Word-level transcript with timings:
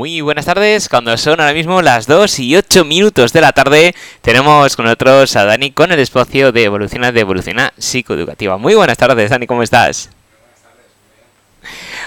Muy 0.00 0.22
buenas 0.22 0.46
tardes, 0.46 0.88
cuando 0.88 1.14
son 1.18 1.40
ahora 1.40 1.52
mismo 1.52 1.82
las 1.82 2.06
2 2.06 2.38
y 2.38 2.56
8 2.56 2.86
minutos 2.86 3.34
de 3.34 3.42
la 3.42 3.52
tarde, 3.52 3.94
tenemos 4.22 4.74
con 4.74 4.86
nosotros 4.86 5.36
a 5.36 5.44
Dani 5.44 5.72
con 5.72 5.92
el 5.92 5.98
espacio 5.98 6.52
de 6.52 6.64
Evoluciona 6.64 7.12
de 7.12 7.20
Evoluciona 7.20 7.70
Psicoeducativa. 7.76 8.56
Muy 8.56 8.74
buenas 8.74 8.96
tardes, 8.96 9.28
Dani, 9.28 9.46
¿cómo 9.46 9.62
estás? 9.62 10.08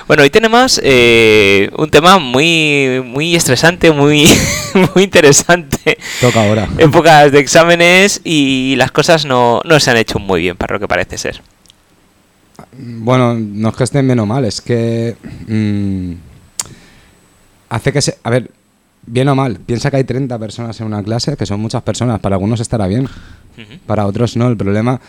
Bueno, 0.07 0.23
hoy 0.23 0.31
tenemos 0.31 0.81
eh, 0.83 1.69
un 1.77 1.91
tema 1.91 2.17
muy, 2.17 3.03
muy 3.05 3.35
estresante, 3.35 3.91
muy, 3.91 4.27
muy 4.95 5.03
interesante. 5.03 5.99
Toca 6.19 6.47
ahora. 6.47 6.67
Épocas 6.79 7.31
de 7.31 7.37
exámenes 7.37 8.21
y 8.23 8.73
las 8.75 8.91
cosas 8.91 9.23
no, 9.25 9.61
no 9.65 9.79
se 9.79 9.91
han 9.91 9.97
hecho 9.97 10.17
muy 10.17 10.41
bien, 10.41 10.57
para 10.57 10.73
lo 10.73 10.79
que 10.79 10.87
parece 10.87 11.19
ser. 11.19 11.43
Bueno, 12.75 13.35
no 13.35 13.69
es 13.69 13.75
que 13.75 13.83
estén 13.83 14.19
o 14.19 14.25
mal, 14.25 14.45
es 14.45 14.61
que 14.61 15.15
mm, 15.47 16.32
hace 17.75 17.91
que 17.91 18.01
se... 18.01 18.17
A 18.23 18.29
ver, 18.29 18.49
bien 19.05 19.27
o 19.27 19.35
mal, 19.35 19.57
piensa 19.59 19.89
que 19.91 19.97
hay 19.97 20.03
30 20.03 20.37
personas 20.39 20.79
en 20.79 20.87
una 20.87 21.03
clase, 21.03 21.35
que 21.35 21.45
son 21.45 21.59
muchas 21.59 21.81
personas, 21.83 22.19
para 22.19 22.35
algunos 22.35 22.59
estará 22.59 22.87
bien, 22.87 23.07
para 23.85 24.05
otros 24.05 24.35
no. 24.37 24.47
El 24.47 24.57
problema 24.57 24.99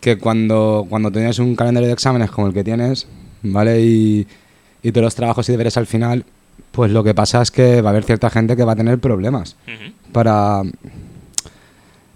que 0.00 0.18
cuando, 0.18 0.86
cuando 0.88 1.10
tienes 1.10 1.38
un 1.38 1.56
calendario 1.56 1.88
de 1.88 1.92
exámenes 1.94 2.30
como 2.30 2.46
el 2.48 2.52
que 2.54 2.62
tienes, 2.62 3.06
¿vale? 3.42 3.80
Y, 3.80 4.26
y 4.82 4.92
todos 4.92 5.04
los 5.04 5.14
trabajos 5.14 5.48
y 5.48 5.52
deberes 5.52 5.76
al 5.76 5.86
final, 5.86 6.24
pues 6.72 6.90
lo 6.92 7.02
que 7.02 7.14
pasa 7.14 7.42
es 7.42 7.50
que 7.50 7.80
va 7.82 7.88
a 7.88 7.92
haber 7.92 8.04
cierta 8.04 8.30
gente 8.30 8.56
que 8.56 8.64
va 8.64 8.72
a 8.72 8.76
tener 8.76 8.98
problemas 8.98 9.56
para, 10.12 10.62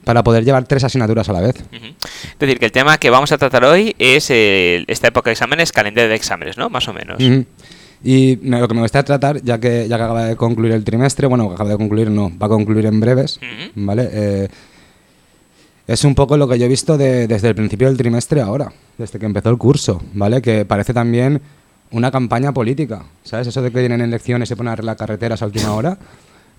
para 0.05 0.23
poder 0.23 0.45
llevar 0.45 0.65
tres 0.65 0.84
asignaturas 0.84 1.28
a 1.28 1.33
la 1.33 1.41
vez. 1.41 1.56
Es 1.73 2.39
decir, 2.39 2.59
que 2.59 2.67
el 2.67 2.73
tema 2.73 2.98
que 2.98 3.11
vamos 3.11 3.33
a 3.33 3.39
tratar 3.39 3.65
hoy 3.65 3.95
es 3.98 4.31
el- 4.31 4.84
esta 4.89 5.09
época 5.09 5.31
de 5.31 5.33
exámenes, 5.33 5.73
calendario 5.73 6.09
de 6.09 6.17
exámenes, 6.17 6.56
¿no? 6.56 6.70
Más 6.70 6.87
o 6.89 6.92
menos. 6.92 7.19
Y 8.03 8.37
lo 8.37 8.67
que 8.67 8.75
me 8.75 8.81
gustaría 8.81 9.05
tratar, 9.05 9.43
ya 9.43 9.59
que, 9.61 9.87
ya 9.89 9.97
que 9.99 10.03
acaba 10.03 10.25
de 10.25 10.37
concluir 10.37 10.73
el 10.73 10.85
trimestre, 10.85 11.27
bueno, 11.27 11.51
acaba 11.53 11.71
de 11.71 11.77
concluir, 11.77 12.11
no, 12.11 12.31
va 12.39 12.47
a 12.47 12.49
concluir 12.49 12.87
en 12.87 12.99
breves. 13.01 13.39
¿vale? 13.75 14.09
Eh, 14.11 14.48
es 15.87 16.05
un 16.05 16.15
poco 16.15 16.37
lo 16.37 16.47
que 16.48 16.59
yo 16.59 16.65
he 16.67 16.69
visto 16.69 16.97
de- 16.97 17.27
desde 17.27 17.48
el 17.48 17.55
principio 17.55 17.89
del 17.89 17.97
trimestre 17.97 18.41
ahora, 18.41 18.73
desde 18.97 19.19
que 19.19 19.27
empezó 19.27 19.51
el 19.51 19.59
curso, 19.59 20.01
¿vale? 20.15 20.41
Que 20.41 20.65
parece 20.65 20.95
también 20.95 21.41
una 21.91 22.11
campaña 22.11 22.53
política, 22.53 23.03
¿sabes? 23.25 23.48
Eso 23.48 23.61
de 23.61 23.70
que 23.73 23.81
vienen 23.81 24.01
elecciones 24.01 24.48
y 24.48 24.51
se 24.51 24.57
ponen 24.57 24.69
a 24.70 24.73
arreglar 24.75 24.97
carreteras 24.97 25.42
a 25.42 25.47
última 25.47 25.75
hora. 25.75 25.98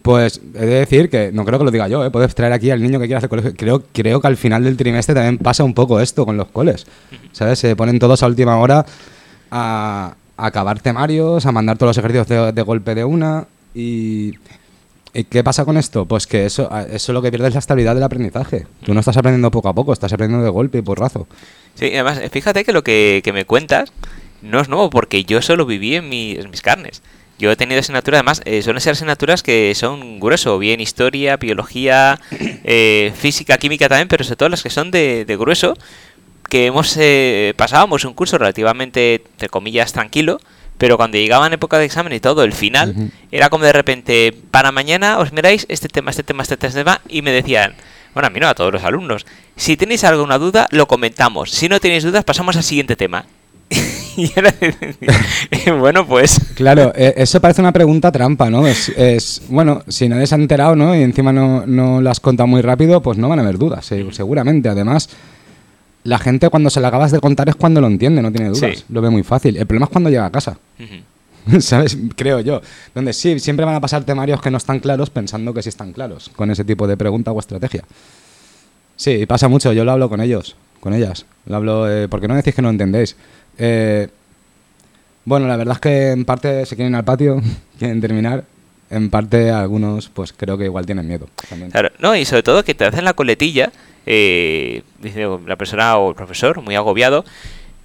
Pues 0.02 0.42
he 0.55 0.66
de 0.66 0.76
decir 0.80 1.09
que, 1.09 1.31
no 1.31 1.45
creo 1.45 1.59
que 1.59 1.66
lo 1.66 1.72
diga 1.72 1.88
yo, 1.88 2.03
¿eh? 2.03 2.09
puedes 2.11 2.33
traer 2.36 2.53
aquí 2.53 2.72
al 2.72 2.81
niño 2.81 3.00
que 3.00 3.05
quiera 3.05 3.20
hacer 3.20 3.30
colegio. 3.30 3.53
Creo, 3.55 3.83
creo 3.94 4.20
que 4.20 4.28
al 4.28 4.36
final 4.36 4.64
del 4.64 4.76
trimestre 4.76 5.16
también 5.16 5.38
pasa 5.38 5.64
un 5.64 5.73
poco 5.73 6.00
esto 6.02 6.26
con 6.26 6.36
los 6.38 6.48
coles, 6.48 6.86
¿sabes? 7.31 7.59
Se 7.59 7.76
ponen 7.76 8.00
todos 8.00 8.22
a 8.23 8.28
última 8.28 8.58
hora 8.58 8.86
a, 9.52 10.16
a 10.42 10.47
acabar 10.47 10.80
temarios, 10.80 11.45
a 11.45 11.52
mandar 11.52 11.78
todos 11.78 11.89
los 11.89 11.97
ejercicios 11.97 12.56
de, 12.56 12.61
golpe 12.61 12.95
de 12.95 13.06
una 13.06 13.47
y... 13.73 14.34
¿Y 15.14 15.25
qué 15.25 15.44
pasa 15.44 15.66
con 15.66 15.75
esto? 15.75 16.06
Pues 16.06 16.25
que 16.25 16.45
eso, 16.45 16.70
eso 16.89 17.11
lo 17.11 17.22
que 17.22 17.31
pierde 17.31 17.50
es 17.50 17.53
la 17.53 17.59
estabilidad 17.59 17.95
del 17.95 18.03
aprendizaje. 18.06 18.66
Tú 18.81 18.94
no 18.94 19.02
estás 19.02 19.17
aprendiendo 19.17 19.52
poco 19.52 19.67
a 19.67 19.73
poco, 19.73 19.92
estás 19.92 20.14
aprendiendo 20.14 20.45
de 20.45 20.50
golpe 20.50 20.78
y 20.78 20.81
porrazo. 20.81 21.28
Sí, 21.75 21.88
además, 21.94 22.22
fíjate 22.31 22.64
que 22.64 22.72
lo 22.72 22.81
que, 22.81 23.22
me 23.33 23.44
cuentas 23.44 23.92
no 24.42 24.61
es 24.61 24.70
nuevo, 24.70 24.89
porque 24.89 25.25
yo 25.25 25.39
eso 25.39 25.58
lo 25.58 25.66
viví 25.66 25.95
en 25.95 26.14
en 26.14 26.50
mis 26.50 26.61
carnes. 26.61 27.02
Yo 27.42 27.52
he 27.52 27.55
tenido 27.55 27.80
asignaturas, 27.80 28.20
además, 28.20 28.44
eh, 28.45 28.61
suelen 28.61 28.81
ser 28.81 28.92
asignaturas 28.92 29.42
que 29.42 29.73
son 29.73 30.20
grueso, 30.20 30.59
bien 30.59 30.80
historia, 30.80 31.38
biología, 31.38 32.20
eh, 32.64 33.11
física, 33.16 33.58
química 33.58 33.89
también, 33.89 34.08
pero 34.08 34.23
sobre 34.23 34.36
todo 34.36 34.50
las 34.50 34.61
que 34.61 34.70
son 34.70 34.92
de, 34.92 35.26
de 35.26 35.38
grueso, 35.38 35.73
que 36.52 36.66
hemos 36.66 36.97
eh, 36.99 37.53
pasábamos 37.55 38.03
un 38.03 38.13
curso 38.13 38.38
relativamente, 38.38 39.23
entre 39.31 39.47
comillas, 39.47 39.94
tranquilo, 39.94 40.38
pero 40.77 40.97
cuando 40.97 41.17
llegaban 41.17 41.53
época 41.53 41.80
de 41.80 41.85
examen 41.85 42.11
y 42.11 42.19
todo, 42.19 42.43
el 42.43 42.52
final, 42.52 42.89
Ujú. 42.91 43.09
era 43.31 43.49
como 43.49 43.63
de 43.63 43.71
repente, 43.71 44.35
para 44.52 44.73
mañana 44.73 45.19
os 45.19 45.31
miráis 45.31 45.66
este 45.69 45.88
tema, 45.88 46.09
este 46.11 46.23
tema, 46.23 46.43
este 46.43 46.58
tema, 46.58 46.99
y 47.08 47.21
me 47.21 47.31
decían, 47.31 47.73
bueno, 48.13 48.27
a 48.27 48.30
mí 48.31 48.41
no, 48.41 48.49
a 48.49 48.53
todos 48.53 48.73
los 48.73 48.83
alumnos, 48.83 49.25
si 49.55 49.77
tenéis 49.77 50.03
alguna 50.03 50.38
duda, 50.38 50.67
lo 50.71 50.88
comentamos, 50.88 51.52
si 51.52 51.70
no 51.70 51.80
tenéis 51.80 52.03
dudas, 52.03 52.26
pasamos 52.26 52.58
al 52.58 52.64
siguiente 52.64 52.97
tema. 52.97 53.23
y 54.17 54.30
era 54.36 54.52
de 54.52 55.71
bueno, 55.80 56.05
pues... 56.05 56.37
Claro, 56.55 56.92
eh, 56.97 57.14
eso 57.15 57.39
parece 57.39 57.61
una 57.61 57.71
pregunta 57.71 58.11
trampa, 58.11 58.49
¿no? 58.49 58.67
Es, 58.67 58.89
es- 58.89 59.42
bueno, 59.47 59.83
si 59.87 60.09
nadie 60.09 60.27
se 60.27 60.36
ha 60.36 60.37
enterado, 60.37 60.76
¿no? 60.76 60.93
Y 60.93 61.02
encima 61.02 61.31
no, 61.31 61.65
no 61.65 62.02
lo 62.02 62.09
has 62.09 62.20
contado 62.20 62.47
muy 62.47 62.61
rápido, 62.61 63.02
pues 63.02 63.17
no 63.17 63.30
van 63.30 63.39
a 63.39 63.43
haber 63.43 63.58
dudas, 63.58 63.86
se- 63.86 64.11
seguramente. 64.11 64.67
Además, 64.67 65.08
la 66.04 66.20
gente 66.20 66.50
cuando 66.50 66.70
se 66.70 66.80
la 66.80 66.88
acabas 66.88 67.12
de 67.12 67.20
contar 67.20 67.50
es 67.50 67.56
cuando 67.56 67.82
lo 67.82 67.88
entiende, 67.88 68.22
no 68.22 68.32
tiene 68.32 68.50
dudas. 68.50 68.78
Sí. 68.78 68.84
Lo 68.89 69.02
ve 69.02 69.10
muy 69.10 69.23
fácil. 69.23 69.58
El 69.58 69.66
problema 69.66 69.86
es 69.86 69.92
cuando 69.92 70.10
llega 70.10 70.26
a 70.26 70.32
casa. 70.32 70.58
¿Sabes? 71.60 71.98
Creo 72.16 72.39
yo. 72.39 72.62
Donde 72.94 73.14
sí, 73.14 73.39
siempre 73.39 73.66
van 73.66 73.76
a 73.76 73.82
pasar 73.82 74.04
temarios 74.04 74.42
que 74.42 74.52
no 74.52 74.58
están 74.58 74.80
claros 74.80 75.10
pensando 75.10 75.54
que 75.54 75.62
sí 75.62 75.70
están 75.70 75.92
claros 75.92 76.30
con 76.36 76.52
ese 76.52 76.64
tipo 76.64 76.88
de 76.88 76.98
pregunta 76.98 77.32
o 77.32 77.39
estrategia. 77.39 77.84
Sí, 78.95 79.26
pasa 79.26 79.48
mucho. 79.48 79.73
Yo 79.73 79.84
lo 79.84 79.92
hablo 79.92 80.10
con 80.10 80.22
ellos, 80.22 80.56
con 80.80 80.94
ellas. 80.94 81.26
Lo 81.45 81.56
hablo 81.56 81.92
eh, 81.92 82.08
porque 82.08 82.28
no 82.28 82.36
decís 82.36 82.54
que 82.54 82.62
no 82.62 82.70
entendéis. 82.70 83.16
Eh, 83.58 84.08
bueno, 85.26 85.48
la 85.48 85.58
verdad 85.58 85.76
es 85.76 85.82
que 85.82 86.12
en 86.12 86.26
parte 86.26 86.66
se 86.66 86.76
quieren 86.76 86.94
ir 86.94 86.98
al 86.98 87.06
patio, 87.06 87.42
quieren 87.80 88.02
terminar. 88.02 88.44
En 88.89 89.10
parte 89.10 89.50
algunos, 89.52 90.10
pues 90.10 90.33
creo 90.33 90.58
que 90.58 90.66
igual 90.66 90.86
tienen 90.86 91.08
miedo. 91.08 91.30
también. 91.50 91.72
Claro, 91.72 91.89
no, 92.00 92.16
y 92.16 92.26
sobre 92.26 92.44
todo 92.44 92.64
que 92.64 92.76
te 92.76 92.83
hacen 92.86 93.06
la 93.06 93.14
coletilla, 93.14 93.72
eh, 94.06 94.84
dice 95.00 95.28
la 95.45 95.56
persona 95.56 95.98
o 95.98 96.10
el 96.10 96.16
profesor, 96.16 96.62
muy 96.62 96.76
agobiado, 96.76 97.26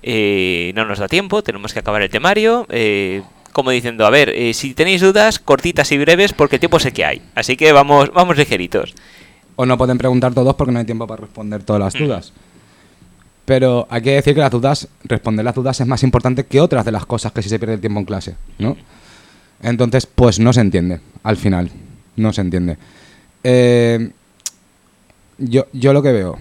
eh, 0.03 0.73
no 0.75 0.85
nos 0.85 0.99
da 0.99 1.09
tiempo, 1.09 1.43
tenemos 1.43 1.73
que 1.73 1.81
acabar 1.81 2.03
el 2.03 2.11
temario, 2.11 2.67
eh, 2.71 3.23
como 3.53 3.71
diciendo, 3.71 4.07
a 4.07 4.11
ver, 4.11 4.35
si 4.55 4.75
tenéis 4.75 5.01
dudas, 5.01 5.39
cortitas 5.39 5.91
y 5.93 5.99
breves, 5.99 6.33
porque 6.33 6.59
tiempo 6.59 6.79
sé 6.79 6.93
que 6.93 7.05
hay, 7.05 7.23
así 7.35 7.57
que 7.57 7.73
vamos, 7.73 8.13
vamos 8.13 8.37
ligeritos. 8.37 8.95
O 9.57 9.65
no 9.65 9.79
pueden 9.79 9.97
preguntar 9.97 10.35
todos 10.35 10.55
porque 10.55 10.73
no 10.73 10.79
hay 10.79 10.85
tiempo 10.85 11.07
para 11.07 11.23
responder 11.23 11.63
todas 11.63 11.81
las 11.81 11.95
Ujú. 11.95 12.05
dudas. 12.05 12.33
Pero 13.47 13.87
hay 13.89 14.03
que 14.03 14.11
decir 14.11 14.35
que 14.35 14.41
las 14.41 14.51
dudas, 14.51 14.89
responder 15.05 15.45
las 15.45 15.55
dudas 15.55 15.81
es 15.81 15.87
más 15.87 16.03
importante 16.03 16.45
que 16.45 16.61
otras 16.61 16.85
de 16.85 16.93
las 16.93 17.07
cosas 17.07 17.33
que 17.33 17.43
si 17.43 17.49
se 17.49 17.59
pierde 17.59 17.75
el 17.75 17.81
tiempo 17.81 18.01
en 18.01 18.07
clase, 18.07 18.35
¿no? 18.59 18.77
Entonces, 19.63 20.07
pues 20.07 20.39
no 20.39 20.53
se 20.53 20.61
entiende, 20.61 21.01
al 21.23 21.37
final. 21.37 21.71
No 22.17 22.33
se 22.33 22.41
entiende. 22.41 22.77
Eh, 23.45 24.11
yo, 25.39 25.67
yo 25.73 25.93
lo 25.93 26.03
que 26.03 26.13
veo 26.13 26.39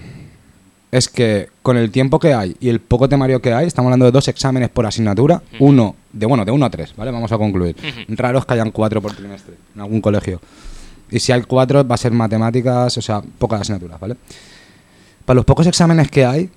es 0.92 1.10
que 1.10 1.50
con 1.62 1.78
el 1.78 1.92
tiempo 1.92 2.20
que 2.20 2.34
hay 2.34 2.56
y 2.60 2.70
el 2.70 2.80
poco 2.80 3.10
temario 3.10 3.42
que 3.42 3.54
hay, 3.54 3.68
estamos 3.68 3.90
hablando 3.90 4.06
de 4.06 4.12
dos 4.12 4.28
exámenes 4.28 4.70
por 4.70 4.86
asignatura, 4.86 5.42
uno, 5.60 5.96
de 6.14 6.26
bueno, 6.26 6.46
de 6.46 6.52
uno 6.52 6.66
a 6.66 6.70
tres, 6.70 6.96
¿vale? 6.96 7.12
Vamos 7.12 7.32
a 7.32 7.38
concluir. 7.38 7.76
Ujú. 7.78 8.16
Raro 8.16 8.40
es 8.40 8.46
que 8.46 8.54
hayan 8.54 8.72
cuatro 8.72 9.02
por 9.02 9.14
trimestre 9.14 9.56
en 9.76 9.82
algún 9.82 10.00
colegio. 10.00 10.40
Y 11.12 11.20
si 11.20 11.32
hay 11.32 11.42
cuatro, 11.42 11.86
va 11.86 11.96
a 11.96 11.98
ser 11.98 12.14
matemáticas, 12.14 12.98
o 12.98 13.02
sea, 13.02 13.22
pocas 13.38 13.62
asignaturas, 13.62 14.00
¿vale? 14.00 14.16
Para 15.26 15.36
los 15.36 15.46
pocos 15.46 15.68
exámenes 15.68 16.10
que 16.10 16.26
hay, 16.26 16.50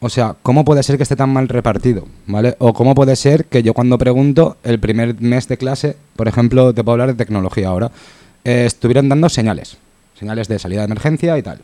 o 0.00 0.08
sea, 0.08 0.34
¿cómo 0.42 0.64
puede 0.64 0.82
ser 0.82 0.96
que 0.96 1.04
esté 1.04 1.16
tan 1.16 1.30
mal 1.30 1.48
repartido? 1.48 2.06
¿Vale? 2.26 2.56
O 2.58 2.74
cómo 2.74 2.94
puede 2.94 3.14
ser 3.16 3.44
que 3.44 3.62
yo 3.62 3.72
cuando 3.72 3.96
pregunto 3.98 4.56
el 4.64 4.80
primer 4.80 5.20
mes 5.20 5.46
de 5.46 5.56
clase, 5.56 5.96
por 6.16 6.26
ejemplo, 6.26 6.74
te 6.74 6.82
puedo 6.82 6.94
hablar 6.94 7.08
de 7.08 7.24
tecnología 7.24 7.68
ahora, 7.68 7.92
eh, 8.44 8.64
estuvieron 8.66 9.08
dando 9.08 9.28
señales, 9.28 9.78
señales 10.18 10.48
de 10.48 10.58
salida 10.58 10.80
de 10.80 10.86
emergencia 10.86 11.36
y 11.38 11.42
tal. 11.42 11.60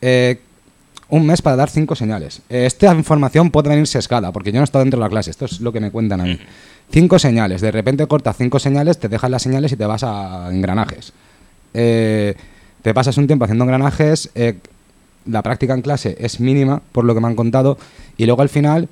Eh, 0.00 0.40
un 1.10 1.26
mes 1.26 1.42
para 1.42 1.56
dar 1.56 1.68
cinco 1.68 1.94
señales. 1.96 2.40
Eh, 2.48 2.66
esta 2.66 2.94
información 2.94 3.50
puede 3.50 3.68
venir 3.68 3.86
sesgada, 3.86 4.32
porque 4.32 4.52
yo 4.52 4.56
no 4.56 4.62
he 4.62 4.64
estado 4.64 4.84
dentro 4.84 4.98
de 4.98 5.04
la 5.04 5.10
clase, 5.10 5.30
esto 5.30 5.44
es 5.44 5.60
lo 5.60 5.72
que 5.72 5.80
me 5.80 5.90
cuentan 5.90 6.20
a 6.20 6.24
mí. 6.24 6.38
Cinco 6.90 7.18
señales, 7.18 7.60
de 7.60 7.70
repente 7.70 8.06
cortas 8.06 8.36
cinco 8.36 8.58
señales, 8.58 8.98
te 8.98 9.08
dejas 9.08 9.30
las 9.30 9.42
señales 9.42 9.72
y 9.72 9.76
te 9.76 9.86
vas 9.86 10.02
a 10.04 10.48
engranajes. 10.50 11.12
Eh, 11.74 12.34
te 12.82 12.94
pasas 12.94 13.16
un 13.18 13.26
tiempo 13.26 13.44
haciendo 13.44 13.64
engranajes, 13.64 14.30
eh, 14.34 14.58
la 15.26 15.42
práctica 15.42 15.74
en 15.74 15.82
clase 15.82 16.16
es 16.18 16.40
mínima, 16.40 16.80
por 16.92 17.04
lo 17.04 17.14
que 17.14 17.20
me 17.20 17.26
han 17.26 17.36
contado, 17.36 17.76
y 18.16 18.26
luego 18.26 18.42
al 18.42 18.48
final, 18.48 18.88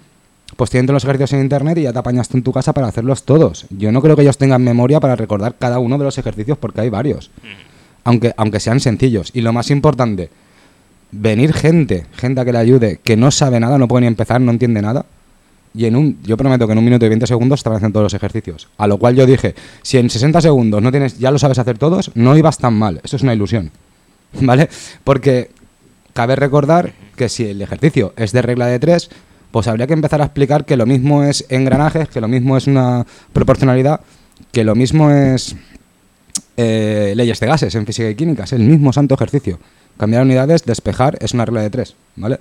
pues 0.56 0.70
tienen 0.70 0.86
todos 0.86 0.96
los 0.96 1.04
ejercicios 1.04 1.32
en 1.34 1.40
internet 1.40 1.78
y 1.78 1.82
ya 1.82 1.92
te 1.92 1.98
apañas 1.98 2.28
tú 2.28 2.36
en 2.36 2.42
tu 2.42 2.52
casa 2.52 2.72
para 2.72 2.88
hacerlos 2.88 3.24
todos. 3.24 3.66
Yo 3.70 3.92
no 3.92 4.02
creo 4.02 4.16
que 4.16 4.22
ellos 4.22 4.38
tengan 4.38 4.62
memoria 4.62 5.00
para 5.00 5.16
recordar 5.16 5.54
cada 5.58 5.78
uno 5.78 5.98
de 5.98 6.04
los 6.04 6.18
ejercicios 6.18 6.58
porque 6.58 6.80
hay 6.80 6.90
varios, 6.90 7.30
aunque, 8.08 8.32
aunque 8.38 8.58
sean 8.58 8.80
sencillos. 8.80 9.30
Y 9.34 9.42
lo 9.42 9.52
más 9.52 9.70
importante, 9.70 10.30
venir 11.12 11.52
gente, 11.52 12.06
gente 12.16 12.40
a 12.40 12.44
que 12.46 12.52
le 12.52 12.58
ayude, 12.58 13.00
que 13.04 13.18
no 13.18 13.30
sabe 13.30 13.60
nada, 13.60 13.76
no 13.76 13.86
puede 13.86 14.00
ni 14.00 14.06
empezar, 14.06 14.40
no 14.40 14.50
entiende 14.50 14.80
nada. 14.80 15.04
Y 15.74 15.84
en 15.84 15.94
un, 15.94 16.18
yo 16.22 16.38
prometo 16.38 16.66
que 16.66 16.72
en 16.72 16.78
un 16.78 16.86
minuto 16.86 17.04
y 17.04 17.10
20 17.10 17.26
segundos 17.26 17.60
estaban 17.60 17.76
haciendo 17.76 17.98
todos 17.98 18.04
los 18.04 18.14
ejercicios. 18.14 18.68
A 18.78 18.86
lo 18.86 18.96
cual 18.96 19.14
yo 19.14 19.26
dije, 19.26 19.54
si 19.82 19.98
en 19.98 20.08
60 20.08 20.40
segundos 20.40 20.80
no 20.80 20.90
tienes, 20.90 21.18
ya 21.18 21.30
lo 21.30 21.38
sabes 21.38 21.58
hacer 21.58 21.76
todos, 21.76 22.10
no 22.14 22.34
ibas 22.34 22.56
tan 22.56 22.72
mal. 22.72 23.02
Eso 23.04 23.16
es 23.16 23.22
una 23.22 23.34
ilusión. 23.34 23.72
¿Vale? 24.40 24.70
Porque 25.04 25.50
cabe 26.14 26.34
recordar 26.34 26.94
que 27.14 27.28
si 27.28 27.44
el 27.44 27.60
ejercicio 27.60 28.14
es 28.16 28.32
de 28.32 28.40
regla 28.40 28.68
de 28.68 28.78
3, 28.78 29.10
pues 29.50 29.68
habría 29.68 29.86
que 29.86 29.92
empezar 29.92 30.22
a 30.22 30.24
explicar 30.24 30.64
que 30.64 30.78
lo 30.78 30.86
mismo 30.86 31.24
es 31.24 31.44
engranajes, 31.50 32.08
que 32.08 32.22
lo 32.22 32.28
mismo 32.28 32.56
es 32.56 32.66
una 32.66 33.04
proporcionalidad, 33.34 34.00
que 34.50 34.64
lo 34.64 34.74
mismo 34.74 35.10
es 35.10 35.56
eh, 36.56 37.12
leyes 37.16 37.40
de 37.40 37.46
gases 37.46 37.74
en 37.74 37.86
física 37.86 38.08
y 38.08 38.14
química, 38.14 38.44
es 38.44 38.52
el 38.52 38.62
mismo 38.62 38.92
santo 38.92 39.14
ejercicio. 39.14 39.58
Cambiar 39.98 40.22
unidades, 40.22 40.64
despejar, 40.64 41.18
es 41.20 41.32
una 41.34 41.44
regla 41.44 41.62
de 41.62 41.70
3, 41.70 41.94
¿vale? 42.16 42.38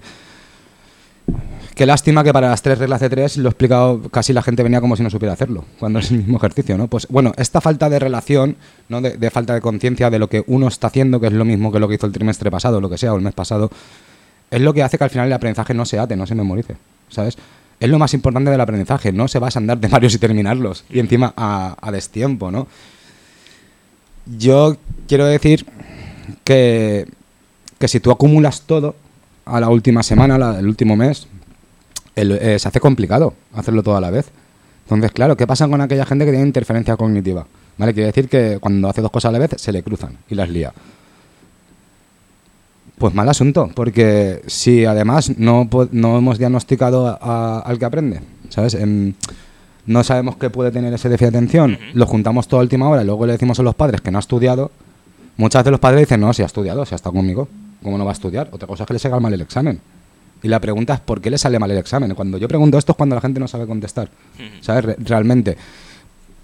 Qué 1.77 1.85
lástima 1.85 2.23
que 2.23 2.33
para 2.33 2.49
las 2.49 2.63
tres 2.63 2.79
reglas 2.79 3.01
de 3.01 3.07
tres 3.07 3.37
lo 3.37 3.49
he 3.49 3.51
explicado, 3.51 4.01
casi 4.09 4.33
la 4.33 4.41
gente 4.41 4.63
venía 4.63 4.81
como 4.81 4.95
si 4.95 5.03
no 5.03 5.11
supiera 5.11 5.33
hacerlo, 5.33 5.63
cuando 5.77 5.99
es 5.99 6.09
el 6.09 6.17
mismo 6.17 6.37
ejercicio, 6.37 6.75
¿no? 6.75 6.87
Pues 6.87 7.07
bueno, 7.07 7.33
esta 7.37 7.61
falta 7.61 7.87
de 7.87 7.99
relación, 7.99 8.55
¿no? 8.89 8.99
De, 8.99 9.29
falta 9.29 9.53
de 9.53 9.61
conciencia 9.61 10.09
de 10.09 10.17
lo 10.17 10.27
que 10.27 10.43
uno 10.47 10.69
está 10.69 10.87
haciendo, 10.87 11.19
que 11.19 11.27
es 11.27 11.33
lo 11.33 11.45
mismo 11.45 11.71
que 11.71 11.77
lo 11.77 11.87
que 11.87 11.93
hizo 11.93 12.07
el 12.07 12.13
trimestre 12.13 12.49
pasado, 12.49 12.81
lo 12.81 12.89
que 12.89 12.97
sea, 12.97 13.13
o 13.13 13.17
el 13.17 13.21
mes 13.21 13.35
pasado, 13.35 13.69
es 14.49 14.59
lo 14.59 14.73
que 14.73 14.81
hace 14.81 14.97
que 14.97 15.03
al 15.03 15.11
final 15.11 15.27
el 15.27 15.33
aprendizaje 15.33 15.75
no 15.75 15.85
se 15.85 15.99
ate, 15.99 16.15
no 16.15 16.25
se 16.25 16.33
memorice, 16.33 16.77
¿sabes? 17.09 17.37
Es 17.79 17.89
lo 17.89 17.99
más 17.99 18.11
importante 18.15 18.49
del 18.49 18.59
aprendizaje, 18.59 19.11
no 19.11 19.27
se 19.27 19.37
va 19.37 19.49
a 19.49 19.51
andar 19.53 19.77
de 19.77 19.87
varios 19.87 20.15
y 20.15 20.17
terminarlos, 20.17 20.83
y 20.89 20.97
encima 20.97 21.31
a, 21.37 21.77
a 21.79 21.91
destiempo, 21.91 22.49
¿no? 22.49 22.65
Yo 24.37 24.75
quiero 25.07 25.25
decir 25.25 25.65
que, 26.43 27.07
que 27.79 27.87
si 27.87 27.99
tú 27.99 28.11
acumulas 28.11 28.61
todo 28.61 28.95
a 29.45 29.59
la 29.59 29.69
última 29.69 30.03
semana, 30.03 30.37
la- 30.37 30.59
el 30.59 30.67
último 30.67 30.95
mes, 30.95 31.27
eh, 32.15 32.57
se 32.59 32.67
hace 32.67 32.79
complicado 32.79 33.33
hacerlo 33.53 33.83
todo 33.83 33.95
a 33.95 34.01
la 34.01 34.09
vez. 34.11 34.27
Entonces, 34.85 35.11
claro, 35.11 35.37
¿qué 35.37 35.45
pasa 35.47 35.67
con 35.67 35.79
aquella 35.81 36.05
gente 36.05 36.25
que 36.25 36.31
tiene 36.31 36.45
interferencia 36.47 36.95
cognitiva? 36.97 37.45
¿Vale? 37.77 37.93
Quiere 37.93 38.07
decir 38.07 38.27
que 38.27 38.57
cuando 38.59 38.89
hace 38.89 39.01
dos 39.01 39.11
cosas 39.11 39.29
a 39.29 39.31
la 39.33 39.39
vez 39.39 39.51
se 39.57 39.71
le 39.71 39.83
cruzan 39.83 40.17
y 40.29 40.35
las 40.35 40.49
lía. 40.49 40.73
Pues 42.97 43.13
mal 43.13 43.29
asunto, 43.29 43.69
porque 43.75 44.41
si 44.47 44.83
además 44.85 45.37
no, 45.37 45.69
no 45.91 46.17
hemos 46.17 46.39
diagnosticado 46.39 47.07
a- 47.21 47.59
al 47.59 47.77
que 47.77 47.85
aprende, 47.85 48.21
¿sabes? 48.49 48.73
Em, 48.73 49.13
no 49.87 50.03
sabemos 50.03 50.37
que 50.37 50.49
puede 50.49 50.69
tener 50.71 50.93
ese 50.93 51.09
déficit 51.09 51.31
de 51.31 51.37
atención, 51.39 51.79
lo 51.93 52.05
juntamos 52.05 52.47
toda 52.47 52.61
a 52.61 52.63
última 52.63 52.87
hora 52.89 53.01
y 53.01 53.05
luego 53.05 53.25
le 53.25 53.33
decimos 53.33 53.59
a 53.59 53.63
los 53.63 53.73
padres 53.75 54.01
que 54.01 54.11
no 54.11 54.17
ha 54.17 54.21
estudiado, 54.21 54.69
muchas 55.37 55.61
veces 55.63 55.71
los 55.71 55.79
padres 55.79 56.01
dicen, 56.01 56.19
no, 56.21 56.31
si 56.33 56.43
ha 56.43 56.45
estudiado, 56.45 56.85
si 56.85 56.93
ha 56.93 56.97
estado 56.97 57.13
conmigo, 57.15 57.47
¿cómo 57.81 57.97
no 57.97 58.05
va 58.05 58.11
a 58.11 58.13
estudiar? 58.13 58.49
Otra 58.51 58.67
cosa 58.67 58.83
es 58.83 58.87
que 58.87 58.93
le 58.93 58.99
salga 58.99 59.19
mal 59.19 59.33
el 59.33 59.41
examen. 59.41 59.79
Y 60.43 60.49
la 60.49 60.59
pregunta 60.59 60.93
es, 60.93 60.99
¿por 60.99 61.19
qué 61.19 61.31
le 61.31 61.37
sale 61.39 61.57
mal 61.57 61.71
el 61.71 61.77
examen? 61.79 62.13
Cuando 62.13 62.37
yo 62.37 62.47
pregunto 62.47 62.77
esto 62.77 62.91
es 62.91 62.95
cuando 62.95 63.15
la 63.15 63.21
gente 63.21 63.39
no 63.39 63.47
sabe 63.47 63.65
contestar, 63.65 64.09
¿sabes? 64.61 64.85
Re- 64.85 64.95
realmente. 64.99 65.57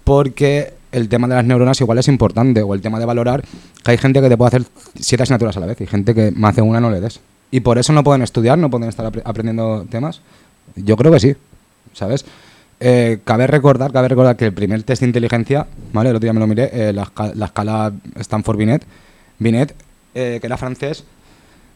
Porque 0.04 0.74
el 0.92 1.08
tema 1.08 1.26
de 1.28 1.34
las 1.34 1.44
neuronas 1.44 1.80
igual 1.80 1.98
es 1.98 2.08
importante, 2.08 2.62
o 2.62 2.74
el 2.74 2.80
tema 2.80 2.98
de 2.98 3.04
valorar 3.06 3.42
que 3.84 3.90
hay 3.90 3.98
gente 3.98 4.20
que 4.20 4.28
te 4.28 4.36
puede 4.36 4.48
hacer 4.48 4.64
siete 4.98 5.22
asignaturas 5.22 5.56
a 5.56 5.60
la 5.60 5.66
vez 5.66 5.80
y 5.80 5.86
gente 5.86 6.14
que 6.14 6.30
más 6.32 6.56
de 6.56 6.62
una 6.62 6.80
no 6.80 6.90
le 6.90 7.00
des. 7.00 7.20
Y 7.50 7.60
por 7.60 7.78
eso 7.78 7.92
no 7.92 8.02
pueden 8.04 8.22
estudiar, 8.22 8.58
no 8.58 8.68
pueden 8.70 8.88
estar 8.88 9.06
apre- 9.10 9.22
aprendiendo 9.24 9.86
temas. 9.88 10.20
Yo 10.76 10.96
creo 10.96 11.12
que 11.12 11.20
sí, 11.20 11.34
¿sabes? 11.92 12.24
Eh, 12.86 13.20
cabe 13.24 13.46
recordar, 13.46 13.92
cabe 13.92 14.08
recordar 14.08 14.36
que 14.36 14.44
el 14.44 14.52
primer 14.52 14.82
test 14.82 15.00
de 15.00 15.06
inteligencia, 15.06 15.66
¿vale? 15.94 16.10
El 16.10 16.16
otro 16.16 16.26
día 16.26 16.34
me 16.34 16.40
lo 16.40 16.46
miré, 16.46 16.68
eh, 16.70 16.92
la, 16.92 17.04
esca- 17.06 17.32
la 17.34 17.46
escala 17.46 17.92
Stanford-Binet, 18.16 18.84
Binet, 19.38 19.74
eh, 20.14 20.36
que 20.38 20.46
era 20.46 20.58
francés, 20.58 21.04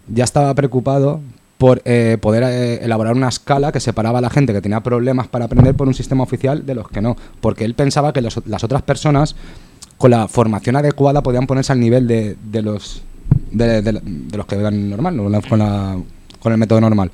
ya 0.06 0.24
estaba 0.24 0.52
preocupado 0.54 1.20
por 1.56 1.80
eh, 1.86 2.18
poder 2.20 2.42
eh, 2.44 2.84
elaborar 2.84 3.14
una 3.14 3.28
escala 3.28 3.72
que 3.72 3.80
separaba 3.80 4.18
a 4.18 4.20
la 4.20 4.28
gente 4.28 4.52
que 4.52 4.60
tenía 4.60 4.80
problemas 4.80 5.28
para 5.28 5.46
aprender 5.46 5.74
por 5.74 5.88
un 5.88 5.94
sistema 5.94 6.22
oficial 6.24 6.66
de 6.66 6.74
los 6.74 6.88
que 6.90 7.00
no. 7.00 7.16
Porque 7.40 7.64
él 7.64 7.72
pensaba 7.74 8.12
que 8.12 8.20
las 8.20 8.36
otras 8.64 8.82
personas, 8.82 9.34
con 9.96 10.10
la 10.10 10.28
formación 10.28 10.76
adecuada, 10.76 11.22
podían 11.22 11.46
ponerse 11.46 11.72
al 11.72 11.80
nivel 11.80 12.06
de, 12.06 12.36
los 12.62 13.02
de, 13.50 14.00
los 14.36 14.46
que 14.46 14.56
vean 14.56 14.90
normal, 14.90 15.16
con 15.48 15.58
la- 15.58 15.96
con 16.38 16.52
el 16.52 16.58
método 16.58 16.80
normal. 16.82 17.10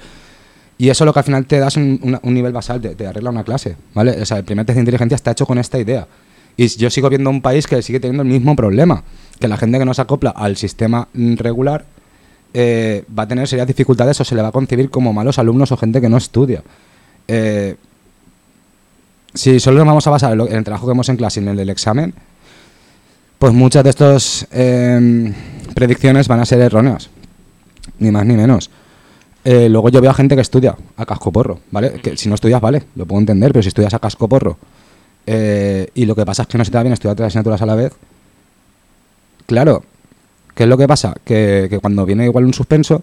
Y 0.76 0.88
eso 0.88 1.05
lo 1.05 1.12
que 1.12 1.21
al 1.21 1.25
final 1.25 1.47
te 1.47 1.59
das 1.59 1.76
un, 1.76 2.19
un 2.21 2.35
nivel 2.35 2.53
basal, 2.53 2.81
te, 2.81 3.06
arregla 3.06 3.31
una 3.31 3.44
clase, 3.44 3.76
¿vale? 3.94 4.21
O 4.21 4.26
sea, 4.26 4.38
el 4.38 4.44
primer 4.44 4.67
test 4.67 4.75
de 4.75 4.81
inteligencia 4.81 5.15
está 5.15 5.31
hecho 5.31 5.47
con 5.47 5.59
esta 5.59 5.79
idea. 5.79 6.06
Y 6.56 6.69
yo 6.69 6.91
sigo 6.91 7.09
viendo 7.09 7.31
un 7.31 7.43
país 7.43 7.67
que 7.67 7.81
sigue 7.82 8.00
teniendo 8.00 8.23
el 8.23 8.29
mismo 8.29 8.56
problema, 8.56 9.05
que 9.38 9.49
la 9.49 9.56
gente 9.56 9.79
que 9.79 9.85
no 9.85 9.94
se 9.94 10.03
acopla 10.03 10.31
al 10.31 10.56
sistema 10.56 11.09
regular 11.15 11.85
eh, 12.53 13.05
va 13.17 13.25
a 13.25 13.29
tener 13.29 13.49
serias 13.49 13.67
dificultades 13.67 14.21
o 14.21 14.25
se 14.25 14.35
le 14.35 14.43
va 14.43 14.49
a 14.49 14.53
concebir 14.53 14.91
como 14.91 15.12
malos 15.12 15.38
alumnos 15.38 15.73
o 15.73 15.76
gente 15.76 16.00
que 16.00 16.09
no 16.09 16.17
estudia. 16.17 16.62
Eh, 17.27 17.77
si 19.35 19.59
solo 19.59 19.79
nos 19.79 19.87
vamos 19.87 20.06
a 20.06 20.11
basar 20.11 20.32
en, 20.32 20.53
el 20.53 20.65
trabajo 20.65 20.87
que 20.87 20.93
hemos 20.93 21.09
en 21.09 21.17
clase 21.17 21.41
y 21.41 21.49
en 21.49 21.59
el 21.59 21.70
examen, 21.70 22.15
pues 23.41 23.53
muchas 23.53 23.82
de 23.82 23.91
estas 23.91 24.47
em, 24.53 25.35
predicciones 25.75 26.29
van 26.29 26.41
a 26.41 26.47
ser 26.47 26.61
erróneas, 26.61 27.11
ni 27.99 28.12
más 28.12 28.25
ni 28.25 28.35
menos. 28.35 28.70
Eh, 29.44 29.69
luego 29.69 29.91
yo 29.91 30.00
veo 30.00 30.11
a 30.11 30.14
gente 30.14 30.35
que 30.35 30.41
estudia 30.41 30.75
a 30.96 31.05
casco 31.05 31.31
porro, 31.31 31.61
¿vale? 31.70 31.93
Que 32.00 32.17
si 32.17 32.29
no 32.29 32.35
estudias, 32.35 32.61
vale, 32.61 32.85
lo 32.96 33.05
puedo 33.05 33.20
entender, 33.20 33.52
pero 33.52 33.62
si 33.62 33.69
estudias 33.69 33.93
a 33.93 33.99
casco 33.99 34.26
porro 34.26 34.56
eh, 35.26 35.88
y 35.94 36.06
lo 36.06 36.14
que 36.14 36.25
pasa 36.25 36.43
es 36.43 36.49
que 36.49 36.56
no 36.56 36.64
se 36.64 36.70
te 36.70 36.79
da 36.79 36.82
bien 36.82 36.94
estudiar 36.94 37.14
tres 37.14 37.26
asignaturas 37.29 37.61
a 37.61 37.67
la 37.67 37.75
vez, 37.75 37.93
claro, 39.46 39.85
¿qué 40.55 40.62
es 40.62 40.69
lo 40.69 40.79
que 40.79 40.88
pasa? 40.88 41.14
Que, 41.25 41.67
que 41.69 41.79
cuando 41.79 42.06
viene 42.06 42.25
igual 42.25 42.46
un 42.46 42.55
suspenso, 42.55 43.02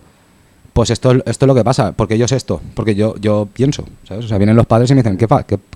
pues 0.73 0.89
esto, 0.89 1.11
esto 1.11 1.45
es 1.45 1.47
lo 1.47 1.53
que 1.53 1.63
pasa, 1.63 1.91
porque 1.91 2.17
yo 2.17 2.27
sé 2.27 2.37
esto, 2.37 2.59
porque 2.73 2.95
yo, 2.95 3.15
yo 3.17 3.47
pienso, 3.51 3.85
¿sabes? 4.07 4.25
O 4.25 4.27
sea, 4.27 4.37
vienen 4.39 4.55
los 4.55 4.65
padres 4.65 4.89
y 4.89 4.95
me 4.95 5.03
dicen, 5.03 5.17
¿qué, 5.17 5.27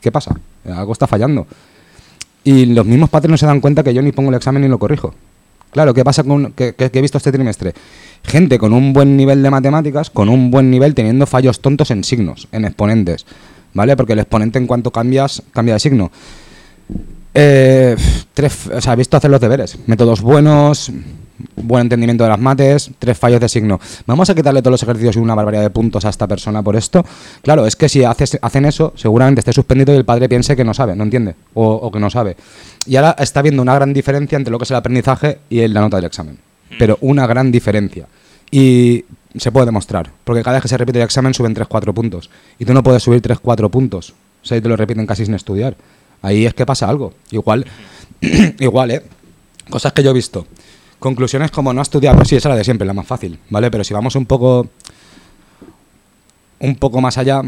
qué 0.01 0.11
pasa? 0.11 0.35
Algo 0.65 0.93
está 0.93 1.05
fallando. 1.05 1.45
Y 2.43 2.65
los 2.67 2.85
mismos 2.85 3.09
padres 3.09 3.29
no 3.29 3.37
se 3.37 3.45
dan 3.45 3.59
cuenta 3.59 3.83
que 3.83 3.93
yo 3.93 4.01
ni 4.01 4.11
pongo 4.11 4.29
el 4.29 4.35
examen 4.35 4.61
ni 4.61 4.67
lo 4.67 4.79
corrijo. 4.79 5.13
Claro, 5.75 5.93
¿qué 5.93 6.05
pasa 6.05 6.23
con 6.23 6.53
que, 6.53 6.73
que- 6.73 6.89
he 6.93 7.01
visto 7.01 7.17
este 7.17 7.33
trimestre? 7.33 7.73
Gente 8.23 8.57
con 8.57 8.71
un 8.71 8.93
buen 8.93 9.17
nivel 9.17 9.43
de 9.43 9.49
matemáticas, 9.49 10.09
con 10.09 10.29
un 10.29 10.49
buen 10.49 10.71
nivel 10.71 10.95
teniendo 10.95 11.25
fallos 11.25 11.59
tontos 11.59 11.91
en 11.91 12.05
signos, 12.05 12.47
en 12.53 12.63
exponentes, 12.63 13.25
¿vale? 13.73 13.97
Porque 13.97 14.13
el 14.13 14.19
exponente 14.19 14.57
en 14.57 14.67
cuanto 14.67 14.91
cambias, 14.91 15.43
cambia 15.51 15.73
de 15.73 15.81
signo. 15.81 16.11
Eh, 17.33 17.97
tres, 18.33 18.67
o 18.67 18.79
sea, 18.79 18.93
he 18.93 18.95
visto 18.95 19.17
hacer 19.17 19.29
los 19.29 19.41
deberes, 19.41 19.77
métodos 19.85 20.21
buenos, 20.21 20.93
buen 21.55 21.83
entendimiento 21.83 22.23
de 22.23 22.29
las 22.29 22.39
mates, 22.39 22.91
tres 22.99 23.17
fallos 23.17 23.39
de 23.39 23.49
signo. 23.49 23.79
Vamos 24.05 24.29
a 24.29 24.35
quitarle 24.35 24.61
todos 24.61 24.71
los 24.71 24.83
ejercicios 24.83 25.15
y 25.15 25.19
una 25.19 25.35
barbaridad 25.35 25.63
de 25.63 25.69
puntos 25.69 26.05
a 26.05 26.09
esta 26.09 26.27
persona 26.27 26.61
por 26.63 26.75
esto. 26.75 27.05
Claro, 27.41 27.65
es 27.65 27.75
que 27.75 27.89
si 27.89 28.03
haces, 28.03 28.37
hacen 28.41 28.65
eso, 28.65 28.93
seguramente 28.95 29.39
esté 29.39 29.53
suspendido 29.53 29.93
y 29.93 29.97
el 29.97 30.05
padre 30.05 30.29
piense 30.29 30.55
que 30.55 30.63
no 30.63 30.73
sabe, 30.73 30.95
no 30.95 31.03
entiende, 31.03 31.35
o, 31.53 31.65
o 31.65 31.91
que 31.91 31.99
no 31.99 32.09
sabe. 32.09 32.35
Y 32.85 32.95
ahora 32.95 33.15
está 33.19 33.41
viendo 33.41 33.61
una 33.61 33.75
gran 33.75 33.93
diferencia 33.93 34.37
entre 34.37 34.51
lo 34.51 34.57
que 34.57 34.63
es 34.63 34.71
el 34.71 34.77
aprendizaje 34.77 35.39
y 35.49 35.67
la 35.67 35.81
nota 35.81 35.97
del 35.97 36.05
examen. 36.05 36.37
Pero 36.77 36.97
una 37.01 37.27
gran 37.27 37.51
diferencia. 37.51 38.07
Y 38.51 39.05
se 39.37 39.51
puede 39.51 39.65
demostrar, 39.65 40.11
porque 40.23 40.43
cada 40.43 40.57
vez 40.57 40.63
que 40.63 40.69
se 40.69 40.77
repite 40.77 40.99
el 40.99 41.05
examen 41.05 41.33
suben 41.33 41.55
3-4 41.55 41.93
puntos. 41.93 42.29
Y 42.59 42.65
tú 42.65 42.73
no 42.73 42.83
puedes 42.83 43.03
subir 43.03 43.21
3-4 43.21 43.69
puntos. 43.69 44.13
O 44.43 44.45
sea, 44.45 44.57
y 44.57 44.61
te 44.61 44.69
lo 44.69 44.75
repiten 44.75 45.05
casi 45.05 45.25
sin 45.25 45.33
estudiar. 45.33 45.75
Ahí 46.21 46.45
es 46.45 46.53
que 46.53 46.65
pasa 46.65 46.87
algo. 46.87 47.13
Igual, 47.31 47.65
igual, 48.59 48.91
¿eh? 48.91 49.03
Cosas 49.69 49.93
que 49.93 50.03
yo 50.03 50.11
he 50.11 50.13
visto. 50.13 50.45
Conclusiones 50.99 51.51
como 51.51 51.73
no 51.73 51.81
ha 51.81 51.83
estudiado, 51.83 52.23
sí, 52.25 52.35
esa 52.35 52.49
es 52.49 52.51
la 52.51 52.57
de 52.57 52.63
siempre, 52.63 52.87
la 52.87 52.93
más 52.93 53.05
fácil, 53.05 53.39
¿vale? 53.49 53.69
Pero 53.69 53.83
si 53.83 53.93
vamos 53.93 54.15
un 54.15 54.25
poco 54.25 54.67
un 56.59 56.75
poco 56.75 57.01
más 57.01 57.17
allá, 57.17 57.41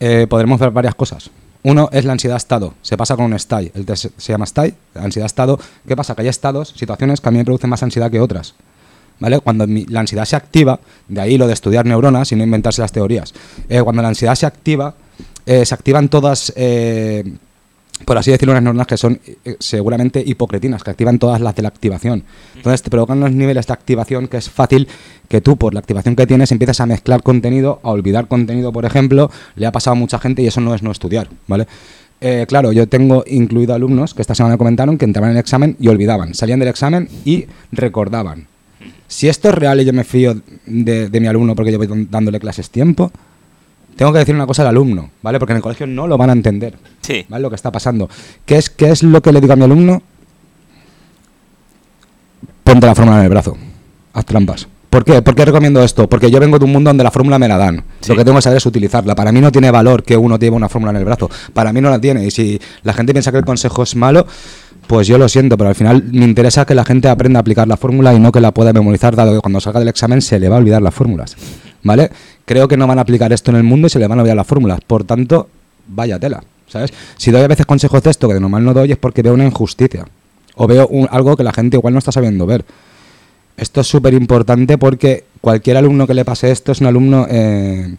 eh, 0.00 0.26
podremos 0.28 0.58
ver 0.58 0.70
varias 0.70 0.94
cosas. 0.94 1.30
Uno 1.62 1.88
es 1.92 2.04
la 2.04 2.12
ansiedad-estado. 2.12 2.74
Se 2.82 2.96
pasa 2.96 3.16
con 3.16 3.26
un 3.26 3.38
STAI. 3.38 3.72
El 3.74 3.84
test 3.84 4.06
se 4.16 4.32
llama 4.32 4.46
STAI, 4.46 4.74
ansiedad-estado. 4.94 5.58
¿Qué 5.86 5.94
pasa? 5.94 6.14
Que 6.14 6.22
hay 6.22 6.28
estados, 6.28 6.74
situaciones 6.76 7.20
que 7.20 7.28
a 7.28 7.32
mí 7.32 7.38
me 7.38 7.44
producen 7.44 7.68
más 7.68 7.82
ansiedad 7.82 8.10
que 8.10 8.20
otras. 8.20 8.54
¿Vale? 9.18 9.40
Cuando 9.40 9.66
la 9.66 10.00
ansiedad 10.00 10.24
se 10.24 10.36
activa, 10.36 10.80
de 11.08 11.20
ahí 11.20 11.36
lo 11.36 11.46
de 11.46 11.52
estudiar 11.52 11.84
neuronas 11.84 12.32
y 12.32 12.36
no 12.36 12.44
inventarse 12.44 12.80
las 12.80 12.92
teorías. 12.92 13.34
Eh, 13.68 13.82
cuando 13.82 14.00
la 14.00 14.08
ansiedad 14.08 14.34
se 14.34 14.46
activa, 14.46 14.94
eh, 15.44 15.66
se 15.66 15.74
activan 15.74 16.08
todas, 16.08 16.50
por 18.04 18.18
así 18.18 18.30
decirlo, 18.30 18.52
unas 18.52 18.62
neuronas 18.62 18.86
que 18.86 18.96
son 18.96 19.20
eh, 19.44 19.56
seguramente 19.58 20.22
hipocretinas, 20.24 20.82
que 20.82 20.90
activan 20.90 21.18
todas 21.18 21.40
las 21.40 21.54
de 21.54 21.62
la 21.62 21.68
activación. 21.68 22.24
Entonces 22.56 22.82
te 22.82 22.90
provocan 22.90 23.18
unos 23.18 23.32
niveles 23.32 23.66
de 23.66 23.72
activación 23.72 24.28
que 24.28 24.38
es 24.38 24.50
fácil 24.50 24.88
que 25.28 25.40
tú, 25.40 25.56
por 25.56 25.74
la 25.74 25.80
activación 25.80 26.16
que 26.16 26.26
tienes, 26.26 26.50
empieces 26.52 26.80
a 26.80 26.86
mezclar 26.86 27.22
contenido, 27.22 27.80
a 27.82 27.90
olvidar 27.90 28.26
contenido, 28.28 28.72
por 28.72 28.84
ejemplo. 28.84 29.30
Le 29.56 29.66
ha 29.66 29.72
pasado 29.72 29.92
a 29.92 29.96
mucha 29.96 30.18
gente 30.18 30.42
y 30.42 30.46
eso 30.46 30.60
no 30.60 30.74
es 30.74 30.82
no 30.82 30.90
estudiar, 30.90 31.28
¿vale? 31.46 31.66
Eh, 32.20 32.44
claro, 32.48 32.72
yo 32.72 32.86
tengo 32.86 33.24
incluido 33.26 33.74
alumnos 33.74 34.12
que 34.12 34.20
esta 34.20 34.34
semana 34.34 34.58
comentaron 34.58 34.98
que 34.98 35.06
entraban 35.06 35.30
en 35.30 35.36
el 35.36 35.40
examen 35.40 35.76
y 35.80 35.88
olvidaban, 35.88 36.34
salían 36.34 36.58
del 36.58 36.68
examen 36.68 37.08
y 37.24 37.46
recordaban. 37.72 38.46
Si 39.08 39.28
esto 39.28 39.48
es 39.48 39.54
real 39.54 39.80
y 39.80 39.84
yo 39.84 39.92
me 39.92 40.04
fío 40.04 40.40
de, 40.66 41.08
de 41.08 41.20
mi 41.20 41.26
alumno 41.26 41.54
porque 41.54 41.72
yo 41.72 41.78
voy 41.78 42.06
dándole 42.10 42.38
clases 42.38 42.70
tiempo, 42.70 43.10
tengo 44.00 44.14
que 44.14 44.20
decir 44.20 44.34
una 44.34 44.46
cosa 44.46 44.62
al 44.62 44.68
alumno, 44.68 45.10
¿vale? 45.20 45.38
Porque 45.38 45.52
en 45.52 45.58
el 45.58 45.62
colegio 45.62 45.86
no 45.86 46.06
lo 46.06 46.16
van 46.16 46.30
a 46.30 46.32
entender. 46.32 46.74
Sí. 47.02 47.26
¿Vale? 47.28 47.42
Lo 47.42 47.50
que 47.50 47.56
está 47.56 47.70
pasando. 47.70 48.08
¿Qué 48.46 48.56
es, 48.56 48.70
¿Qué 48.70 48.88
es 48.88 49.02
lo 49.02 49.20
que 49.20 49.30
le 49.30 49.42
digo 49.42 49.52
a 49.52 49.56
mi 49.56 49.64
alumno? 49.64 50.00
Ponte 52.64 52.86
la 52.86 52.94
fórmula 52.94 53.18
en 53.18 53.24
el 53.24 53.28
brazo. 53.28 53.58
Haz 54.14 54.24
trampas. 54.24 54.66
¿Por 54.88 55.04
qué? 55.04 55.20
¿Por 55.20 55.34
qué 55.34 55.44
recomiendo 55.44 55.84
esto? 55.84 56.08
Porque 56.08 56.30
yo 56.30 56.40
vengo 56.40 56.58
de 56.58 56.64
un 56.64 56.72
mundo 56.72 56.88
donde 56.88 57.04
la 57.04 57.10
fórmula 57.10 57.38
me 57.38 57.46
la 57.46 57.58
dan. 57.58 57.84
Sí. 58.00 58.08
Lo 58.12 58.16
que 58.16 58.24
tengo 58.24 58.38
que 58.38 58.42
saber 58.42 58.56
es 58.56 58.64
utilizarla. 58.64 59.14
Para 59.14 59.32
mí 59.32 59.40
no 59.42 59.52
tiene 59.52 59.70
valor 59.70 60.02
que 60.02 60.16
uno 60.16 60.38
lleve 60.38 60.56
una 60.56 60.70
fórmula 60.70 60.92
en 60.92 60.96
el 60.96 61.04
brazo. 61.04 61.28
Para 61.52 61.70
mí 61.70 61.82
no 61.82 61.90
la 61.90 62.00
tiene. 62.00 62.24
Y 62.24 62.30
si 62.30 62.58
la 62.82 62.94
gente 62.94 63.12
piensa 63.12 63.30
que 63.30 63.36
el 63.36 63.44
consejo 63.44 63.82
es 63.82 63.96
malo, 63.96 64.26
pues 64.86 65.08
yo 65.08 65.18
lo 65.18 65.28
siento. 65.28 65.58
Pero 65.58 65.68
al 65.68 65.76
final 65.76 66.04
me 66.10 66.24
interesa 66.24 66.64
que 66.64 66.74
la 66.74 66.86
gente 66.86 67.10
aprenda 67.10 67.38
a 67.38 67.42
aplicar 67.42 67.68
la 67.68 67.76
fórmula 67.76 68.14
y 68.14 68.18
no 68.18 68.32
que 68.32 68.40
la 68.40 68.54
pueda 68.54 68.72
memorizar, 68.72 69.14
dado 69.14 69.34
que 69.34 69.40
cuando 69.40 69.60
salga 69.60 69.78
del 69.78 69.88
examen 69.88 70.22
se 70.22 70.40
le 70.40 70.48
va 70.48 70.56
a 70.56 70.58
olvidar 70.60 70.80
las 70.80 70.94
fórmulas. 70.94 71.36
¿Vale? 71.82 72.10
Creo 72.50 72.66
que 72.66 72.76
no 72.76 72.88
van 72.88 72.98
a 72.98 73.02
aplicar 73.02 73.32
esto 73.32 73.52
en 73.52 73.58
el 73.58 73.62
mundo 73.62 73.86
y 73.86 73.90
se 73.90 74.00
le 74.00 74.08
van 74.08 74.18
a 74.18 74.22
olvidar 74.22 74.36
las 74.36 74.44
fórmulas. 74.48 74.80
Por 74.84 75.04
tanto, 75.04 75.48
vaya 75.86 76.18
tela. 76.18 76.42
¿Sabes? 76.66 76.92
Si 77.16 77.30
doy 77.30 77.42
a 77.42 77.46
veces 77.46 77.64
consejos 77.64 78.02
de 78.02 78.10
esto 78.10 78.26
que 78.26 78.34
de 78.34 78.40
normal 78.40 78.64
no 78.64 78.74
doy 78.74 78.90
es 78.90 78.98
porque 78.98 79.22
veo 79.22 79.34
una 79.34 79.44
injusticia. 79.44 80.04
O 80.56 80.66
veo 80.66 80.88
un- 80.88 81.06
algo 81.12 81.36
que 81.36 81.44
la 81.44 81.52
gente 81.52 81.76
igual 81.76 81.92
no 81.94 81.98
está 82.00 82.10
sabiendo 82.10 82.46
ver. 82.46 82.64
Esto 83.56 83.82
es 83.82 83.86
súper 83.86 84.14
importante 84.14 84.78
porque 84.78 85.26
cualquier 85.40 85.76
alumno 85.76 86.08
que 86.08 86.14
le 86.14 86.24
pase 86.24 86.50
esto 86.50 86.72
es 86.72 86.80
un 86.80 86.88
alumno 86.88 87.24
eh, 87.30 87.94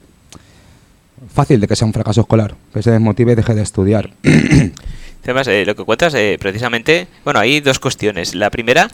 fácil 1.34 1.62
de 1.62 1.68
que 1.70 1.78
sea 1.78 1.86
un 1.88 1.94
fracaso 1.94 2.20
escolar, 2.20 2.54
que 2.74 2.84
se 2.84 2.92
desmotive 2.92 3.32
y 3.32 3.36
deje 3.36 3.56
de 3.56 3.62
estudiar. 3.62 4.10
Además, 5.24 5.48
eh, 5.48 5.66
lo 5.66 5.76
que 5.76 5.84
cuentas, 5.84 6.14
eh, 6.14 6.38
precisamente, 6.40 7.08
bueno, 7.24 7.40
hay 7.40 7.60
dos 7.60 7.80
cuestiones. 7.80 8.34
La 8.34 8.50
primera, 8.50 8.90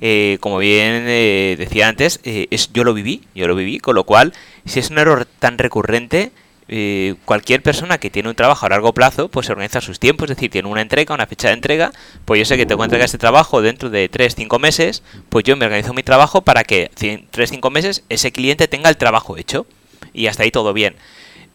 eh, 0.00 0.36
como 0.40 0.58
bien 0.58 1.04
eh, 1.06 1.56
decía 1.58 1.88
antes, 1.88 2.20
eh, 2.24 2.48
es 2.50 2.72
yo 2.72 2.84
lo 2.84 2.94
viví, 2.94 3.22
yo 3.34 3.48
lo 3.48 3.54
viví, 3.54 3.78
con 3.78 3.94
lo 3.94 4.04
cual, 4.04 4.32
si 4.66 4.80
es 4.80 4.90
un 4.90 4.98
error 4.98 5.26
tan 5.38 5.58
recurrente, 5.58 6.32
eh, 6.68 7.16
cualquier 7.24 7.62
persona 7.62 7.98
que 7.98 8.08
tiene 8.08 8.28
un 8.28 8.34
trabajo 8.34 8.64
a 8.64 8.68
largo 8.68 8.94
plazo, 8.94 9.28
pues 9.28 9.46
se 9.46 9.52
organiza 9.52 9.80
sus 9.80 9.98
tiempos, 9.98 10.30
es 10.30 10.36
decir, 10.36 10.50
tiene 10.50 10.68
una 10.68 10.80
entrega, 10.80 11.14
una 11.14 11.26
fecha 11.26 11.48
de 11.48 11.54
entrega, 11.54 11.92
pues 12.24 12.38
yo 12.38 12.44
sé 12.44 12.56
que 12.56 12.66
tengo 12.66 12.80
que 12.80 12.86
entregar 12.86 13.04
este 13.04 13.18
trabajo 13.18 13.60
dentro 13.62 13.90
de 13.90 14.10
3-5 14.10 14.58
meses, 14.58 15.02
pues 15.28 15.44
yo 15.44 15.56
me 15.56 15.66
organizo 15.66 15.92
mi 15.92 16.02
trabajo 16.02 16.42
para 16.42 16.64
que 16.64 16.90
3-5 16.96 17.70
meses 17.70 18.04
ese 18.08 18.32
cliente 18.32 18.68
tenga 18.68 18.88
el 18.88 18.96
trabajo 18.96 19.36
hecho 19.36 19.66
y 20.14 20.28
hasta 20.28 20.44
ahí 20.44 20.50
todo 20.50 20.72
bien. 20.72 20.94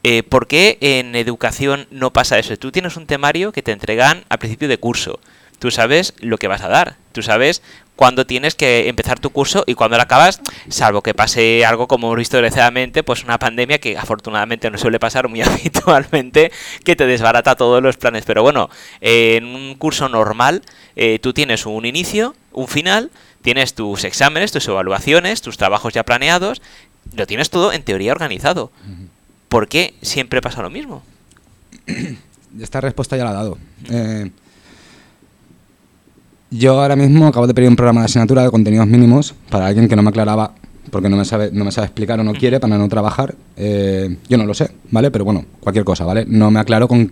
Eh, 0.10 0.24
¿Por 0.24 0.48
qué 0.48 0.78
en 0.80 1.18
educación 1.18 1.86
no 1.92 2.14
pasa 2.14 2.40
eso? 2.40 2.56
Tú 2.56 2.72
tienes 2.72 2.96
un 2.96 3.08
temario 3.08 3.52
que 3.52 3.62
te 3.62 3.74
entregan 3.74 4.24
al 4.30 4.38
principio 4.38 4.70
de 4.70 4.78
curso. 4.78 5.20
Tú 5.60 5.70
sabes 5.70 6.14
lo 6.22 6.38
que 6.38 6.48
vas 6.48 6.62
a 6.62 6.70
dar. 6.70 6.96
Tú 7.12 7.22
sabes 7.22 7.62
cuándo 7.98 8.26
tienes 8.26 8.56
que 8.56 8.88
empezar 8.88 9.20
tu 9.20 9.32
curso 9.32 9.66
y 9.68 9.74
cuándo 9.74 9.98
lo 9.98 10.04
acabas, 10.04 10.40
salvo 10.70 11.04
que 11.04 11.14
pase 11.14 11.66
algo 11.66 11.90
como 11.90 12.08
hemos 12.08 12.20
visto 12.20 12.38
desgraciadamente, 12.38 13.04
pues 13.04 13.26
una 13.26 13.38
pandemia 13.38 13.80
que 13.80 13.98
afortunadamente 13.98 14.72
no 14.72 14.78
suele 14.78 14.98
pasar 14.98 15.28
muy 15.28 15.42
habitualmente, 15.42 16.54
que 16.86 16.96
te 16.96 17.06
desbarata 17.06 17.56
todos 17.56 17.84
los 17.84 17.98
planes. 17.98 18.24
Pero 18.24 18.44
bueno, 18.44 18.70
en 19.02 19.44
un 19.44 19.76
curso 19.76 20.08
normal 20.08 20.62
eh, 20.96 21.20
tú 21.20 21.34
tienes 21.34 21.66
un 21.66 21.86
inicio, 21.86 22.34
un 22.54 22.70
final, 22.70 23.12
tienes 23.42 23.74
tus 23.74 24.06
exámenes, 24.06 24.54
tus 24.54 24.70
evaluaciones, 24.70 25.42
tus 25.42 25.58
trabajos 25.58 25.94
ya 25.94 26.04
planeados, 26.04 26.62
lo 27.14 27.28
tienes 27.28 27.50
todo 27.50 27.74
en 27.74 27.84
teoría 27.84 28.14
organizado. 28.14 28.72
¿Por 29.50 29.68
qué 29.68 29.94
siempre 30.02 30.42
pasa 30.42 30.62
lo 30.62 30.70
mismo? 30.70 31.04
Esta 32.60 32.82
respuesta 32.82 33.16
ya 33.18 33.24
la 33.26 33.32
he 33.32 33.34
dado. 33.34 33.58
Eh, 33.90 34.32
yo 36.50 36.80
ahora 36.82 36.96
mismo 36.96 37.28
acabo 37.28 37.46
de 37.48 37.54
pedir 37.54 37.70
un 37.70 37.76
programa 37.76 38.02
de 38.02 38.06
asignatura 38.06 38.44
de 38.44 38.50
contenidos 38.52 38.88
mínimos 38.88 39.36
para 39.50 39.68
alguien 39.68 39.88
que 39.88 39.96
no 39.96 40.02
me 40.02 40.10
aclaraba 40.10 40.54
porque 40.92 41.10
no 41.10 41.18
me 41.18 41.26
sabe, 41.26 41.50
no 41.52 41.66
me 41.66 41.72
sabe 41.74 41.86
explicar 41.88 42.18
o 42.20 42.24
no 42.24 42.34
quiere 42.34 42.60
para 42.62 42.78
no 42.78 42.88
trabajar. 42.88 43.36
Eh, 43.58 44.18
yo 44.30 44.38
no 44.38 44.46
lo 44.46 44.54
sé, 44.54 44.72
¿vale? 44.90 45.12
Pero 45.12 45.26
bueno, 45.26 45.46
cualquier 45.60 45.84
cosa, 45.84 46.06
¿vale? 46.06 46.26
No 46.28 46.50
me 46.50 46.60
aclaro 46.62 46.88
con 46.88 47.12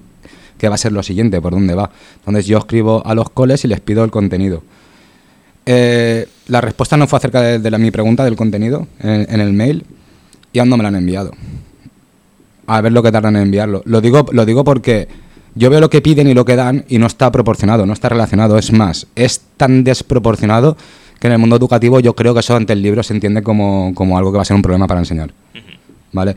qué 0.57 0.69
va 0.69 0.75
a 0.75 0.77
ser 0.77 0.93
lo 0.93 1.03
siguiente, 1.03 1.41
por 1.41 1.51
dónde 1.51 1.75
va. 1.75 1.89
Entonces 2.19 2.45
yo 2.45 2.57
escribo 2.57 3.05
a 3.05 3.13
los 3.13 3.29
coles 3.29 3.65
y 3.65 3.67
les 3.67 3.81
pido 3.81 4.05
el 4.05 4.11
contenido. 4.11 4.63
Eh, 5.65 6.27
la 6.47 6.61
respuesta 6.61 6.95
no 6.95 7.05
fue 7.07 7.17
acerca 7.17 7.41
de, 7.41 7.59
de 7.59 7.71
la- 7.71 7.77
mi 7.77 7.91
pregunta 7.91 8.23
del 8.23 8.37
contenido 8.37 8.87
en, 9.01 9.25
en 9.29 9.41
el 9.41 9.51
mail 9.51 9.85
y 10.53 10.59
aún 10.59 10.69
no 10.69 10.77
me 10.77 10.83
la 10.83 10.89
han 10.89 10.95
enviado. 10.95 11.31
A 12.67 12.81
ver 12.81 12.91
lo 12.91 13.03
que 13.03 13.11
tardan 13.11 13.35
en 13.35 13.43
enviarlo. 13.43 13.81
Lo 13.85 14.01
digo, 14.01 14.25
lo 14.31 14.45
digo 14.45 14.63
porque 14.63 15.07
yo 15.55 15.69
veo 15.69 15.79
lo 15.79 15.89
que 15.89 16.01
piden 16.01 16.27
y 16.27 16.33
lo 16.33 16.45
que 16.45 16.55
dan 16.55 16.85
y 16.89 16.97
no 16.97 17.07
está 17.07 17.31
proporcionado, 17.31 17.85
no 17.85 17.93
está 17.93 18.09
relacionado. 18.09 18.57
Es 18.57 18.71
más, 18.71 19.07
es 19.15 19.41
tan 19.57 19.83
desproporcionado 19.83 20.75
que 21.19 21.27
en 21.27 21.33
el 21.33 21.39
mundo 21.39 21.55
educativo 21.55 21.99
yo 21.99 22.13
creo 22.13 22.33
que 22.33 22.41
eso 22.41 22.55
ante 22.55 22.73
el 22.73 22.81
libro 22.81 23.03
se 23.03 23.13
entiende 23.13 23.41
como, 23.41 23.93
como 23.95 24.17
algo 24.17 24.31
que 24.31 24.37
va 24.37 24.41
a 24.41 24.45
ser 24.45 24.55
un 24.55 24.61
problema 24.61 24.87
para 24.87 24.99
enseñar. 24.99 25.31
¿Vale? 26.11 26.35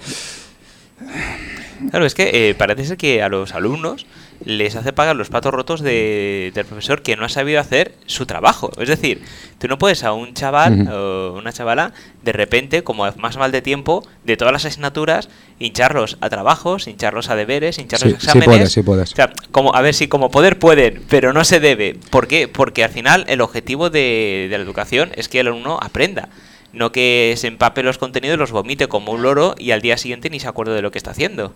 Claro, 1.91 2.05
es 2.07 2.15
que 2.15 2.51
eh, 2.51 2.55
parece 2.55 2.85
ser 2.85 2.97
que 2.97 3.23
a 3.23 3.29
los 3.29 3.55
alumnos 3.55 4.07
les 4.45 4.77
hace 4.77 4.93
pagar 4.93 5.17
los 5.17 5.29
patos 5.31 5.53
rotos 5.53 5.81
de- 5.81 6.53
del 6.55 6.65
profesor 6.65 7.03
que 7.03 7.17
no 7.17 7.25
ha 7.25 7.29
sabido 7.29 7.61
hacer 7.61 7.95
su 8.07 8.25
trabajo. 8.27 8.71
Es 8.79 8.89
decir, 8.89 9.23
tú 9.59 9.67
no 9.69 9.79
puedes 9.79 10.05
a 10.05 10.13
un 10.13 10.35
chaval 10.35 10.89
o 10.93 11.35
una 11.39 11.53
chavala 11.53 11.93
de 12.23 12.33
repente, 12.33 12.83
como 12.85 13.11
más 13.17 13.37
mal 13.37 13.51
de 13.53 13.63
tiempo, 13.63 14.07
de 14.25 14.37
todas 14.37 14.53
las 14.53 14.65
asignaturas, 14.65 15.29
hincharlos 15.59 16.19
a 16.21 16.29
trabajos, 16.31 16.87
hincharlos 16.87 17.31
a 17.31 17.37
deberes, 17.37 17.79
hincharlos 17.79 18.11
Sí, 18.11 18.17
a 18.17 18.21
sí 18.21 18.27
exámenes. 18.27 18.47
puedes, 18.47 18.73
sí 18.73 18.83
puedes. 18.83 19.13
O 19.13 19.17
sea, 19.17 19.33
como, 19.51 19.75
a 19.75 19.81
ver 19.83 19.95
si 19.95 20.09
como 20.09 20.31
poder 20.31 20.59
pueden, 20.59 21.03
pero 21.09 21.33
no 21.33 21.45
se 21.45 21.59
debe. 21.61 21.97
¿Por 22.11 22.29
qué? 22.29 22.49
Porque 22.49 22.85
al 22.85 22.91
final 22.91 23.25
el 23.29 23.41
objetivo 23.41 23.91
de, 23.91 24.47
de 24.51 24.57
la 24.59 24.63
educación 24.65 25.11
es 25.17 25.29
que 25.29 25.41
el 25.41 25.49
alumno 25.49 25.79
aprenda. 25.83 26.29
No 26.73 26.93
que 26.93 27.35
se 27.39 27.47
empape 27.47 27.83
los 27.83 27.97
contenidos, 27.99 28.39
los 28.39 28.53
vomite 28.53 28.89
como 28.89 29.11
un 29.13 29.23
loro 29.23 29.55
y 29.59 29.71
al 29.71 29.81
día 29.81 29.97
siguiente 29.97 30.29
ni 30.29 30.39
se 30.39 30.49
acuerde 30.49 30.75
de 30.75 30.83
lo 30.83 30.91
que 30.91 30.99
está 30.99 31.13
haciendo. 31.13 31.55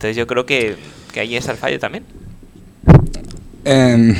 Entonces 0.00 0.16
yo 0.16 0.26
creo 0.26 0.46
que, 0.46 0.76
que 1.12 1.20
ahí 1.20 1.36
está 1.36 1.52
el 1.52 1.58
fallo 1.58 1.78
también. 1.78 2.04
Eh, 3.66 4.16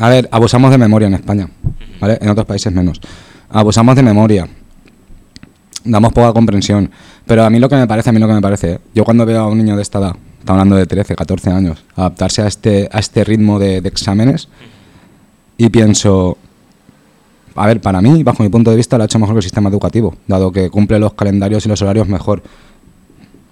a 0.00 0.08
ver, 0.08 0.26
abusamos 0.32 0.70
de 0.70 0.78
memoria 0.78 1.08
en 1.08 1.12
España, 1.12 1.46
¿vale? 2.00 2.16
En 2.22 2.30
otros 2.30 2.46
países 2.46 2.72
menos. 2.72 3.02
Abusamos 3.50 3.96
de 3.96 4.02
memoria. 4.02 4.48
Damos 5.84 6.14
poca 6.14 6.32
comprensión. 6.32 6.90
Pero 7.26 7.44
a 7.44 7.50
mí 7.50 7.58
lo 7.58 7.68
que 7.68 7.76
me 7.76 7.86
parece, 7.86 8.08
a 8.08 8.12
mí 8.14 8.18
lo 8.18 8.26
que 8.28 8.32
me 8.32 8.40
parece, 8.40 8.72
¿eh? 8.72 8.78
yo 8.94 9.04
cuando 9.04 9.26
veo 9.26 9.40
a 9.42 9.46
un 9.46 9.58
niño 9.58 9.76
de 9.76 9.82
esta 9.82 9.98
edad, 9.98 10.16
está 10.38 10.52
hablando 10.52 10.74
de 10.74 10.86
13, 10.86 11.14
14 11.14 11.50
años, 11.50 11.84
adaptarse 11.96 12.40
a 12.40 12.46
este, 12.46 12.88
a 12.90 12.98
este 12.98 13.22
ritmo 13.22 13.58
de, 13.58 13.82
de 13.82 13.88
exámenes 13.90 14.48
y 15.58 15.68
pienso, 15.68 16.38
a 17.56 17.66
ver, 17.66 17.82
para 17.82 18.00
mí, 18.00 18.22
bajo 18.22 18.42
mi 18.42 18.48
punto 18.48 18.70
de 18.70 18.78
vista, 18.78 18.96
lo 18.96 19.02
ha 19.02 19.04
hecho 19.04 19.18
mejor 19.18 19.34
que 19.34 19.40
el 19.40 19.42
sistema 19.42 19.68
educativo, 19.68 20.16
dado 20.26 20.50
que 20.50 20.70
cumple 20.70 20.98
los 20.98 21.12
calendarios 21.12 21.66
y 21.66 21.68
los 21.68 21.82
horarios 21.82 22.08
mejor. 22.08 22.42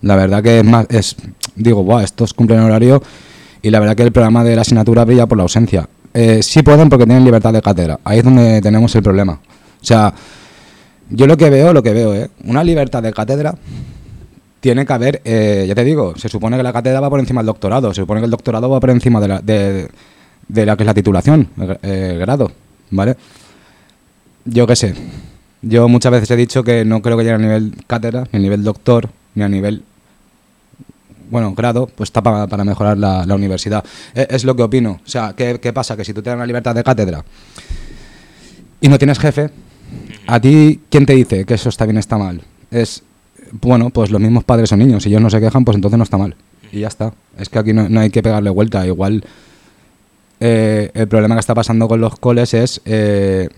La 0.03 0.17
verdad 0.17 0.43
que 0.43 0.61
es 0.61 0.65
más, 0.65 0.87
es, 0.91 1.17
digo, 1.55 1.83
Buah, 1.83 2.05
estos 2.05 2.35
cumplen 2.35 2.61
horario 2.61 3.03
y 3.63 3.71
la 3.71 3.81
verdad 3.81 3.97
que 3.97 4.05
el 4.05 4.13
programa 4.13 4.45
de 4.45 4.55
la 4.55 4.63
asignatura 4.63 5.05
brilla 5.05 5.27
por 5.27 5.39
la 5.39 5.43
ausencia. 5.43 5.89
Eh, 6.15 6.43
sí 6.43 6.63
pueden 6.63 6.89
porque 6.89 7.05
tienen 7.05 7.25
libertad 7.25 7.53
de 7.53 7.61
cátedra, 7.61 8.01
ahí 8.05 8.19
es 8.19 8.25
donde 8.25 8.61
tenemos 8.61 8.95
el 8.95 9.03
problema. 9.03 9.35
O 9.35 9.85
sea, 9.85 10.13
yo 11.11 11.27
lo 11.27 11.37
que 11.37 11.51
veo, 11.51 11.73
lo 11.73 11.83
que 11.83 11.93
veo, 11.93 12.15
¿eh? 12.15 12.31
una 12.45 12.65
libertad 12.65 13.03
de 13.03 13.13
cátedra 13.13 13.55
tiene 14.61 14.85
que 14.85 14.93
haber, 14.93 15.21
eh, 15.25 15.65
ya 15.69 15.75
te 15.75 15.85
digo, 15.85 16.15
se 16.17 16.29
supone 16.29 16.57
que 16.57 16.63
la 16.63 16.73
cátedra 16.73 17.01
va 17.01 17.11
por 17.11 17.21
encima 17.21 17.41
del 17.41 17.47
doctorado, 17.47 17.93
se 17.95 18.03
supone 18.03 18.21
que 18.21 18.25
el 18.25 18.31
doctorado 18.31 18.69
va 18.69 18.81
por 18.81 18.91
encima 18.91 19.21
de 19.21 19.29
la, 19.29 19.41
de, 19.41 19.89
de 20.49 20.67
la 20.67 20.77
que 20.77 20.83
es 20.83 20.87
la 20.87 20.95
titulación, 20.95 21.49
el, 21.61 21.91
el 21.91 22.19
grado, 22.19 22.51
¿vale? 22.91 23.17
Yo 24.45 24.67
qué 24.67 24.77
sé, 24.77 24.95
yo 25.63 25.89
muchas 25.89 26.13
veces 26.13 26.31
he 26.31 26.37
dicho 26.37 26.63
que 26.63 26.85
no 26.85 27.03
creo 27.03 27.17
que 27.17 27.25
llegue 27.25 27.35
a 27.35 27.39
nivel 27.39 27.75
cátedra, 27.87 28.27
ni 28.33 28.39
a 28.39 28.43
nivel 28.43 28.63
doctor, 28.63 29.11
ni 29.35 29.43
a 29.43 29.49
nivel, 29.49 29.83
bueno, 31.31 31.55
grado, 31.55 31.87
pues 31.95 32.09
está 32.09 32.23
para, 32.23 32.47
para 32.47 32.65
mejorar 32.65 32.99
la, 32.99 33.25
la 33.27 33.35
universidad. 33.35 33.85
Es, 34.15 34.27
es 34.31 34.45
lo 34.45 34.55
que 34.57 34.63
opino. 34.63 35.01
O 35.05 35.09
sea, 35.09 35.35
¿qué, 35.37 35.59
qué 35.61 35.73
pasa? 35.73 35.97
Que 35.97 36.05
si 36.05 36.13
tú 36.13 36.23
tienes 36.23 36.37
una 36.37 36.47
libertad 36.47 36.75
de 36.75 36.83
cátedra 36.85 37.25
y 38.81 38.89
no 38.89 38.99
tienes 38.99 39.19
jefe, 39.19 39.51
¿a 40.27 40.41
ti 40.41 40.81
quién 40.91 41.07
te 41.07 41.15
dice 41.15 41.45
que 41.45 41.55
eso 41.55 41.69
está 41.69 41.85
bien 41.85 41.99
está 41.99 42.19
mal? 42.19 42.43
Es, 42.71 43.03
bueno, 43.53 43.91
pues 43.91 44.11
los 44.11 44.21
mismos 44.21 44.45
padres 44.45 44.71
o 44.73 44.77
niños. 44.77 45.03
Si 45.03 45.09
ellos 45.09 45.23
no 45.23 45.31
se 45.31 45.41
quejan, 45.41 45.65
pues 45.65 45.75
entonces 45.75 45.99
no 45.99 46.05
está 46.05 46.19
mal. 46.19 46.37
Y 46.71 46.81
ya 46.81 46.89
está. 46.89 47.13
Es 47.39 47.49
que 47.49 47.59
aquí 47.59 47.73
no, 47.73 47.89
no 47.89 48.01
hay 48.01 48.11
que 48.11 48.23
pegarle 48.23 48.51
vuelta. 48.51 48.87
Igual 48.87 49.25
eh, 50.41 50.91
el 50.95 51.09
problema 51.09 51.35
que 51.35 51.41
está 51.41 51.55
pasando 51.55 51.89
con 51.89 52.01
los 52.01 52.19
coles 52.19 52.55
es 52.55 52.81
eh, 52.85 53.49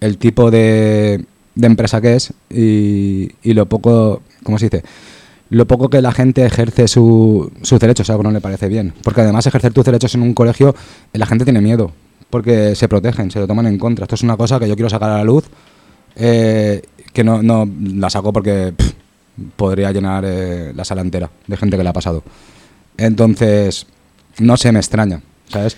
el 0.00 0.18
tipo 0.18 0.50
de, 0.50 1.24
de 1.54 1.66
empresa 1.66 2.00
que 2.00 2.16
es 2.16 2.32
y, 2.50 3.30
y 3.42 3.54
lo 3.54 3.66
poco, 3.66 4.22
¿cómo 4.42 4.58
se 4.58 4.66
dice? 4.66 4.84
Lo 5.54 5.68
poco 5.68 5.88
que 5.88 6.02
la 6.02 6.10
gente 6.10 6.44
ejerce 6.44 6.88
su, 6.88 7.52
sus 7.62 7.78
derechos, 7.78 8.10
algo 8.10 8.24
no 8.24 8.32
le 8.32 8.40
parece 8.40 8.66
bien. 8.66 8.92
Porque 9.04 9.20
además 9.20 9.46
ejercer 9.46 9.72
tus 9.72 9.84
derechos 9.84 10.12
en 10.16 10.22
un 10.22 10.34
colegio, 10.34 10.74
eh, 11.12 11.18
la 11.18 11.26
gente 11.26 11.44
tiene 11.44 11.60
miedo, 11.60 11.92
porque 12.28 12.74
se 12.74 12.88
protegen, 12.88 13.30
se 13.30 13.38
lo 13.38 13.46
toman 13.46 13.68
en 13.68 13.78
contra. 13.78 14.02
Esto 14.02 14.16
es 14.16 14.24
una 14.24 14.36
cosa 14.36 14.58
que 14.58 14.68
yo 14.68 14.74
quiero 14.74 14.90
sacar 14.90 15.10
a 15.10 15.18
la 15.18 15.22
luz, 15.22 15.44
eh, 16.16 16.82
que 17.12 17.22
no, 17.22 17.40
no 17.40 17.70
la 17.94 18.10
saco 18.10 18.32
porque 18.32 18.74
podría 19.54 19.92
llenar 19.92 20.24
eh, 20.26 20.72
la 20.74 20.84
sala 20.84 21.02
entera 21.02 21.30
de 21.46 21.56
gente 21.56 21.76
que 21.76 21.84
le 21.84 21.88
ha 21.88 21.92
pasado. 21.92 22.24
Entonces, 22.96 23.86
no 24.40 24.56
se 24.56 24.72
me 24.72 24.80
extraña, 24.80 25.22
¿sabes? 25.46 25.76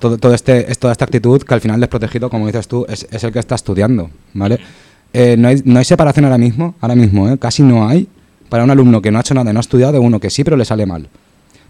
Todo, 0.00 0.16
todo 0.16 0.32
este, 0.32 0.72
es 0.72 0.78
toda 0.78 0.92
esta 0.92 1.04
actitud 1.04 1.42
que 1.42 1.52
al 1.52 1.60
final 1.60 1.78
desprotegido, 1.78 2.30
como 2.30 2.46
dices 2.46 2.68
tú, 2.68 2.86
es, 2.88 3.06
el 3.22 3.32
que 3.32 3.38
está 3.38 3.54
estudiando, 3.54 4.08
¿vale? 4.32 4.60
No, 5.36 5.48
hay, 5.48 5.60
no 5.66 5.78
hay 5.78 5.84
separación 5.84 6.24
ahora 6.24 6.38
mismo, 6.38 6.74
ahora 6.80 6.94
mismo, 6.94 7.36
casi 7.36 7.62
no 7.62 7.86
hay, 7.86 8.08
para 8.52 8.64
un 8.64 8.70
alumno 8.70 9.00
que 9.00 9.10
no 9.10 9.16
ha 9.16 9.22
hecho 9.22 9.32
nada 9.32 9.50
y 9.50 9.54
no 9.54 9.60
ha 9.60 9.62
estudiado 9.62 9.98
uno 10.02 10.20
que 10.20 10.28
sí, 10.28 10.44
pero 10.44 10.58
le 10.58 10.66
sale 10.66 10.84
mal. 10.84 11.08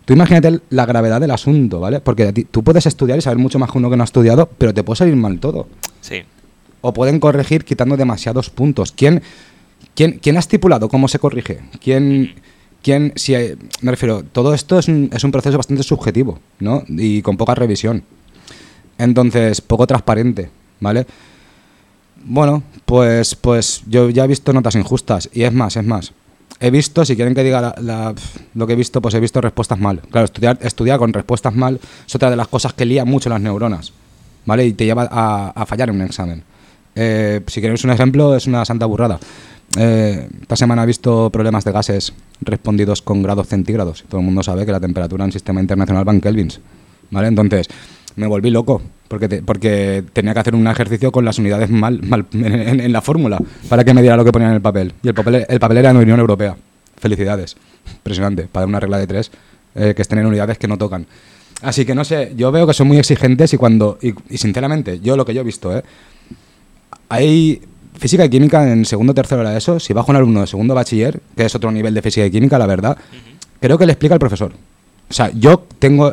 Tú 0.04 0.14
imagínate 0.14 0.58
la 0.70 0.84
gravedad 0.84 1.20
del 1.20 1.30
asunto, 1.30 1.78
¿vale? 1.78 2.00
Porque 2.00 2.32
tú 2.50 2.64
puedes 2.64 2.86
estudiar 2.86 3.16
y 3.18 3.22
saber 3.22 3.38
mucho 3.38 3.60
más 3.60 3.70
que 3.70 3.78
uno 3.78 3.88
que 3.88 3.96
no 3.96 4.02
ha 4.02 4.04
estudiado, 4.04 4.50
pero 4.58 4.74
te 4.74 4.82
puede 4.82 4.96
salir 4.96 5.14
mal 5.14 5.38
todo. 5.38 5.68
Sí. 6.00 6.22
O 6.80 6.92
pueden 6.92 7.20
corregir 7.20 7.64
quitando 7.64 7.96
demasiados 7.96 8.50
puntos. 8.50 8.90
¿Quién, 8.90 9.22
quién, 9.94 10.18
quién 10.20 10.36
ha 10.36 10.40
estipulado 10.40 10.88
cómo 10.88 11.06
se 11.06 11.20
corrige? 11.20 11.60
¿Quién, 11.80 12.34
quién 12.82 13.12
si 13.14 13.36
hay- 13.36 13.54
me 13.80 13.92
refiero, 13.92 14.24
todo 14.24 14.52
esto 14.52 14.80
es 14.80 14.88
un, 14.88 15.08
es 15.12 15.22
un 15.22 15.30
proceso 15.30 15.56
bastante 15.58 15.84
subjetivo, 15.84 16.40
¿no? 16.58 16.82
Y 16.88 17.22
con 17.22 17.36
poca 17.36 17.54
revisión. 17.54 18.02
Entonces, 18.98 19.60
poco 19.60 19.86
transparente, 19.86 20.50
¿vale? 20.80 21.06
Bueno, 22.24 22.64
pues, 22.86 23.36
pues 23.36 23.82
yo 23.86 24.10
ya 24.10 24.24
he 24.24 24.28
visto 24.28 24.52
notas 24.52 24.74
injustas. 24.74 25.30
Y 25.32 25.44
es 25.44 25.52
más, 25.52 25.76
es 25.76 25.84
más. 25.84 26.12
He 26.60 26.70
visto, 26.70 27.04
si 27.04 27.16
quieren 27.16 27.34
que 27.34 27.42
diga 27.42 27.74
lo 28.54 28.66
que 28.66 28.72
he 28.74 28.76
visto, 28.76 29.02
pues 29.02 29.14
he 29.14 29.20
visto 29.20 29.40
respuestas 29.40 29.78
mal. 29.78 30.00
Claro, 30.10 30.28
estudiar, 30.60 30.98
con 30.98 31.12
respuestas 31.12 31.54
mal 31.54 31.80
es 32.06 32.14
otra 32.14 32.30
de 32.30 32.36
las 32.36 32.48
cosas 32.48 32.72
que 32.72 32.84
lía 32.84 33.04
mucho 33.04 33.28
las 33.28 33.40
neuronas, 33.40 33.92
¿vale? 34.46 34.66
Y 34.66 34.72
te 34.72 34.84
lleva 34.84 35.08
a, 35.10 35.52
a 35.54 35.66
fallar 35.66 35.88
en 35.88 35.96
un 35.96 36.02
examen. 36.02 36.44
Eh, 36.94 37.40
si 37.46 37.60
queréis 37.60 37.82
un 37.84 37.90
ejemplo, 37.90 38.36
es 38.36 38.46
una 38.46 38.64
santa 38.64 38.86
burrada. 38.86 39.18
eh, 39.78 40.28
esta 40.42 40.56
semana 40.56 40.82
he 40.84 40.86
visto 40.86 41.30
problemas 41.30 41.64
de 41.64 41.72
gases 41.72 42.12
respondidos 42.42 43.02
con 43.02 43.22
grados 43.22 43.48
centígrados. 43.48 44.04
Todo 44.08 44.20
el 44.20 44.26
mundo 44.26 44.42
sabe 44.42 44.66
que 44.66 44.72
la 44.72 44.80
temperatura 44.80 45.24
en 45.24 45.28
el 45.28 45.32
sistema 45.32 45.60
internacional 45.60 46.06
va 46.06 46.12
en 46.12 46.20
kelvins. 46.20 46.60
¿Vale? 47.10 47.28
Entonces, 47.28 47.66
me 48.16 48.26
volví 48.26 48.50
loco 48.50 48.82
porque, 49.08 49.42
porque 49.44 50.04
tenía 50.12 50.32
que 50.32 50.40
hacer 50.40 50.54
un 50.54 50.66
ejercicio 50.66 51.12
con 51.12 51.24
las 51.24 51.38
unidades 51.38 51.68
mal, 51.68 52.00
mal 52.02 52.26
en, 52.32 52.92
la 52.92 53.02
fórmula 53.02 53.38
para 53.68 53.84
que 53.84 53.92
me 53.92 54.00
diera 54.00 54.16
lo 54.16 54.24
que 54.24 54.32
ponía 54.32 54.48
en 54.48 54.54
el 54.54 54.62
papel. 54.62 54.94
Y 55.02 55.08
el 55.08 55.14
papel, 55.14 55.44
el 55.46 55.60
papel 55.60 55.76
era 55.76 55.90
en 55.90 55.96
la 55.96 56.02
Unión 56.02 56.18
Europea. 56.18 56.56
Felicidades. 56.96 57.56
Impresionante. 57.96 58.48
Para 58.50 58.64
una 58.64 58.80
regla 58.80 58.96
de 58.96 59.06
tres 59.06 59.30
eh, 59.74 59.92
que 59.94 60.00
estén 60.00 60.18
en 60.18 60.26
unidades 60.26 60.56
que 60.56 60.66
no 60.66 60.78
tocan. 60.78 61.06
Así 61.60 61.84
que 61.84 61.94
no 61.94 62.04
sé, 62.04 62.32
yo 62.36 62.50
veo 62.50 62.66
que 62.66 62.72
son 62.72 62.88
muy 62.88 62.96
exigentes 62.96 63.52
y 63.52 63.56
cuando. 63.56 63.98
Y, 64.00 64.14
sinceramente, 64.38 64.98
yo 65.00 65.16
lo 65.16 65.24
que 65.24 65.34
yo 65.34 65.42
he 65.42 65.44
visto, 65.44 65.76
¿eh? 65.76 65.82
Hay 67.08 67.60
física 67.98 68.24
y 68.24 68.30
química 68.30 68.72
en 68.72 68.86
segundo 68.86 69.12
tercero 69.12 69.46
de 69.46 69.58
eso. 69.58 69.78
Si 69.78 69.92
bajo 69.92 70.10
un 70.10 70.16
alumno 70.16 70.40
de 70.40 70.46
segundo 70.46 70.74
bachiller, 70.74 71.20
que 71.36 71.44
es 71.44 71.54
otro 71.54 71.70
nivel 71.70 71.92
de 71.92 72.00
física 72.00 72.24
y 72.24 72.30
química, 72.30 72.58
la 72.58 72.66
verdad, 72.66 72.96
creo 73.60 73.76
que 73.76 73.84
le 73.84 73.92
explica 73.92 74.14
al 74.14 74.20
profesor. 74.20 74.52
O 75.12 75.14
sea, 75.14 75.30
yo 75.34 75.66
tengo, 75.78 76.10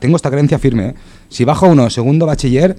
tengo 0.00 0.16
esta 0.16 0.30
creencia 0.30 0.58
firme. 0.58 0.88
¿eh? 0.88 0.94
Si 1.28 1.44
bajo 1.44 1.68
uno 1.68 1.88
segundo 1.88 2.26
bachiller, 2.26 2.76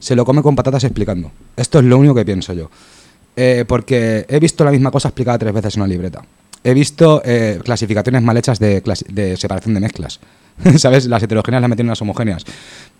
se 0.00 0.16
lo 0.16 0.24
come 0.24 0.42
con 0.42 0.56
patatas 0.56 0.82
explicando. 0.82 1.30
Esto 1.56 1.78
es 1.78 1.84
lo 1.84 1.96
único 1.96 2.14
que 2.14 2.24
pienso 2.24 2.52
yo. 2.52 2.70
Eh, 3.36 3.64
porque 3.68 4.26
he 4.28 4.40
visto 4.40 4.64
la 4.64 4.72
misma 4.72 4.90
cosa 4.90 5.08
explicada 5.08 5.38
tres 5.38 5.54
veces 5.54 5.76
en 5.76 5.82
una 5.82 5.88
libreta. 5.88 6.22
He 6.64 6.74
visto 6.74 7.22
eh, 7.24 7.60
clasificaciones 7.64 8.20
mal 8.20 8.36
hechas 8.36 8.58
de, 8.58 8.82
de 9.08 9.36
separación 9.36 9.74
de 9.74 9.80
mezclas. 9.80 10.18
¿Sabes? 10.76 11.06
Las 11.06 11.22
heterogéneas 11.22 11.62
las 11.62 11.70
meten 11.70 11.86
en 11.86 11.90
las 11.90 12.02
homogéneas. 12.02 12.44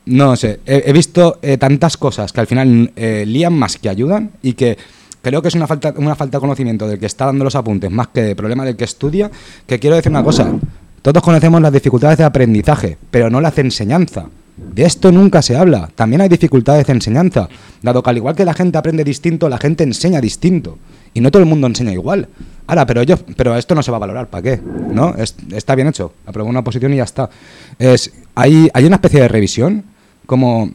No 0.06 0.34
sé, 0.36 0.60
he, 0.64 0.92
visto 0.92 1.38
eh, 1.42 1.58
tantas 1.58 1.96
cosas 1.96 2.32
que 2.32 2.40
al 2.40 2.46
final 2.46 2.90
eh, 2.96 3.24
lían 3.26 3.52
más 3.52 3.76
que 3.76 3.88
ayudan 3.88 4.30
y 4.42 4.54
que 4.54 4.78
creo 5.20 5.42
que 5.42 5.48
es 5.48 5.54
una 5.54 5.66
falta, 5.66 5.92
una 5.96 6.14
falta 6.14 6.38
de 6.38 6.40
conocimiento 6.40 6.88
del 6.88 6.98
que 6.98 7.06
está 7.06 7.26
dando 7.26 7.44
los 7.44 7.54
apuntes 7.54 7.90
más 7.90 8.08
que 8.08 8.22
de 8.22 8.36
problema 8.36 8.64
del 8.64 8.76
que 8.76 8.84
estudia, 8.84 9.30
que 9.66 9.78
quiero 9.78 9.96
decir 9.96 10.10
una 10.10 10.24
cosa, 10.24 10.54
todos 11.02 11.22
conocemos 11.22 11.60
las 11.62 11.72
dificultades 11.72 12.18
de 12.18 12.24
aprendizaje, 12.24 12.98
pero 13.10 13.30
no 13.30 13.40
las 13.40 13.56
de 13.56 13.62
enseñanza. 13.62 14.26
De 14.56 14.84
esto 14.84 15.10
nunca 15.10 15.40
se 15.40 15.56
habla. 15.56 15.88
También 15.94 16.20
hay 16.20 16.28
dificultades 16.28 16.86
de 16.86 16.92
enseñanza, 16.92 17.48
dado 17.82 18.02
que 18.02 18.10
al 18.10 18.18
igual 18.18 18.36
que 18.36 18.44
la 18.44 18.52
gente 18.52 18.76
aprende 18.76 19.02
distinto, 19.02 19.48
la 19.48 19.56
gente 19.56 19.84
enseña 19.84 20.20
distinto. 20.20 20.78
Y 21.14 21.20
no 21.20 21.30
todo 21.30 21.42
el 21.42 21.48
mundo 21.48 21.66
enseña 21.66 21.92
igual. 21.92 22.28
Ahora, 22.66 22.86
pero 22.86 23.02
yo, 23.02 23.16
pero 23.36 23.56
esto 23.56 23.74
no 23.74 23.82
se 23.82 23.90
va 23.90 23.96
a 23.96 24.00
valorar, 24.00 24.28
¿para 24.28 24.42
qué? 24.42 24.60
¿No? 24.92 25.14
está 25.52 25.74
bien 25.74 25.88
hecho. 25.88 26.12
Aprobó 26.26 26.50
una 26.50 26.62
posición 26.62 26.92
y 26.92 26.98
ya 26.98 27.04
está. 27.04 27.30
Es, 27.78 28.12
hay, 28.34 28.68
hay 28.74 28.84
una 28.84 28.96
especie 28.96 29.22
de 29.22 29.28
revisión, 29.28 29.82
como, 30.26 30.70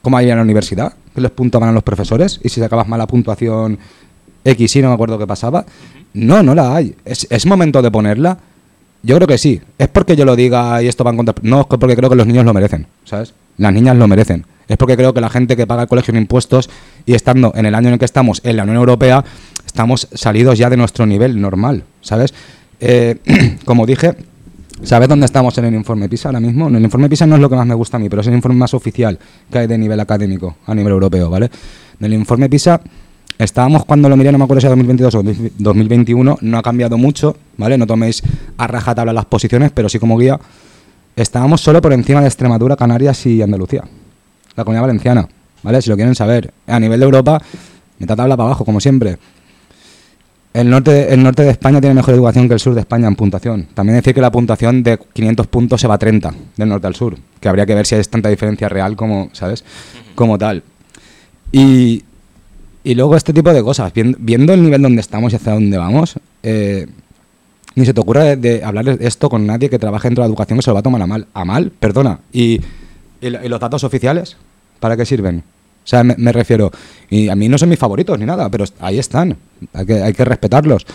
como 0.00 0.16
hay 0.16 0.30
en 0.30 0.36
la 0.36 0.42
universidad, 0.42 0.94
que 1.14 1.20
les 1.20 1.30
puntuaban 1.32 1.68
a 1.68 1.72
los 1.72 1.82
profesores, 1.82 2.40
y 2.42 2.48
si 2.48 2.60
sacabas 2.60 2.86
mala 2.86 3.06
puntuación 3.06 3.78
X 4.44 4.76
y 4.76 4.82
no 4.82 4.88
me 4.88 4.94
acuerdo 4.94 5.18
qué 5.18 5.26
pasaba. 5.26 5.66
No, 6.14 6.42
no 6.42 6.54
la 6.54 6.74
hay. 6.74 6.94
¿Es, 7.04 7.26
¿Es 7.28 7.44
momento 7.44 7.82
de 7.82 7.90
ponerla? 7.90 8.38
Yo 9.06 9.14
creo 9.14 9.28
que 9.28 9.38
sí. 9.38 9.60
Es 9.78 9.86
porque 9.86 10.16
yo 10.16 10.24
lo 10.24 10.34
diga 10.34 10.82
y 10.82 10.88
esto 10.88 11.04
va 11.04 11.12
en 11.12 11.16
contra. 11.16 11.32
No, 11.42 11.60
es 11.60 11.66
porque 11.66 11.94
creo 11.94 12.10
que 12.10 12.16
los 12.16 12.26
niños 12.26 12.44
lo 12.44 12.52
merecen, 12.52 12.88
¿sabes? 13.04 13.34
Las 13.56 13.72
niñas 13.72 13.96
lo 13.96 14.08
merecen. 14.08 14.44
Es 14.66 14.76
porque 14.76 14.96
creo 14.96 15.14
que 15.14 15.20
la 15.20 15.30
gente 15.30 15.56
que 15.56 15.64
paga 15.64 15.82
el 15.82 15.88
colegio 15.88 16.10
en 16.10 16.18
impuestos 16.18 16.68
y 17.06 17.14
estando 17.14 17.52
en 17.54 17.66
el 17.66 17.76
año 17.76 17.86
en 17.86 17.94
el 17.94 17.98
que 18.00 18.04
estamos 18.04 18.40
en 18.42 18.56
la 18.56 18.64
Unión 18.64 18.78
Europea, 18.78 19.24
estamos 19.64 20.08
salidos 20.12 20.58
ya 20.58 20.68
de 20.70 20.76
nuestro 20.76 21.06
nivel 21.06 21.40
normal, 21.40 21.84
¿sabes? 22.00 22.34
Eh, 22.80 23.18
como 23.64 23.86
dije, 23.86 24.16
¿sabes 24.82 25.08
dónde 25.08 25.26
estamos 25.26 25.56
en 25.58 25.66
el 25.66 25.74
informe 25.74 26.08
PISA 26.08 26.30
ahora 26.30 26.40
mismo? 26.40 26.66
El 26.66 26.82
informe 26.82 27.08
PISA 27.08 27.26
no 27.26 27.36
es 27.36 27.40
lo 27.40 27.48
que 27.48 27.54
más 27.54 27.66
me 27.66 27.74
gusta 27.74 27.98
a 27.98 28.00
mí, 28.00 28.08
pero 28.08 28.22
es 28.22 28.26
el 28.26 28.34
informe 28.34 28.58
más 28.58 28.74
oficial 28.74 29.20
que 29.52 29.58
hay 29.58 29.66
de 29.68 29.78
nivel 29.78 30.00
académico 30.00 30.56
a 30.66 30.74
nivel 30.74 30.92
europeo, 30.92 31.30
¿vale? 31.30 31.48
En 32.00 32.06
el 32.06 32.14
informe 32.14 32.48
PISA 32.48 32.80
estábamos 33.38 33.84
cuando 33.84 34.08
lo 34.08 34.16
miré, 34.16 34.32
no 34.32 34.38
me 34.38 34.44
acuerdo 34.44 34.60
si 34.60 34.66
era 34.66 34.76
2022 34.76 35.14
o 35.14 35.22
2021, 35.58 36.38
no 36.40 36.58
ha 36.58 36.62
cambiado 36.62 36.98
mucho, 36.98 37.36
¿vale? 37.56 37.78
No 37.78 37.86
toméis 37.86 38.22
a 38.56 38.66
rajatabla 38.66 39.12
las 39.12 39.26
posiciones, 39.26 39.70
pero 39.72 39.88
sí 39.88 39.98
como 39.98 40.16
guía. 40.18 40.38
Estábamos 41.16 41.60
solo 41.60 41.80
por 41.80 41.92
encima 41.92 42.20
de 42.20 42.26
Extremadura, 42.26 42.76
Canarias 42.76 43.24
y 43.26 43.40
Andalucía, 43.42 43.84
la 44.54 44.64
comunidad 44.64 44.82
valenciana, 44.82 45.28
¿vale? 45.62 45.80
Si 45.80 45.88
lo 45.88 45.96
quieren 45.96 46.14
saber. 46.14 46.52
A 46.66 46.78
nivel 46.78 47.00
de 47.00 47.04
Europa, 47.04 47.40
mitad 47.98 48.16
tabla 48.16 48.36
para 48.36 48.48
abajo, 48.48 48.64
como 48.64 48.80
siempre. 48.80 49.18
El 50.52 50.70
norte, 50.70 51.12
el 51.12 51.22
norte 51.22 51.42
de 51.42 51.50
España 51.50 51.82
tiene 51.82 51.94
mejor 51.94 52.14
educación 52.14 52.48
que 52.48 52.54
el 52.54 52.60
sur 52.60 52.74
de 52.74 52.80
España 52.80 53.06
en 53.08 53.14
puntuación. 53.14 53.66
También 53.74 53.96
decir 53.96 54.14
que 54.14 54.22
la 54.22 54.30
puntuación 54.30 54.82
de 54.82 54.98
500 55.12 55.46
puntos 55.48 55.80
se 55.80 55.86
va 55.86 55.96
a 55.96 55.98
30 55.98 56.32
del 56.56 56.68
norte 56.70 56.86
al 56.86 56.94
sur, 56.94 57.14
que 57.40 57.48
habría 57.50 57.66
que 57.66 57.74
ver 57.74 57.86
si 57.86 57.94
hay 57.94 58.02
tanta 58.04 58.30
diferencia 58.30 58.66
real 58.66 58.96
como, 58.96 59.28
¿sabes? 59.32 59.64
Como 60.14 60.38
tal. 60.38 60.62
Y, 62.86 62.94
luego 62.94 63.16
este 63.16 63.32
tipo 63.32 63.52
de 63.52 63.62
cosas, 63.64 63.92
viendo, 63.94 64.52
el 64.52 64.62
nivel 64.62 64.80
donde 64.80 65.00
estamos 65.00 65.32
y 65.32 65.36
hacia 65.36 65.54
dónde 65.54 65.76
vamos, 65.76 66.14
eh, 66.44 66.86
ni 67.74 67.84
se 67.84 67.92
te 67.92 68.00
ocurra 68.00 68.36
de, 68.36 68.62
hablar 68.62 68.96
de 68.96 69.06
esto 69.06 69.28
con 69.28 69.44
nadie 69.44 69.68
que 69.68 69.78
trabaje 69.78 70.06
dentro 70.06 70.22
de 70.22 70.28
la 70.28 70.30
educación 70.30 70.58
que 70.58 70.62
se 70.62 70.70
lo 70.70 70.74
va 70.74 70.80
a 70.80 70.82
tomar 70.84 71.02
a 71.02 71.06
mal. 71.06 71.26
A 71.34 71.44
mal, 71.44 71.72
perdona. 71.72 72.20
¿Y, 72.32 72.60
y 73.20 73.28
los 73.48 73.58
datos 73.58 73.82
oficiales? 73.82 74.36
¿Para 74.78 74.96
qué 74.96 75.04
sirven? 75.04 75.38
O 75.38 75.88
sea, 75.88 76.04
me, 76.04 76.32
refiero, 76.32 76.70
y 77.10 77.28
a 77.28 77.34
mí 77.34 77.48
no 77.48 77.58
son 77.58 77.68
mis 77.68 77.78
favoritos 77.78 78.18
ni 78.18 78.24
nada, 78.24 78.48
pero 78.50 78.64
ahí 78.80 78.98
están, 79.00 79.36
hay 79.72 79.86
que, 79.86 80.02
hay 80.02 80.12
que 80.12 80.24
respetarlos. 80.24 80.86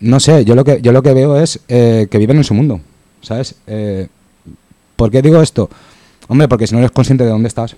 No 0.00 0.20
sé, 0.20 0.44
yo 0.44 0.54
lo 0.54 0.64
que, 0.64 0.80
yo 0.80 0.92
lo 0.92 1.02
que 1.02 1.14
veo 1.14 1.40
es 1.40 1.60
eh, 1.68 2.06
que 2.10 2.18
viven 2.18 2.36
en 2.36 2.44
su 2.44 2.54
mundo, 2.54 2.80
¿sabes? 3.22 3.56
Eh, 3.66 4.06
¿Por 4.94 5.10
qué 5.10 5.20
digo 5.22 5.42
esto? 5.42 5.68
Hombre, 6.28 6.46
porque 6.46 6.66
si 6.66 6.74
no 6.74 6.78
eres 6.78 6.90
consciente 6.90 7.24
de 7.24 7.30
dónde 7.30 7.48
estás, 7.48 7.76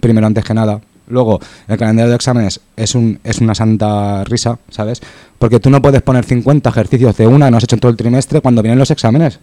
primero 0.00 0.26
antes 0.26 0.44
que 0.44 0.54
nada. 0.54 0.80
Luego, 1.08 1.40
el 1.68 1.76
calendario 1.76 2.10
de 2.10 2.16
exámenes 2.16 2.60
es, 2.76 2.94
un, 2.94 3.18
es 3.24 3.40
una 3.40 3.54
santa 3.54 4.24
risa, 4.24 4.58
¿sabes? 4.70 5.00
Porque 5.38 5.60
tú 5.60 5.70
no 5.70 5.82
puedes 5.82 6.02
poner 6.02 6.24
50 6.24 6.68
ejercicios 6.68 7.16
de 7.16 7.26
una 7.26 7.46
que 7.46 7.50
no 7.50 7.56
has 7.56 7.64
hecho 7.64 7.76
en 7.76 7.80
todo 7.80 7.90
el 7.90 7.96
trimestre 7.96 8.40
cuando 8.40 8.62
vienen 8.62 8.78
los 8.78 8.90
exámenes. 8.90 9.38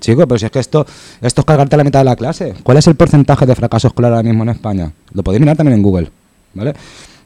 Chico, 0.00 0.26
pero 0.26 0.38
si 0.38 0.46
es 0.46 0.50
que 0.50 0.58
esto, 0.58 0.86
esto 1.22 1.40
es 1.40 1.44
cargarte 1.44 1.76
la 1.76 1.84
mitad 1.84 2.00
de 2.00 2.04
la 2.04 2.16
clase. 2.16 2.54
¿Cuál 2.62 2.78
es 2.78 2.86
el 2.86 2.94
porcentaje 2.94 3.46
de 3.46 3.54
fracaso 3.54 3.88
escolar 3.88 4.12
ahora 4.12 4.22
mismo 4.22 4.42
en 4.42 4.50
España? 4.50 4.92
Lo 5.12 5.22
podéis 5.22 5.40
mirar 5.40 5.56
también 5.56 5.78
en 5.78 5.82
Google, 5.82 6.10
¿vale? 6.52 6.74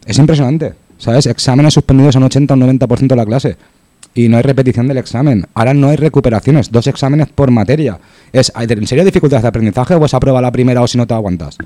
Es 0.04 0.18
impresionante, 0.18 0.74
¿sabes? 0.98 1.26
Exámenes 1.26 1.74
suspendidos 1.74 2.16
en 2.16 2.22
80 2.22 2.54
o 2.54 2.56
90% 2.56 3.08
de 3.08 3.16
la 3.16 3.26
clase. 3.26 3.56
Y 4.14 4.28
no 4.28 4.36
hay 4.36 4.42
repetición 4.42 4.86
del 4.88 4.98
examen. 4.98 5.46
Ahora 5.54 5.74
no 5.74 5.88
hay 5.88 5.96
recuperaciones, 5.96 6.70
dos 6.70 6.86
exámenes 6.86 7.28
por 7.28 7.50
materia. 7.50 7.98
Es, 8.32 8.52
¿en 8.54 8.86
serio 8.86 9.04
dificultades 9.04 9.42
de 9.42 9.48
aprendizaje 9.48 9.94
o 9.94 10.04
a 10.04 10.20
prueba 10.20 10.40
la 10.40 10.52
primera 10.52 10.82
o 10.82 10.86
si 10.86 10.98
no 10.98 11.06
te 11.06 11.14
aguantas? 11.14 11.58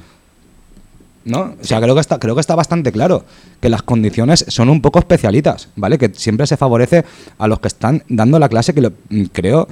¿No? 1.25 1.55
O 1.61 1.65
sea, 1.65 1.81
creo 1.81 1.95
que 1.95 2.01
está, 2.01 2.19
creo 2.19 2.35
que 2.35 2.41
está 2.41 2.57
bastante 2.57 2.91
claro 2.91 3.25
que 3.61 3.69
las 3.69 3.83
condiciones 3.83 4.45
son 4.49 4.69
un 4.69 4.83
poco 4.83 4.99
especialitas, 4.99 5.69
¿vale? 5.77 5.97
Que 5.97 6.11
siempre 6.15 6.47
se 6.49 6.57
favorece 6.57 7.05
a 7.39 7.47
los 7.47 7.61
que 7.61 7.69
están 7.69 8.03
dando 8.09 8.39
la 8.41 8.49
clase, 8.49 8.75
que 8.75 8.81
lo, 8.81 8.93
creo 9.33 9.69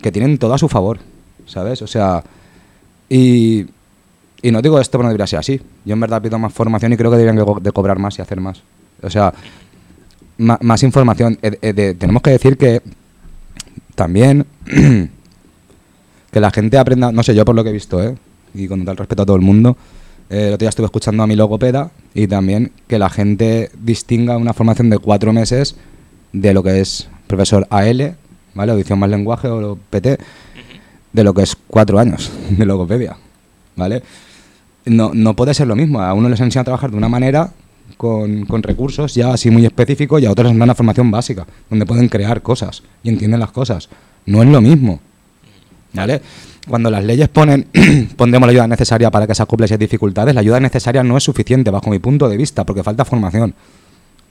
que 0.00 0.12
tienen 0.12 0.38
todo 0.38 0.54
a 0.54 0.58
su 0.58 0.68
favor, 0.68 0.98
¿sabes? 1.46 1.82
O 1.82 1.88
sea, 1.88 2.22
y, 3.08 3.66
y 4.42 4.50
no 4.52 4.62
digo 4.62 4.78
esto, 4.78 4.92
pero 4.92 5.04
no 5.04 5.08
debería 5.08 5.26
ser 5.26 5.40
así. 5.40 5.60
Yo 5.84 5.94
en 5.94 6.00
verdad 6.00 6.22
pido 6.22 6.38
más 6.38 6.52
formación 6.52 6.92
y 6.92 6.96
creo 6.96 7.10
que 7.10 7.16
deberían 7.16 7.62
de 7.62 7.72
cobrar 7.72 7.98
más 7.98 8.16
y 8.18 8.22
hacer 8.22 8.40
más. 8.40 8.62
O 9.02 9.10
sea, 9.10 9.34
más, 10.38 10.82
información. 10.82 11.38
Eh, 11.42 11.94
tenemos 11.98 12.22
que 12.22 12.30
decir 12.30 12.56
que 12.56 12.82
también 13.94 14.46
que 16.30 16.40
la 16.40 16.50
gente 16.50 16.78
aprenda, 16.78 17.12
no 17.12 17.22
sé, 17.22 17.34
yo 17.34 17.44
por 17.44 17.54
lo 17.54 17.64
que 17.64 17.70
he 17.70 17.72
visto, 17.72 18.02
¿eh? 18.02 18.14
y 18.54 18.68
con 18.68 18.84
tal 18.84 18.96
respeto 18.96 19.22
a 19.22 19.26
todo 19.26 19.36
el 19.36 19.42
mundo, 19.42 19.76
eh, 19.76 19.76
el 20.28 20.48
otro 20.48 20.58
día 20.58 20.68
estuve 20.68 20.86
escuchando 20.86 21.22
a 21.22 21.26
mi 21.26 21.36
logopeda 21.36 21.90
y 22.14 22.26
también 22.26 22.72
que 22.88 22.98
la 22.98 23.10
gente 23.10 23.70
distinga 23.80 24.36
una 24.36 24.52
formación 24.52 24.90
de 24.90 24.98
cuatro 24.98 25.32
meses 25.32 25.76
de 26.32 26.54
lo 26.54 26.62
que 26.62 26.80
es 26.80 27.08
profesor 27.26 27.66
AL 27.70 28.16
¿vale? 28.56 28.72
Audición 28.72 28.98
más 28.98 29.10
lenguaje 29.10 29.46
o 29.48 29.78
PT, 29.90 30.18
de 31.12 31.24
lo 31.24 31.32
que 31.34 31.42
es 31.42 31.56
cuatro 31.68 31.98
años 31.98 32.32
de 32.50 32.64
logopedia, 32.64 33.16
¿vale? 33.76 34.02
No, 34.86 35.12
no 35.14 35.36
puede 35.36 35.54
ser 35.54 35.68
lo 35.68 35.76
mismo. 35.76 36.00
A 36.00 36.12
uno 36.14 36.28
les 36.28 36.40
enseña 36.40 36.62
a 36.62 36.64
trabajar 36.64 36.90
de 36.90 36.96
una 36.96 37.08
manera 37.08 37.52
con, 37.96 38.46
con, 38.46 38.62
recursos 38.62 39.14
ya 39.14 39.32
así 39.32 39.50
muy 39.50 39.64
específicos 39.64 40.22
y 40.22 40.26
a 40.26 40.30
otros 40.30 40.46
les 40.46 40.54
dan 40.54 40.62
una 40.62 40.74
formación 40.74 41.10
básica, 41.10 41.46
donde 41.70 41.86
pueden 41.86 42.08
crear 42.08 42.42
cosas 42.42 42.82
y 43.02 43.10
entienden 43.10 43.40
las 43.40 43.50
cosas. 43.50 43.88
No 44.24 44.42
es 44.42 44.48
lo 44.48 44.60
mismo. 44.60 45.00
¿Vale? 45.92 46.20
Cuando 46.68 46.90
las 46.90 47.04
leyes 47.04 47.28
ponen, 47.28 47.66
pondremos 48.16 48.46
la 48.46 48.50
ayuda 48.50 48.66
necesaria 48.68 49.10
para 49.10 49.26
que 49.26 49.34
se 49.34 49.42
acople 49.42 49.66
esas 49.66 49.78
dificultades, 49.78 50.34
la 50.34 50.40
ayuda 50.40 50.60
necesaria 50.60 51.02
no 51.02 51.16
es 51.16 51.24
suficiente 51.24 51.70
bajo 51.70 51.90
mi 51.90 51.98
punto 51.98 52.28
de 52.28 52.36
vista, 52.36 52.64
porque 52.64 52.82
falta 52.82 53.04
formación. 53.04 53.54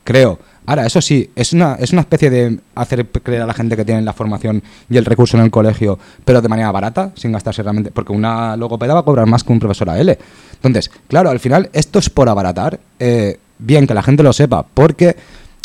Creo. 0.03 0.37
Ahora, 0.67 0.85
eso 0.85 1.01
sí, 1.01 1.29
es 1.35 1.53
una, 1.53 1.75
es 1.75 1.91
una 1.91 2.01
especie 2.01 2.29
de 2.29 2.59
hacer 2.75 3.07
creer 3.07 3.41
a 3.41 3.47
la 3.47 3.53
gente 3.53 3.75
que 3.75 3.85
tiene 3.85 4.01
la 4.01 4.13
formación 4.13 4.61
y 4.89 4.97
el 4.97 5.05
recurso 5.05 5.37
en 5.37 5.43
el 5.43 5.51
colegio, 5.51 5.97
pero 6.23 6.41
de 6.41 6.47
manera 6.47 6.71
barata, 6.71 7.11
sin 7.15 7.31
gastarse 7.31 7.63
realmente, 7.63 7.91
porque 7.91 8.13
una 8.13 8.55
logopeda 8.55 8.93
va 8.93 8.99
a 8.99 9.03
cobrar 9.03 9.25
más 9.25 9.43
que 9.43 9.51
un 9.51 9.59
profesor 9.59 9.89
AL. 9.89 10.17
Entonces, 10.55 10.91
claro, 11.07 11.29
al 11.29 11.39
final 11.39 11.69
esto 11.73 11.99
es 11.99 12.09
por 12.09 12.29
abaratar, 12.29 12.79
eh, 12.99 13.39
bien 13.57 13.87
que 13.87 13.93
la 13.93 14.03
gente 14.03 14.21
lo 14.21 14.33
sepa, 14.33 14.63
porque 14.63 15.15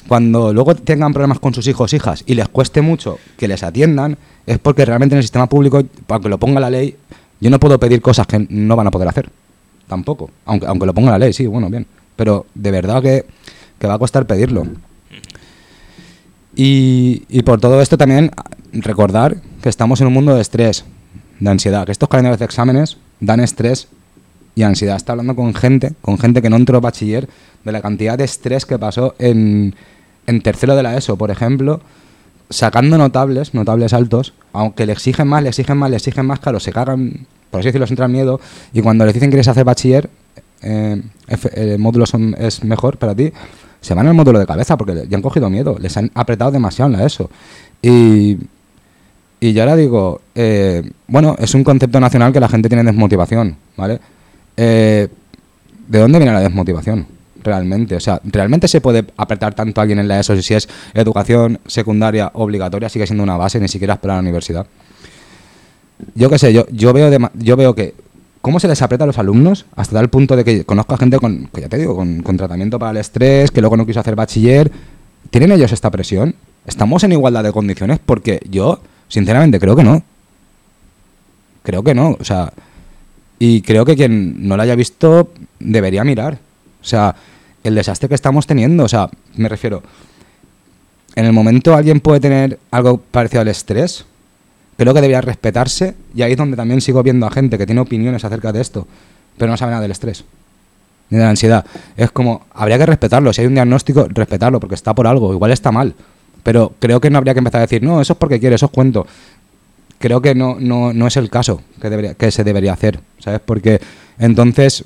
cuando 0.06 0.52
luego 0.52 0.74
tengan 0.74 1.12
problemas 1.12 1.38
con 1.38 1.54
sus 1.54 1.66
hijos 1.66 1.92
hijas 1.92 2.24
y 2.26 2.34
les 2.34 2.48
cueste 2.48 2.80
mucho 2.80 3.18
que 3.36 3.48
les 3.48 3.62
atiendan, 3.62 4.16
es 4.46 4.58
porque 4.58 4.84
realmente 4.84 5.14
en 5.14 5.18
el 5.18 5.24
sistema 5.24 5.48
público, 5.48 5.82
aunque 6.08 6.28
lo 6.28 6.38
ponga 6.38 6.60
la 6.60 6.70
ley, 6.70 6.96
yo 7.40 7.50
no 7.50 7.58
puedo 7.60 7.78
pedir 7.78 8.02
cosas 8.02 8.26
que 8.26 8.46
no 8.48 8.76
van 8.76 8.86
a 8.86 8.90
poder 8.90 9.08
hacer. 9.08 9.30
Tampoco. 9.86 10.30
Aunque, 10.44 10.66
aunque 10.66 10.86
lo 10.86 10.94
ponga 10.94 11.12
la 11.12 11.18
ley, 11.18 11.32
sí, 11.32 11.46
bueno, 11.46 11.68
bien. 11.68 11.86
Pero 12.16 12.46
de 12.54 12.70
verdad 12.70 13.02
que, 13.02 13.24
que 13.78 13.86
va 13.86 13.94
a 13.94 13.98
costar 13.98 14.26
pedirlo. 14.26 14.66
Y, 16.54 17.24
y 17.28 17.42
por 17.42 17.60
todo 17.60 17.80
esto 17.80 17.96
también 17.96 18.30
recordar 18.72 19.36
que 19.62 19.68
estamos 19.68 20.00
en 20.00 20.08
un 20.08 20.12
mundo 20.12 20.34
de 20.34 20.42
estrés, 20.42 20.84
de 21.38 21.50
ansiedad, 21.50 21.86
que 21.86 21.92
estos 21.92 22.08
calendarios 22.08 22.38
de 22.38 22.44
exámenes 22.44 22.98
dan 23.20 23.40
estrés 23.40 23.88
y 24.54 24.62
ansiedad. 24.62 24.96
Está 24.96 25.12
hablando 25.12 25.36
con 25.36 25.54
gente, 25.54 25.92
con 26.00 26.18
gente 26.18 26.42
que 26.42 26.50
no 26.50 26.56
entró 26.56 26.80
bachiller, 26.80 27.28
de 27.64 27.72
la 27.72 27.82
cantidad 27.82 28.16
de 28.16 28.24
estrés 28.24 28.66
que 28.66 28.78
pasó 28.78 29.14
en, 29.18 29.74
en 30.26 30.40
tercero 30.42 30.76
de 30.76 30.82
la 30.82 30.96
ESO, 30.96 31.16
por 31.16 31.30
ejemplo, 31.30 31.80
sacando 32.48 32.98
notables, 32.98 33.54
notables 33.54 33.92
altos, 33.92 34.34
aunque 34.52 34.86
le 34.86 34.92
exigen 34.92 35.28
más, 35.28 35.42
le 35.42 35.50
exigen 35.50 35.78
más, 35.78 35.90
le 35.90 35.96
exigen 35.96 36.26
más, 36.26 36.40
claro, 36.40 36.58
se 36.60 36.72
cagan, 36.72 37.26
por 37.50 37.60
así 37.60 37.68
decirlo, 37.68 37.86
se 37.86 37.92
entran 37.92 38.10
miedo, 38.10 38.40
y 38.72 38.80
cuando 38.80 39.04
les 39.04 39.14
dicen 39.14 39.28
que 39.28 39.34
quieres 39.34 39.48
hacer 39.48 39.64
bachiller, 39.64 40.10
eh, 40.62 41.00
el 41.54 41.78
módulo 41.78 42.04
es 42.38 42.64
mejor 42.64 42.98
para 42.98 43.14
ti, 43.14 43.32
se 43.80 43.94
van 43.94 44.06
al 44.06 44.14
módulo 44.14 44.38
de 44.38 44.46
cabeza 44.46 44.76
porque 44.76 45.06
ya 45.08 45.16
han 45.16 45.22
cogido 45.22 45.48
miedo, 45.48 45.76
les 45.80 45.96
han 45.96 46.10
apretado 46.14 46.50
demasiado 46.50 46.92
en 46.92 46.98
la 46.98 47.06
ESO. 47.06 47.30
Y, 47.80 48.36
y 49.40 49.52
yo 49.52 49.62
ahora 49.62 49.76
digo, 49.76 50.20
eh, 50.34 50.82
bueno, 51.06 51.34
es 51.38 51.54
un 51.54 51.64
concepto 51.64 51.98
nacional 51.98 52.32
que 52.32 52.40
la 52.40 52.48
gente 52.48 52.68
tiene 52.68 52.84
desmotivación, 52.84 53.56
¿vale? 53.76 54.00
Eh, 54.62 55.08
¿De 55.88 55.98
dónde 55.98 56.18
viene 56.18 56.34
la 56.34 56.40
desmotivación? 56.40 57.06
Realmente, 57.42 57.96
o 57.96 58.00
sea, 58.00 58.20
¿realmente 58.24 58.68
se 58.68 58.82
puede 58.82 59.06
apretar 59.16 59.54
tanto 59.54 59.80
a 59.80 59.82
alguien 59.82 59.98
en 59.98 60.06
la 60.06 60.20
ESO 60.20 60.40
si 60.42 60.52
es 60.52 60.68
educación 60.92 61.58
secundaria 61.66 62.30
obligatoria, 62.34 62.90
sigue 62.90 63.06
siendo 63.06 63.22
una 63.22 63.38
base, 63.38 63.58
ni 63.58 63.68
siquiera 63.68 63.94
es 63.94 64.00
para 64.00 64.14
la 64.14 64.20
universidad? 64.20 64.66
Yo 66.14 66.28
qué 66.28 66.38
sé, 66.38 66.52
yo, 66.52 66.66
yo, 66.70 66.92
veo 66.92 67.30
yo 67.38 67.56
veo 67.56 67.74
que 67.74 67.94
cómo 68.42 68.60
se 68.60 68.68
les 68.68 68.82
aprieta 68.82 69.04
a 69.04 69.06
los 69.06 69.18
alumnos 69.18 69.64
hasta 69.76 69.96
tal 69.96 70.10
punto 70.10 70.36
de 70.36 70.44
que 70.44 70.64
conozco 70.64 70.94
a 70.94 70.98
gente 70.98 71.18
con, 71.18 71.46
que 71.46 71.62
ya 71.62 71.68
te 71.70 71.78
digo, 71.78 71.96
con, 71.96 72.22
con 72.22 72.36
tratamiento 72.36 72.78
para 72.78 72.90
el 72.90 72.98
estrés, 72.98 73.50
que 73.50 73.62
luego 73.62 73.78
no 73.78 73.86
quiso 73.86 74.00
hacer 74.00 74.14
bachiller. 74.14 74.70
¿Tienen 75.30 75.52
ellos 75.52 75.72
esta 75.72 75.90
presión? 75.90 76.34
¿Estamos 76.66 77.02
en 77.04 77.12
igualdad 77.12 77.44
de 77.44 77.52
condiciones? 77.52 77.98
Porque 78.04 78.42
yo, 78.50 78.80
sinceramente, 79.08 79.58
creo 79.58 79.74
que 79.74 79.84
no. 79.84 80.02
Creo 81.62 81.82
que 81.82 81.94
no, 81.94 82.16
o 82.20 82.24
sea, 82.24 82.52
y 83.42 83.62
creo 83.62 83.86
que 83.86 83.96
quien 83.96 84.46
no 84.46 84.56
lo 84.56 84.62
haya 84.62 84.76
visto 84.76 85.32
debería 85.58 86.04
mirar. 86.04 86.38
O 86.80 86.84
sea, 86.84 87.16
el 87.64 87.74
desastre 87.74 88.08
que 88.08 88.14
estamos 88.14 88.46
teniendo, 88.46 88.84
o 88.84 88.88
sea, 88.88 89.08
me 89.34 89.48
refiero, 89.48 89.82
en 91.16 91.24
el 91.24 91.32
momento 91.32 91.74
alguien 91.74 92.00
puede 92.00 92.20
tener 92.20 92.58
algo 92.70 92.98
parecido 92.98 93.40
al 93.40 93.48
estrés, 93.48 94.04
creo 94.76 94.92
que 94.92 95.00
debería 95.00 95.22
respetarse 95.22 95.94
y 96.14 96.22
ahí 96.22 96.32
es 96.32 96.38
donde 96.38 96.56
también 96.56 96.82
sigo 96.82 97.02
viendo 97.02 97.26
a 97.26 97.30
gente 97.30 97.56
que 97.56 97.66
tiene 97.66 97.80
opiniones 97.80 98.24
acerca 98.24 98.52
de 98.52 98.60
esto, 98.60 98.86
pero 99.38 99.50
no 99.50 99.56
sabe 99.56 99.70
nada 99.70 99.82
del 99.82 99.92
estrés 99.92 100.22
ni 101.08 101.18
de 101.18 101.24
la 101.24 101.30
ansiedad. 101.30 101.64
Es 101.96 102.10
como, 102.12 102.46
habría 102.54 102.78
que 102.78 102.86
respetarlo, 102.86 103.32
si 103.32 103.40
hay 103.40 103.46
un 103.46 103.54
diagnóstico, 103.54 104.06
respetarlo, 104.08 104.60
porque 104.60 104.74
está 104.74 104.94
por 104.94 105.06
algo, 105.06 105.32
igual 105.32 105.50
está 105.50 105.72
mal, 105.72 105.94
pero 106.42 106.72
creo 106.78 107.00
que 107.00 107.10
no 107.10 107.18
habría 107.18 107.34
que 107.34 107.38
empezar 107.38 107.58
a 107.60 107.62
decir, 107.62 107.82
no, 107.82 108.00
eso 108.00 108.12
es 108.12 108.18
porque 108.18 108.38
quiere, 108.38 108.56
eso 108.56 108.66
es 108.66 108.72
cuento. 108.72 109.06
Creo 110.00 110.20
que 110.20 110.34
no, 110.34 110.56
no, 110.58 110.92
no 110.92 111.06
es 111.06 111.16
el 111.16 111.30
caso 111.30 111.60
que, 111.80 111.88
debería, 111.90 112.14
que 112.14 112.32
se 112.32 112.42
debería 112.42 112.72
hacer, 112.72 113.00
¿sabes? 113.18 113.40
Porque 113.44 113.80
entonces 114.18 114.84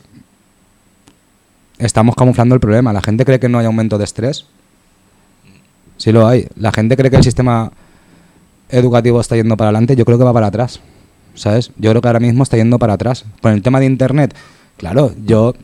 estamos 1.79 2.17
camuflando 2.17 2.55
el 2.55 2.61
problema. 2.61 2.93
La 2.93 3.01
gente 3.01 3.25
cree 3.25 3.39
que 3.39 3.49
no 3.49 3.59
hay 3.59 3.67
aumento 3.67 3.97
de 3.97 4.05
estrés. 4.05 4.47
Sí 5.99 6.11
lo 6.11 6.27
hay. 6.27 6.49
La 6.57 6.73
gente 6.73 6.97
cree 6.97 7.11
que 7.11 7.17
el 7.17 7.23
sistema 7.25 7.71
educativo 8.69 9.21
está 9.21 9.37
yendo 9.37 9.57
para 9.57 9.69
adelante. 9.69 9.95
Yo 9.95 10.05
creo 10.05 10.19
que 10.19 10.25
va 10.25 10.33
para 10.33 10.49
atrás. 10.49 10.81
¿Sabes? 11.35 11.71
Yo 11.79 11.91
creo 11.91 12.03
que 12.03 12.09
ahora 12.09 12.21
mismo 12.21 12.43
está 12.43 12.57
yendo 12.57 12.79
para 12.79 12.95
atrás. 12.95 13.25
Con 13.41 13.53
el 13.53 13.63
tema 13.63 13.79
de 13.81 13.87
Internet, 13.87 14.35
claro, 14.77 15.13
yo, 15.25 15.55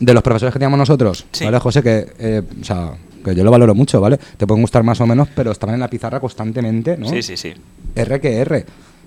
de 0.00 0.14
los 0.14 0.22
profesores 0.22 0.52
que 0.52 0.58
teníamos 0.58 0.78
nosotros, 0.78 1.26
Sí. 1.32 1.44
¿vale, 1.44 1.58
José? 1.60 1.82
Que, 1.82 2.12
eh, 2.18 2.42
o 2.60 2.64
sea, 2.64 2.92
que 3.24 3.34
yo 3.34 3.44
lo 3.44 3.50
valoro 3.50 3.74
mucho, 3.74 4.00
¿vale? 4.00 4.18
Te 4.36 4.46
pueden 4.46 4.62
gustar 4.62 4.82
más 4.82 5.00
o 5.00 5.06
menos, 5.06 5.28
pero 5.34 5.52
estaban 5.52 5.74
en 5.74 5.80
la 5.80 5.88
pizarra 5.88 6.20
constantemente, 6.20 6.96
¿no? 6.96 7.08
Sí, 7.08 7.22
sí, 7.22 7.36
sí. 7.36 7.52
R 7.94 8.20
que 8.20 8.38
R. 8.38 8.66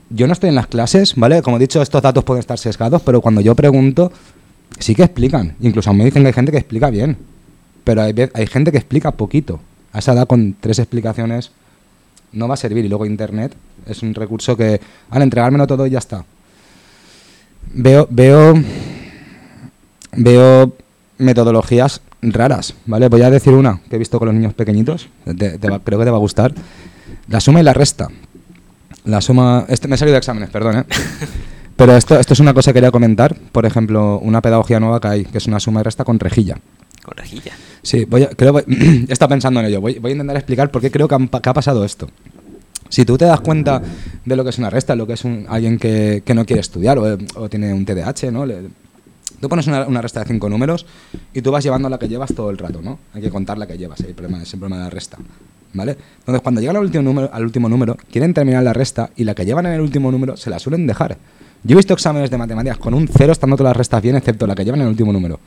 Yo 0.09 0.27
no 0.27 0.33
estoy 0.33 0.49
en 0.49 0.55
las 0.55 0.67
clases, 0.67 1.15
¿vale? 1.15 1.41
Como 1.41 1.57
he 1.57 1.59
dicho, 1.59 1.81
estos 1.81 2.01
datos 2.01 2.23
pueden 2.23 2.39
estar 2.39 2.59
sesgados, 2.59 3.01
pero 3.01 3.21
cuando 3.21 3.41
yo 3.41 3.55
pregunto, 3.55 4.11
sí 4.79 4.93
que 4.93 5.03
explican. 5.03 5.55
Incluso 5.61 5.93
me 5.93 6.05
dicen 6.05 6.23
que 6.23 6.27
hay 6.27 6.33
gente 6.33 6.51
que 6.51 6.57
explica 6.57 6.89
bien, 6.89 7.17
pero 7.83 8.01
hay 8.01 8.47
gente 8.47 8.71
que 8.71 8.77
explica 8.77 9.11
poquito. 9.11 9.59
A 9.91 9.99
esa 9.99 10.13
edad, 10.13 10.27
con 10.27 10.55
tres 10.59 10.79
explicaciones, 10.79 11.51
no 12.31 12.47
va 12.47 12.55
a 12.55 12.57
servir. 12.57 12.85
Y 12.85 12.89
luego 12.89 13.05
Internet 13.05 13.53
es 13.87 14.03
un 14.03 14.13
recurso 14.13 14.57
que, 14.57 14.79
al 15.09 15.21
entregármelo 15.21 15.67
todo, 15.67 15.87
y 15.87 15.91
ya 15.91 15.99
está. 15.99 16.25
Veo, 17.73 18.07
veo, 18.09 18.53
veo 20.15 20.73
metodologías 21.17 22.01
raras, 22.31 22.73
¿vale? 22.85 23.09
Voy 23.09 23.21
a 23.23 23.29
decir 23.29 23.53
una 23.53 23.81
que 23.89 23.95
he 23.95 23.99
visto 23.99 24.19
con 24.19 24.27
los 24.27 24.35
niños 24.35 24.53
pequeñitos, 24.53 25.09
te- 25.25 25.57
te 25.57 25.69
va- 25.69 25.79
creo 25.79 25.99
que 25.99 26.05
te 26.05 26.11
va 26.11 26.17
a 26.17 26.19
gustar. 26.21 26.53
La 27.27 27.39
suma 27.39 27.59
y 27.59 27.63
la 27.63 27.73
resta. 27.73 28.07
La 29.05 29.19
suma. 29.21 29.65
Este, 29.67 29.87
me 29.87 29.95
he 29.95 29.97
salido 29.97 30.13
de 30.13 30.19
exámenes, 30.19 30.49
perdón, 30.49 30.77
¿eh? 30.79 30.83
Pero 31.75 31.97
esto, 31.97 32.19
esto 32.19 32.33
es 32.33 32.39
una 32.39 32.53
cosa 32.53 32.69
que 32.71 32.75
quería 32.75 32.91
comentar. 32.91 33.35
Por 33.51 33.65
ejemplo, 33.65 34.19
una 34.19 34.41
pedagogía 34.41 34.79
nueva 34.79 35.01
que 35.01 35.07
hay, 35.07 35.25
que 35.25 35.39
es 35.39 35.47
una 35.47 35.59
suma 35.59 35.81
y 35.81 35.83
resta 35.83 36.03
con 36.03 36.19
rejilla. 36.19 36.57
Con 37.03 37.17
rejilla. 37.17 37.51
Sí, 37.81 38.05
voy 38.05 38.23
a, 38.23 38.29
creo, 38.29 38.53
voy- 38.53 38.63
estado 39.09 39.29
pensando 39.29 39.59
en 39.59 39.65
ello. 39.65 39.81
Voy, 39.81 39.99
voy 39.99 40.11
a 40.11 40.13
intentar 40.13 40.37
explicar 40.37 40.69
por 40.71 40.81
qué 40.81 40.91
creo 40.91 41.07
que, 41.07 41.15
han 41.15 41.27
pa- 41.27 41.41
que 41.41 41.49
ha 41.49 41.53
pasado 41.53 41.83
esto. 41.83 42.07
Si 42.89 43.05
tú 43.05 43.17
te 43.17 43.25
das 43.25 43.41
cuenta 43.41 43.81
de 44.23 44.35
lo 44.35 44.43
que 44.43 44.51
es 44.51 44.57
una 44.59 44.69
resta, 44.69 44.95
lo 44.95 45.07
que 45.07 45.13
es 45.13 45.25
un, 45.25 45.47
alguien 45.49 45.79
que, 45.79 46.21
que 46.23 46.35
no 46.35 46.45
quiere 46.45 46.59
estudiar 46.61 46.99
o, 46.99 47.17
o 47.35 47.49
tiene 47.49 47.73
un 47.73 47.85
TDAH, 47.85 48.31
¿no? 48.31 48.45
Le- 48.45 48.69
tú 49.43 49.49
pones 49.49 49.67
una, 49.67 50.01
resta 50.01 50.21
de 50.21 50.25
cinco 50.25 50.47
números 50.47 50.85
y 51.33 51.41
tú 51.41 51.51
vas 51.51 51.61
llevando 51.65 51.89
la 51.89 51.99
que 51.99 52.07
llevas 52.07 52.33
todo 52.33 52.49
el 52.49 52.57
rato, 52.57 52.81
¿no? 52.81 52.97
Hay 53.13 53.21
que 53.21 53.29
contar 53.29 53.57
la 53.57 53.67
que 53.67 53.77
llevas, 53.77 53.99
el 53.99 54.13
problema 54.13 54.41
es 54.41 54.53
el 54.53 54.59
problema 54.59 54.77
de 54.77 54.83
la 54.85 54.89
resta, 54.89 55.17
¿vale? 55.73 55.97
Entonces, 56.19 56.41
cuando 56.41 56.61
llegan 56.61 56.77
al 56.77 56.83
último, 56.83 57.03
número, 57.03 57.29
al 57.29 57.43
último 57.43 57.67
número, 57.67 57.97
quieren 58.09 58.33
terminar 58.33 58.63
la 58.63 58.71
resta 58.71 59.09
y 59.17 59.25
la 59.25 59.35
que 59.35 59.43
llevan 59.43 59.65
en 59.65 59.73
el 59.73 59.81
último 59.81 60.13
número 60.13 60.37
se 60.37 60.49
la 60.49 60.59
suelen 60.59 60.87
dejar. 60.87 61.17
Yo 61.61 61.73
he 61.73 61.75
visto 61.75 61.93
exámenes 61.93 62.31
de 62.31 62.37
matemáticas 62.37 62.77
con 62.77 62.93
un 62.93 63.05
cero 63.05 63.33
estando 63.33 63.57
todas 63.57 63.71
las 63.71 63.77
restas 63.77 64.01
bien, 64.01 64.15
excepto 64.15 64.47
la 64.47 64.55
que 64.55 64.63
llevan 64.63 64.79
en 64.79 64.85
el 64.87 64.91
último 64.91 65.11
número. 65.11 65.41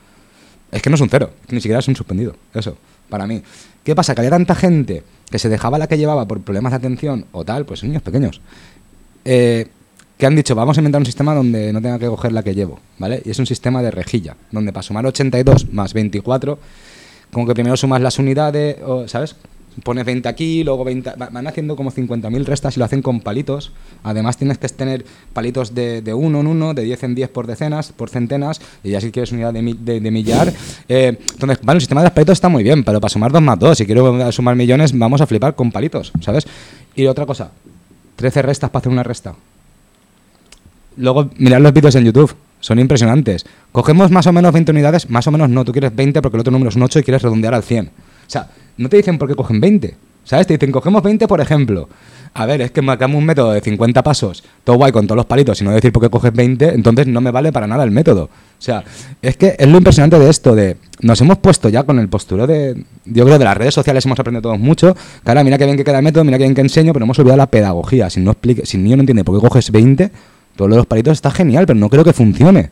Es 0.71 0.79
que 0.83 0.91
no 0.91 0.95
es 0.95 1.01
un 1.01 1.09
cero, 1.09 1.31
ni 1.49 1.59
siquiera 1.59 1.79
es 1.79 1.87
un 1.87 1.95
suspendido. 1.95 2.35
Eso, 2.53 2.77
para 3.09 3.25
mí. 3.25 3.41
¿Qué 3.83 3.95
pasa? 3.95 4.13
Que 4.13 4.21
había 4.21 4.29
tanta 4.29 4.53
gente 4.53 5.01
que 5.31 5.39
se 5.39 5.49
dejaba 5.49 5.79
la 5.79 5.87
que 5.87 5.97
llevaba 5.97 6.27
por 6.27 6.41
problemas 6.41 6.71
de 6.71 6.77
atención 6.77 7.25
o 7.31 7.43
tal, 7.43 7.65
pues 7.65 7.83
niños 7.83 8.03
pequeños, 8.03 8.41
eh, 9.25 9.69
que 10.17 10.25
han 10.25 10.35
dicho, 10.35 10.55
vamos 10.55 10.77
a 10.77 10.81
inventar 10.81 10.99
un 11.01 11.05
sistema 11.05 11.33
donde 11.35 11.71
no 11.71 11.81
tenga 11.81 11.99
que 11.99 12.07
coger 12.07 12.31
la 12.31 12.41
que 12.43 12.55
llevo, 12.55 12.79
¿vale? 12.97 13.21
Y 13.25 13.29
es 13.29 13.39
un 13.39 13.45
sistema 13.45 13.81
de 13.83 13.91
rejilla, 13.91 14.35
donde 14.51 14.73
para 14.73 14.83
sumar 14.83 15.05
82 15.05 15.71
más 15.73 15.93
24, 15.93 16.57
como 17.31 17.45
que 17.45 17.53
primero 17.53 17.77
sumas 17.77 18.01
las 18.01 18.17
unidades, 18.17 18.77
¿sabes? 19.07 19.35
Pones 19.83 20.05
20 20.05 20.27
aquí, 20.27 20.63
luego 20.63 20.83
20... 20.83 21.11
va- 21.21 21.29
Van 21.31 21.45
haciendo 21.45 21.75
como 21.75 21.91
50.000 21.91 22.45
restas 22.45 22.75
y 22.75 22.79
lo 22.79 22.85
hacen 22.85 23.03
con 23.03 23.19
palitos. 23.21 23.71
Además 24.03 24.35
tienes 24.35 24.57
que 24.57 24.67
tener 24.69 25.05
palitos 25.33 25.75
de, 25.75 26.01
de 26.01 26.15
1 26.15 26.39
en 26.39 26.47
1, 26.47 26.73
de 26.73 26.81
10 26.81 27.03
en 27.03 27.13
10 27.13 27.29
por 27.29 27.45
decenas, 27.45 27.91
por 27.91 28.09
centenas, 28.09 28.59
y 28.83 28.89
ya 28.89 29.01
si 29.01 29.11
quieres 29.11 29.31
unidad 29.31 29.53
de, 29.53 29.61
mi- 29.61 29.75
de, 29.79 29.99
de 29.99 30.09
millar. 30.09 30.51
eh, 30.89 31.15
entonces, 31.31 31.59
vale, 31.61 31.77
el 31.77 31.81
sistema 31.81 32.01
de 32.01 32.05
los 32.07 32.13
palitos 32.13 32.33
está 32.33 32.49
muy 32.49 32.63
bien, 32.63 32.83
pero 32.83 32.99
para 32.99 33.09
sumar 33.09 33.31
2 33.31 33.39
más 33.43 33.59
2, 33.59 33.77
si 33.77 33.85
quiero 33.85 34.31
sumar 34.31 34.55
millones, 34.55 34.97
vamos 34.97 35.21
a 35.21 35.27
flipar 35.27 35.53
con 35.53 35.71
palitos, 35.71 36.11
¿sabes? 36.21 36.47
Y 36.95 37.05
otra 37.05 37.27
cosa, 37.27 37.51
13 38.15 38.41
restas 38.41 38.71
para 38.71 38.79
hacer 38.79 38.91
una 38.91 39.03
resta. 39.03 39.35
Luego, 40.97 41.29
mirad 41.37 41.61
los 41.61 41.73
vídeos 41.73 41.95
en 41.95 42.05
YouTube. 42.05 42.35
Son 42.59 42.79
impresionantes. 42.79 43.45
Cogemos 43.71 44.11
más 44.11 44.25
o 44.27 44.33
menos 44.33 44.51
20 44.51 44.71
unidades, 44.71 45.09
más 45.09 45.27
o 45.27 45.31
menos 45.31 45.49
no. 45.49 45.63
Tú 45.63 45.71
quieres 45.71 45.95
20 45.95 46.21
porque 46.21 46.37
el 46.37 46.41
otro 46.41 46.51
número 46.51 46.69
es 46.69 46.75
un 46.75 46.83
8 46.83 46.99
y 46.99 47.03
quieres 47.03 47.21
redondear 47.21 47.53
al 47.53 47.63
100. 47.63 47.85
O 47.85 47.89
sea, 48.27 48.49
no 48.77 48.89
te 48.89 48.97
dicen 48.97 49.17
por 49.17 49.27
qué 49.27 49.35
cogen 49.35 49.61
20. 49.61 49.95
¿Sabes? 50.23 50.45
Te 50.45 50.55
dicen, 50.55 50.73
cogemos 50.73 51.01
20, 51.03 51.25
por 51.27 51.39
ejemplo. 51.39 51.87
A 52.33 52.45
ver, 52.45 52.61
es 52.61 52.71
que 52.71 52.81
marcamos 52.81 53.17
un 53.17 53.25
método 53.25 53.51
de 53.51 53.61
50 53.61 54.03
pasos, 54.03 54.43
todo 54.63 54.75
guay 54.75 54.91
con 54.91 55.07
todos 55.07 55.15
los 55.15 55.25
palitos, 55.25 55.59
y 55.61 55.63
no 55.63 55.71
decir 55.71 55.91
por 55.91 56.03
qué 56.03 56.09
coges 56.09 56.33
20, 56.33 56.75
entonces 56.75 57.07
no 57.07 57.21
me 57.21 57.31
vale 57.31 57.51
para 57.51 57.65
nada 57.65 57.83
el 57.83 57.91
método. 57.91 58.25
O 58.25 58.29
sea, 58.59 58.83
es 59.21 59.37
que 59.37 59.55
es 59.57 59.67
lo 59.67 59.77
impresionante 59.77 60.19
de 60.19 60.29
esto, 60.29 60.53
de 60.53 60.77
nos 61.01 61.19
hemos 61.21 61.37
puesto 61.37 61.69
ya 61.69 61.83
con 61.83 61.97
el 61.97 62.09
posturo 62.09 62.45
de, 62.45 62.83
yo 63.05 63.23
creo 63.23 63.39
de 63.39 63.45
las 63.45 63.57
redes 63.57 63.73
sociales 63.73 64.05
hemos 64.05 64.19
aprendido 64.19 64.41
todos 64.41 64.59
mucho, 64.59 64.95
ahora 65.25 65.43
mira 65.43 65.57
que 65.57 65.65
bien 65.65 65.77
que 65.77 65.83
queda 65.83 65.97
el 65.97 66.03
método, 66.03 66.25
mira 66.25 66.37
que 66.37 66.43
bien 66.43 66.53
que 66.53 66.61
enseño, 66.61 66.93
pero 66.93 67.05
hemos 67.05 67.17
olvidado 67.17 67.37
la 67.37 67.47
pedagogía. 67.47 68.09
Si 68.09 68.19
no 68.19 68.31
explique, 68.31 68.65
si 68.65 68.77
el 68.77 68.83
niño 68.83 68.97
no 68.97 69.01
entiende 69.01 69.23
por 69.23 69.39
qué 69.39 69.47
coges 69.47 69.71
20, 69.71 70.11
todo 70.57 70.67
lo 70.67 70.75
de 70.75 70.79
los 70.79 70.87
palitos 70.87 71.13
está 71.13 71.31
genial, 71.31 71.65
pero 71.65 71.79
no 71.79 71.89
creo 71.89 72.03
que 72.03 72.11
funcione. 72.11 72.71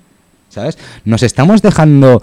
¿Sabes? 0.49 0.77
Nos 1.05 1.23
estamos 1.23 1.61
dejando 1.61 2.21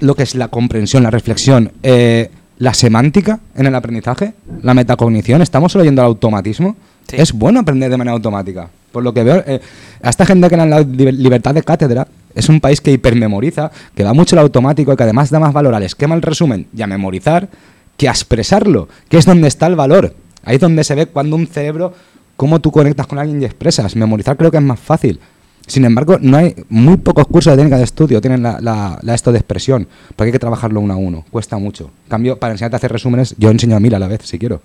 lo 0.00 0.14
que 0.14 0.22
es 0.22 0.34
la 0.34 0.48
comprensión, 0.48 1.02
la 1.02 1.10
reflexión, 1.10 1.72
eh, 1.82 2.30
la 2.58 2.74
semántica 2.74 3.40
en 3.54 3.66
el 3.66 3.74
aprendizaje, 3.74 4.34
la 4.62 4.74
metacognición. 4.74 5.42
Estamos 5.42 5.72
solo 5.72 5.84
yendo 5.84 6.02
al 6.02 6.06
automatismo. 6.08 6.76
Sí. 7.08 7.16
Es 7.18 7.32
bueno 7.32 7.60
aprender 7.60 7.90
de 7.90 7.96
manera 7.96 8.14
automática. 8.14 8.68
Por 8.92 9.02
lo 9.02 9.12
que 9.14 9.24
veo, 9.24 9.42
eh, 9.46 9.60
a 10.02 10.10
esta 10.10 10.26
gente 10.26 10.48
que 10.48 10.56
le 10.56 10.62
han 10.62 10.70
dado 10.70 10.84
liber- 10.84 11.16
libertad 11.16 11.54
de 11.54 11.62
cátedra, 11.62 12.06
es 12.34 12.48
un 12.48 12.60
país 12.60 12.80
que 12.80 12.92
hipermemoriza, 12.92 13.70
que 13.94 14.04
va 14.04 14.12
mucho 14.12 14.36
al 14.36 14.42
automático 14.42 14.92
y 14.92 14.96
que 14.96 15.02
además 15.02 15.30
da 15.30 15.40
más 15.40 15.52
valor 15.52 15.74
al 15.74 15.82
esquema, 15.82 16.14
al 16.14 16.22
resumen 16.22 16.66
y 16.76 16.82
a 16.82 16.86
memorizar 16.86 17.48
que 17.96 18.08
a 18.08 18.12
expresarlo, 18.12 18.88
que 19.08 19.16
es 19.18 19.24
donde 19.24 19.48
está 19.48 19.66
el 19.66 19.76
valor. 19.76 20.14
Ahí 20.44 20.56
es 20.56 20.60
donde 20.60 20.84
se 20.84 20.94
ve 20.94 21.06
cuando 21.06 21.36
un 21.36 21.46
cerebro, 21.46 21.94
cómo 22.42 22.60
tú 22.60 22.72
conectas 22.72 23.06
con 23.06 23.20
alguien 23.20 23.40
y 23.40 23.44
expresas. 23.44 23.94
Memorizar 23.94 24.36
creo 24.36 24.50
que 24.50 24.56
es 24.56 24.62
más 24.64 24.80
fácil. 24.80 25.20
Sin 25.68 25.84
embargo, 25.84 26.18
no 26.20 26.36
hay 26.38 26.56
muy 26.68 26.96
pocos 26.96 27.24
cursos 27.28 27.52
de 27.52 27.56
técnica 27.58 27.78
de 27.78 27.84
estudio 27.84 28.20
tienen 28.20 28.42
la, 28.42 28.58
la- 28.60 29.14
esto 29.14 29.30
de 29.30 29.38
expresión, 29.38 29.86
porque 30.16 30.26
hay 30.30 30.32
que 30.32 30.40
trabajarlo 30.40 30.80
uno 30.80 30.92
a 30.92 30.96
uno, 30.96 31.24
cuesta 31.30 31.56
mucho. 31.58 31.92
Cambio, 32.08 32.40
para 32.40 32.52
enseñarte 32.54 32.74
a 32.74 32.78
hacer 32.78 32.90
resúmenes, 32.90 33.36
yo 33.38 33.48
enseño 33.48 33.76
a 33.76 33.80
mil 33.80 33.94
a 33.94 34.00
la 34.00 34.08
vez, 34.08 34.22
si 34.24 34.40
quiero. 34.40 34.60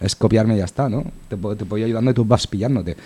Es 0.00 0.14
copiarme 0.14 0.54
y 0.54 0.58
ya 0.58 0.66
está, 0.66 0.88
¿no? 0.88 1.02
Te, 1.28 1.36
te 1.36 1.64
voy 1.64 1.82
ayudando 1.82 2.12
y 2.12 2.14
tú 2.14 2.24
vas 2.24 2.46
pillándote. 2.46 2.96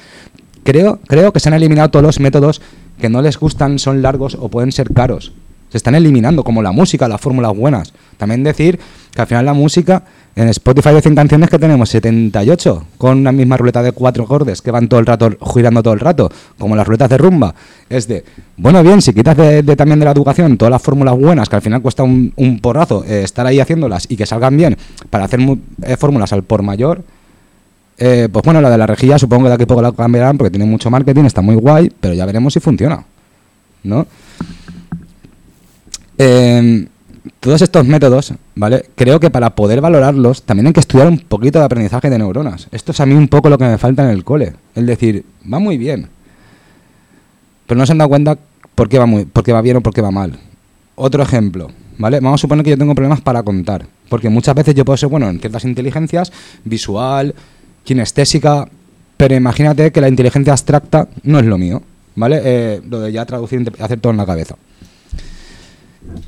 Creo, 0.64 1.00
creo 1.06 1.32
que 1.32 1.40
se 1.40 1.48
han 1.48 1.54
eliminado 1.54 1.88
todos 1.88 2.02
los 2.04 2.20
métodos 2.20 2.60
que 3.00 3.08
no 3.08 3.22
les 3.22 3.38
gustan, 3.38 3.78
son 3.78 4.02
largos 4.02 4.36
o 4.38 4.50
pueden 4.50 4.70
ser 4.70 4.92
caros. 4.92 5.32
Se 5.70 5.78
están 5.78 5.94
eliminando, 5.94 6.44
como 6.44 6.60
la 6.62 6.72
música, 6.72 7.08
las 7.08 7.22
fórmulas 7.22 7.56
buenas. 7.56 7.94
También 8.18 8.44
decir 8.44 8.78
que 9.14 9.20
al 9.22 9.26
final 9.28 9.46
la 9.46 9.54
música, 9.54 10.04
en 10.36 10.48
Spotify 10.48 10.90
de 10.90 11.02
100 11.02 11.14
canciones 11.14 11.50
que 11.50 11.58
tenemos 11.58 11.88
78, 11.90 12.84
con 12.98 13.18
una 13.18 13.32
misma 13.32 13.56
ruleta 13.56 13.82
de 13.82 13.92
cuatro 13.92 14.24
acordes 14.24 14.62
que 14.62 14.70
van 14.70 14.88
todo 14.88 15.00
el 15.00 15.06
rato 15.06 15.30
girando 15.52 15.82
todo 15.82 15.94
el 15.94 16.00
rato, 16.00 16.30
como 16.58 16.76
las 16.76 16.86
ruletas 16.86 17.10
de 17.10 17.18
rumba. 17.18 17.54
Es 17.88 18.06
de, 18.06 18.24
bueno, 18.56 18.82
bien, 18.82 19.02
si 19.02 19.12
quitas 19.12 19.36
de, 19.36 19.62
también 19.76 19.98
de 19.98 20.04
la 20.04 20.12
educación 20.12 20.56
todas 20.56 20.70
las 20.70 20.82
fórmulas 20.82 21.16
buenas, 21.18 21.48
que 21.48 21.56
al 21.56 21.62
final 21.62 21.82
cuesta 21.82 22.02
un, 22.02 22.58
porrazo 22.62 23.04
eh, 23.04 23.22
estar 23.22 23.46
ahí 23.46 23.60
haciéndolas 23.60 24.06
y 24.08 24.16
que 24.16 24.26
salgan 24.26 24.56
bien, 24.56 24.76
para 25.10 25.24
hacer 25.24 25.40
eh, 25.82 25.96
fórmulas 25.96 26.32
al 26.32 26.42
por 26.44 26.62
mayor, 26.62 27.02
eh, 27.98 28.28
pues 28.32 28.42
bueno, 28.44 28.62
la 28.62 28.70
de 28.70 28.78
la 28.78 28.86
rejilla 28.86 29.18
supongo 29.18 29.44
que 29.44 29.48
de 29.48 29.54
aquí 29.56 29.64
a 29.64 29.66
poco 29.66 29.82
la 29.82 29.92
cambiarán 29.92 30.38
porque 30.38 30.50
tiene 30.50 30.64
mucho 30.64 30.90
marketing, 30.90 31.24
está 31.24 31.42
muy 31.42 31.56
guay, 31.56 31.92
pero 32.00 32.14
ya 32.14 32.24
veremos 32.24 32.54
si 32.54 32.60
funciona. 32.60 33.04
¿No? 33.82 34.06
Eh, 36.16 36.86
todos 37.40 37.62
estos 37.62 37.86
métodos, 37.86 38.34
¿vale? 38.54 38.86
Creo 38.94 39.20
que 39.20 39.30
para 39.30 39.50
poder 39.50 39.80
valorarlos 39.80 40.42
también 40.42 40.68
hay 40.68 40.72
que 40.72 40.80
estudiar 40.80 41.08
un 41.08 41.18
poquito 41.18 41.58
de 41.58 41.64
aprendizaje 41.64 42.10
de 42.10 42.18
neuronas. 42.18 42.68
Esto 42.72 42.92
es 42.92 43.00
a 43.00 43.06
mí 43.06 43.14
un 43.14 43.28
poco 43.28 43.48
lo 43.48 43.58
que 43.58 43.64
me 43.64 43.78
falta 43.78 44.04
en 44.04 44.10
el 44.10 44.24
cole. 44.24 44.54
Es 44.74 44.86
decir, 44.86 45.24
va 45.52 45.58
muy 45.58 45.78
bien. 45.78 46.08
Pero 47.66 47.78
no 47.78 47.86
se 47.86 47.92
han 47.92 47.98
dado 47.98 48.08
cuenta 48.08 48.38
por 48.74 48.88
qué 48.88 48.98
va, 48.98 49.06
muy, 49.06 49.24
por 49.24 49.44
qué 49.44 49.52
va 49.52 49.60
bien 49.60 49.76
o 49.76 49.80
por 49.80 49.92
qué 49.92 50.00
va 50.00 50.10
mal. 50.10 50.38
Otro 50.94 51.22
ejemplo, 51.22 51.70
¿vale? 51.98 52.20
Vamos 52.20 52.40
a 52.40 52.42
suponer 52.42 52.64
que 52.64 52.70
yo 52.70 52.78
tengo 52.78 52.94
problemas 52.94 53.20
para 53.20 53.42
contar. 53.42 53.86
Porque 54.08 54.28
muchas 54.28 54.54
veces 54.54 54.74
yo 54.74 54.84
puedo 54.84 54.96
ser 54.96 55.08
bueno 55.08 55.28
en 55.28 55.38
ciertas 55.38 55.64
inteligencias, 55.64 56.32
visual, 56.64 57.34
kinestésica, 57.84 58.68
pero 59.16 59.34
imagínate 59.34 59.92
que 59.92 60.00
la 60.00 60.08
inteligencia 60.08 60.52
abstracta 60.52 61.08
no 61.22 61.38
es 61.38 61.46
lo 61.46 61.58
mío, 61.58 61.82
¿vale? 62.16 62.40
Eh, 62.42 62.80
lo 62.88 63.00
de 63.00 63.12
ya 63.12 63.24
traducir 63.26 63.70
hacer 63.78 64.00
todo 64.00 64.10
en 64.10 64.16
la 64.16 64.26
cabeza. 64.26 64.56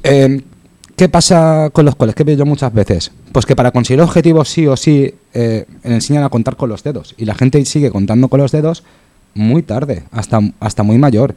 Eh, 0.03 0.43
¿Qué 1.03 1.09
pasa 1.09 1.71
con 1.73 1.85
los 1.85 1.97
coles? 1.97 2.15
¿Qué 2.15 2.23
veo 2.23 2.37
yo 2.37 2.47
muchas 2.47 2.73
veces? 2.73 3.11
Pues 3.33 3.45
que 3.45 3.57
para 3.57 3.73
conseguir 3.73 4.01
objetivos 4.03 4.49
sí 4.49 4.69
o 4.69 4.77
sí 4.77 5.13
eh, 5.35 5.67
enseñan 5.83 6.23
a 6.23 6.29
contar 6.29 6.55
con 6.55 6.69
los 6.69 6.85
dedos. 6.85 7.17
Y 7.19 7.25
la 7.25 7.35
gente 7.35 7.65
sigue 7.65 7.91
contando 7.91 8.29
con 8.29 8.39
los 8.39 8.53
dedos 8.53 8.85
muy 9.35 9.65
tarde, 9.65 10.05
hasta, 10.13 10.39
hasta 10.61 10.85
muy 10.85 10.99
mayor. 10.99 11.35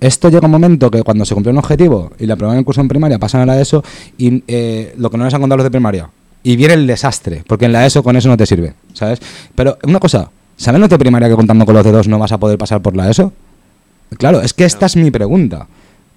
Esto 0.00 0.28
llega 0.28 0.44
un 0.44 0.52
momento 0.52 0.88
que 0.88 1.02
cuando 1.02 1.24
se 1.24 1.34
cumple 1.34 1.50
un 1.50 1.58
objetivo 1.58 2.12
y 2.20 2.26
la 2.26 2.36
prueba 2.36 2.52
en 2.52 2.60
el 2.60 2.64
curso 2.64 2.80
en 2.80 2.86
primaria 2.86 3.18
pasan 3.18 3.40
a 3.40 3.46
la 3.46 3.60
ESO 3.60 3.82
y 4.18 4.44
eh, 4.46 4.94
lo 4.96 5.10
que 5.10 5.18
no 5.18 5.24
les 5.24 5.34
han 5.34 5.40
contado 5.40 5.56
los 5.56 5.64
de 5.64 5.72
primaria. 5.72 6.08
Y 6.44 6.54
viene 6.54 6.74
el 6.74 6.86
desastre, 6.86 7.42
porque 7.44 7.64
en 7.64 7.72
la 7.72 7.84
ESO 7.84 8.04
con 8.04 8.14
eso 8.14 8.28
no 8.28 8.36
te 8.36 8.46
sirve, 8.46 8.74
¿sabes? 8.92 9.18
Pero 9.56 9.78
una 9.82 9.98
cosa, 9.98 10.30
¿saben 10.56 10.80
los 10.80 10.90
de 10.90 10.96
primaria 10.96 11.28
que 11.28 11.34
contando 11.34 11.66
con 11.66 11.74
los 11.74 11.84
dedos 11.84 12.06
no 12.06 12.20
vas 12.20 12.30
a 12.30 12.38
poder 12.38 12.56
pasar 12.56 12.82
por 12.82 12.94
la 12.94 13.10
ESO? 13.10 13.32
Claro, 14.16 14.42
es 14.42 14.54
que 14.54 14.64
esta 14.64 14.86
es 14.86 14.94
mi 14.94 15.10
pregunta. 15.10 15.66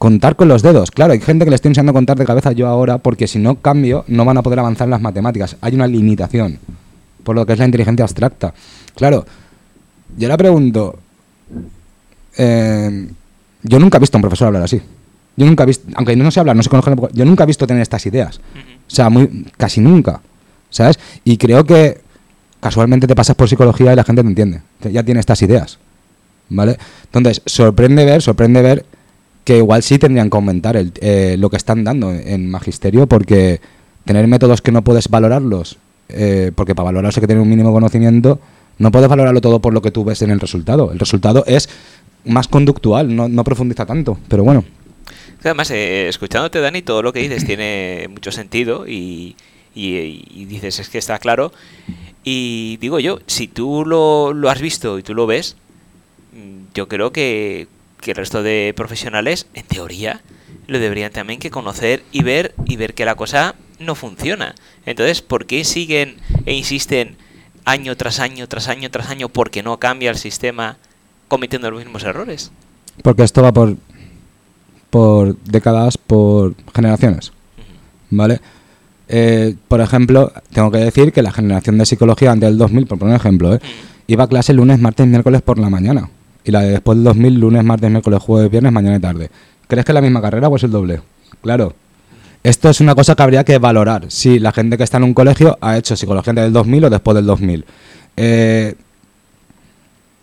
Contar 0.02 0.36
con 0.36 0.48
los 0.48 0.64
dedos. 0.64 0.90
Claro, 0.90 1.14
hay 1.14 1.22
gente 1.22 1.46
que 1.46 1.52
le 1.52 1.56
estoy 1.56 1.70
enseñando 1.70 1.92
a 1.92 1.94
contar 1.94 2.18
de 2.18 2.26
cabeza 2.26 2.54
yo 2.54 2.68
ahora 2.68 2.98
porque 2.98 3.28
si 3.28 3.38
no 3.38 3.62
cambio 3.62 4.04
no 4.08 4.26
van 4.26 4.36
a 4.36 4.42
poder 4.42 4.58
avanzar 4.58 4.88
en 4.88 4.90
las 4.90 5.02
matemáticas. 5.02 5.58
Hay 5.62 5.76
una 5.76 5.86
limitación 5.86 6.58
por 7.24 7.36
lo 7.36 7.46
que 7.46 7.54
es 7.54 7.60
la 7.60 7.66
inteligencia 7.66 8.04
abstracta. 8.04 8.52
Claro, 8.96 9.24
yo 10.18 10.28
le 10.28 10.36
pregunto, 10.40 10.98
eh, 12.36 13.10
yo 13.62 13.78
nunca 13.78 13.98
he 13.98 14.00
visto 14.00 14.18
a 14.18 14.20
un 14.20 14.22
profesor 14.24 14.48
hablar 14.48 14.64
así. 14.64 14.82
Yo 15.38 15.46
nunca 15.46 15.66
he 15.66 15.68
visto, 15.68 15.88
aunque 15.94 16.16
no 16.16 16.32
sé 16.32 16.40
hablar, 16.40 16.56
no 16.56 16.64
se 16.64 16.70
conozco, 16.72 17.10
yo 17.14 17.24
nunca 17.24 17.44
he 17.44 17.48
visto 17.48 17.68
tener 17.68 17.84
estas 17.84 18.04
ideas. 18.08 18.40
O 18.88 18.90
sea, 18.90 19.12
muy, 19.12 19.52
casi 19.56 19.82
nunca. 19.82 20.20
¿Sabes? 20.72 20.98
Y 21.24 21.38
creo 21.38 21.64
que 21.64 22.02
casualmente 22.60 23.06
te 23.06 23.14
pasas 23.14 23.36
por 23.36 23.48
psicología 23.48 23.94
y 23.94 23.96
la 23.96 24.04
gente 24.04 24.24
te 24.24 24.30
entiende. 24.30 24.62
Ya 24.92 25.04
tiene 25.04 25.20
estas 25.20 25.44
ideas. 25.44 25.78
¿Vale? 26.50 26.80
Entonces, 27.04 27.44
sorprende 27.46 28.04
ver, 28.04 28.24
sorprende 28.24 28.64
ver 28.64 28.86
que 29.44 29.58
igual 29.58 29.82
sí 29.84 29.98
tendrían 29.98 30.30
que 30.30 30.38
aumentar 30.38 30.76
el, 30.78 30.92
eh, 31.02 31.36
lo 31.40 31.50
que 31.50 31.58
están 31.58 31.84
dando 31.84 32.12
en 32.12 32.50
magisterio 32.50 33.08
porque 33.08 33.60
tener 34.06 34.28
métodos 34.28 34.62
que 34.62 34.72
no 34.72 34.84
puedes 34.84 35.10
valorarlos, 35.10 35.78
eh, 36.10 36.52
porque 36.56 36.76
para 36.76 36.86
valorarse 36.86 37.20
hay 37.20 37.22
que 37.22 37.28
tener 37.28 37.42
un 37.42 37.50
mínimo 37.50 37.72
conocimiento, 37.72 38.40
no 38.78 38.92
puedes 38.92 39.08
valorarlo 39.10 39.42
todo 39.42 39.60
por 39.60 39.74
lo 39.74 39.82
que 39.82 39.92
tú 39.92 40.04
ves 40.04 40.22
en 40.22 40.32
el 40.32 40.40
resultado. 40.40 40.92
El 40.92 41.00
resultado 41.00 41.44
es 41.48 41.70
más 42.26 42.48
conductual, 42.48 43.16
no, 43.16 43.44
profundiza 43.44 43.86
tanto, 43.86 44.18
pero 44.28 44.44
bueno. 44.44 44.64
Además, 45.44 45.72
eh, 45.72 46.08
escuchándote, 46.08 46.60
Dani, 46.60 46.82
todo 46.84 47.02
lo 47.02 47.12
que 47.14 47.20
dices 47.20 47.46
tiene 47.46 48.08
mucho 48.12 48.32
sentido 48.32 48.88
y, 48.88 49.36
y- 49.74 50.24
y 50.36 50.46
dices, 50.46 50.80
es 50.80 50.90
que 50.90 51.00
está 51.00 51.18
claro. 51.18 51.52
Y 52.24 52.78
digo 52.78 53.00
yo, 53.00 53.20
si 53.26 53.48
tú 53.48 53.84
lo, 53.86 54.34
lo 54.34 54.50
has 54.52 54.62
visto 54.62 55.00
y 55.00 55.04
tú 55.04 55.16
lo 55.16 55.26
ves, 55.26 55.56
mm, 56.34 56.74
yo 56.76 56.88
creo 56.88 57.12
que, 57.12 57.68
que 58.02 58.12
el 58.12 58.18
resto 58.18 58.44
de 58.44 58.74
profesionales, 58.76 59.48
en 59.54 59.66
teoría, 59.66 60.22
lo 60.68 60.80
deberían 60.80 61.12
también 61.12 61.40
que 61.40 61.52
conocer 61.52 62.04
y 62.12 62.24
ver 62.24 62.54
y 62.66 62.76
ver 62.76 62.94
que 62.94 63.06
la 63.06 63.16
cosa 63.16 63.56
no 63.80 63.96
funciona. 63.96 64.56
Entonces, 64.86 65.22
¿por 65.22 65.46
qué 65.46 65.64
siguen 65.64 66.18
e 66.46 66.54
insisten 66.54 67.16
año 67.66 67.96
tras 67.96 68.20
año, 68.20 68.48
tras 68.48 68.68
año, 68.68 68.90
tras 68.90 69.10
año, 69.10 69.30
porque 69.30 69.64
no 69.64 69.78
cambia 69.78 70.10
el 70.10 70.18
sistema 70.18 70.78
cometiendo 71.28 71.70
los 71.72 71.84
mismos 71.84 72.04
errores? 72.04 72.52
Porque 73.04 73.24
esto 73.24 73.42
va 73.42 73.52
por, 73.52 73.78
por 74.90 75.38
décadas, 75.44 75.98
por 75.98 76.56
generaciones. 76.74 77.32
¿Vale? 78.10 78.42
Eh, 79.08 79.56
por 79.68 79.82
ejemplo, 79.82 80.32
tengo 80.54 80.72
que 80.72 80.78
decir 80.78 81.12
que 81.12 81.22
la 81.22 81.32
generación 81.32 81.78
de 81.78 81.86
psicología 81.86 82.32
antes 82.32 82.50
del 82.50 82.58
2000, 82.58 82.88
por 82.88 82.98
poner 82.98 83.14
un 83.14 83.20
ejemplo, 83.20 83.54
¿eh? 83.54 83.60
iba 84.08 84.24
a 84.24 84.28
clase 84.28 84.54
lunes, 84.54 84.80
martes, 84.80 85.06
miércoles 85.08 85.42
por 85.42 85.60
la 85.60 85.70
mañana. 85.70 86.10
Y 86.44 86.52
la 86.52 86.62
de 86.62 86.72
después 86.72 86.98
del 86.98 87.06
2000, 87.06 87.40
lunes, 87.40 87.64
martes, 87.64 87.90
miércoles, 87.90 88.22
jueves, 88.22 88.50
viernes, 88.50 88.72
mañana 88.72 88.98
y 88.98 89.00
tarde. 89.00 89.30
¿Crees 89.68 89.86
que 89.86 89.92
es 89.92 89.94
la 89.94 90.02
misma 90.02 90.22
carrera 90.22 90.48
o 90.48 90.56
es 90.56 90.64
el 90.64 90.72
doble? 90.72 91.02
Claro. 91.42 91.74
Esto 92.44 92.70
es 92.70 92.82
una 92.82 92.96
cosa 92.96 93.16
que 93.16 93.24
habría 93.24 93.44
que 93.44 93.58
valorar. 93.60 94.06
Si 94.10 94.40
la 94.40 94.52
gente 94.52 94.78
que 94.78 94.84
está 94.84 94.98
en 94.98 95.04
un 95.04 95.14
colegio 95.14 95.58
ha 95.62 95.78
hecho 95.78 95.96
psicología 95.96 96.32
antes 96.32 96.46
del 96.46 96.54
2000 96.54 96.86
o 96.86 96.90
después 96.90 97.16
del 97.16 97.26
2000. 97.26 97.66
Eh, 98.18 98.76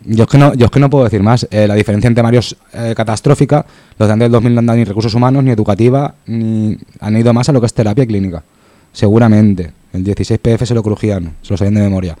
yo 0.05 0.23
es 0.23 0.29
que 0.29 0.37
no, 0.37 0.53
yo 0.53 0.65
es 0.65 0.71
que 0.71 0.79
no 0.79 0.89
puedo 0.89 1.05
decir 1.05 1.23
más. 1.23 1.47
Eh, 1.51 1.67
la 1.67 1.75
diferencia 1.75 2.07
en 2.07 2.15
temario 2.15 2.41
es 2.41 2.55
eh, 2.73 2.93
catastrófica. 2.95 3.65
Los 3.97 4.07
de 4.07 4.13
antes 4.13 4.25
del 4.25 4.31
2000 4.33 4.53
no 4.53 4.59
han 4.59 4.65
dado 4.65 4.77
ni 4.77 4.83
recursos 4.83 5.13
humanos, 5.13 5.43
ni 5.43 5.51
educativa, 5.51 6.15
ni 6.25 6.77
han 6.99 7.17
ido 7.17 7.33
más 7.33 7.47
a 7.49 7.53
lo 7.53 7.61
que 7.61 7.67
es 7.67 7.73
terapia 7.73 8.05
clínica. 8.05 8.43
Seguramente. 8.91 9.71
El 9.93 10.03
16 10.03 10.39
PF 10.39 10.65
se 10.65 10.73
lo 10.73 10.83
crujían, 10.83 11.35
se 11.41 11.53
lo 11.53 11.57
sabían 11.57 11.75
de 11.75 11.81
memoria. 11.81 12.17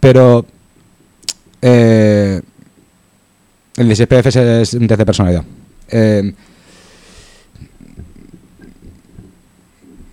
Pero 0.00 0.46
eh, 1.62 2.40
el 3.76 3.86
16 3.86 4.08
PF 4.08 4.60
es, 4.60 4.74
un 4.74 4.86
test 4.86 4.98
de 4.98 5.06
personalidad. 5.06 5.44
Eh, 5.88 6.32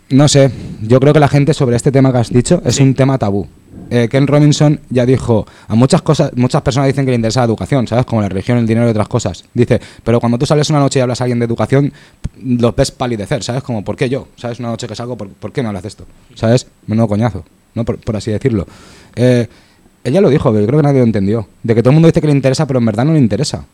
no 0.10 0.28
sé, 0.28 0.52
yo 0.82 1.00
creo 1.00 1.14
que 1.14 1.20
la 1.20 1.28
gente 1.28 1.54
sobre 1.54 1.76
este 1.76 1.92
tema 1.92 2.12
que 2.12 2.20
has 2.20 2.30
dicho 2.30 2.62
es 2.66 2.80
un 2.80 2.94
tema 2.94 3.18
tabú. 3.18 3.48
Eh, 3.90 4.08
Ken 4.10 4.28
Robinson 4.28 4.80
ya 4.90 5.06
dijo, 5.06 5.46
a 5.68 5.76
muchas 5.76 6.02
cosas, 6.02 6.32
muchas 6.36 6.62
personas 6.62 6.88
dicen 6.88 7.06
que 7.06 7.12
le 7.12 7.16
interesa 7.16 7.42
la 7.42 7.46
educación, 7.46 7.88
¿sabes? 7.88 8.06
Como 8.06 8.22
la 8.22 8.30
religión, 8.30 8.58
el 8.58 8.68
dinero 8.68 8.88
y 8.88 8.92
otras 8.92 9.08
cosas. 9.08 9.46
Dice, 9.54 9.80
pero 10.04 10.20
cuando 10.20 10.38
tú 10.38 10.46
sales 10.46 10.70
una 10.70 10.80
noche 10.80 11.00
y 11.00 11.02
hablas 11.02 11.22
a 11.22 11.24
alguien 11.24 11.40
de 11.40 11.46
educación, 11.46 11.92
los 12.44 12.76
ves 12.76 12.92
palidecer, 12.92 13.44
¿sabes? 13.44 13.64
Como, 13.64 13.84
¿por 13.84 13.96
qué 13.96 14.10
yo? 14.10 14.28
¿Sabes? 14.36 14.60
Una 14.60 14.70
noche 14.70 14.88
que 14.88 14.96
salgo, 14.96 15.18
¿por, 15.18 15.30
¿por 15.30 15.52
qué 15.52 15.62
me 15.62 15.70
hablas 15.70 15.84
de 15.84 15.90
esto? 15.90 16.06
¿Sabes? 16.36 16.68
Menudo 16.88 17.08
coñazo, 17.08 17.44
¿no? 17.74 17.86
Por, 17.86 17.98
por 18.00 18.16
así 18.16 18.32
decirlo. 18.32 18.68
Eh, 19.16 19.48
ella 20.04 20.22
lo 20.22 20.30
dijo, 20.30 20.50
pero 20.52 20.62
yo 20.62 20.68
creo 20.68 20.80
que 20.80 20.84
nadie 20.88 21.00
lo 21.00 21.06
entendió. 21.06 21.48
De 21.64 21.76
que 21.76 21.82
todo 21.82 21.92
el 21.92 21.96
mundo 21.96 22.08
dice 22.08 22.22
que 22.22 22.28
le 22.28 22.34
interesa, 22.34 22.66
pero 22.68 22.80
en 22.80 22.86
verdad 22.86 23.06
no 23.06 23.14
le 23.14 23.20
interesa. 23.20 23.66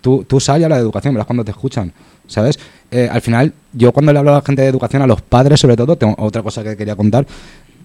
Tú, 0.00 0.24
tú 0.28 0.40
sal 0.40 0.60
y 0.60 0.64
habla 0.64 0.76
de 0.76 0.82
educación, 0.82 1.14
verás 1.14 1.26
cuando 1.26 1.44
te 1.44 1.52
escuchan, 1.52 1.92
¿sabes? 2.26 2.58
Eh, 2.90 3.08
al 3.10 3.20
final, 3.20 3.52
yo 3.72 3.92
cuando 3.92 4.12
le 4.12 4.18
hablo 4.18 4.32
a 4.32 4.34
la 4.36 4.42
gente 4.42 4.62
de 4.62 4.68
educación, 4.68 5.00
a 5.02 5.06
los 5.06 5.22
padres 5.22 5.60
sobre 5.60 5.76
todo, 5.76 5.94
tengo 5.96 6.14
otra 6.18 6.42
cosa 6.42 6.64
que 6.64 6.76
quería 6.76 6.96
contar, 6.96 7.24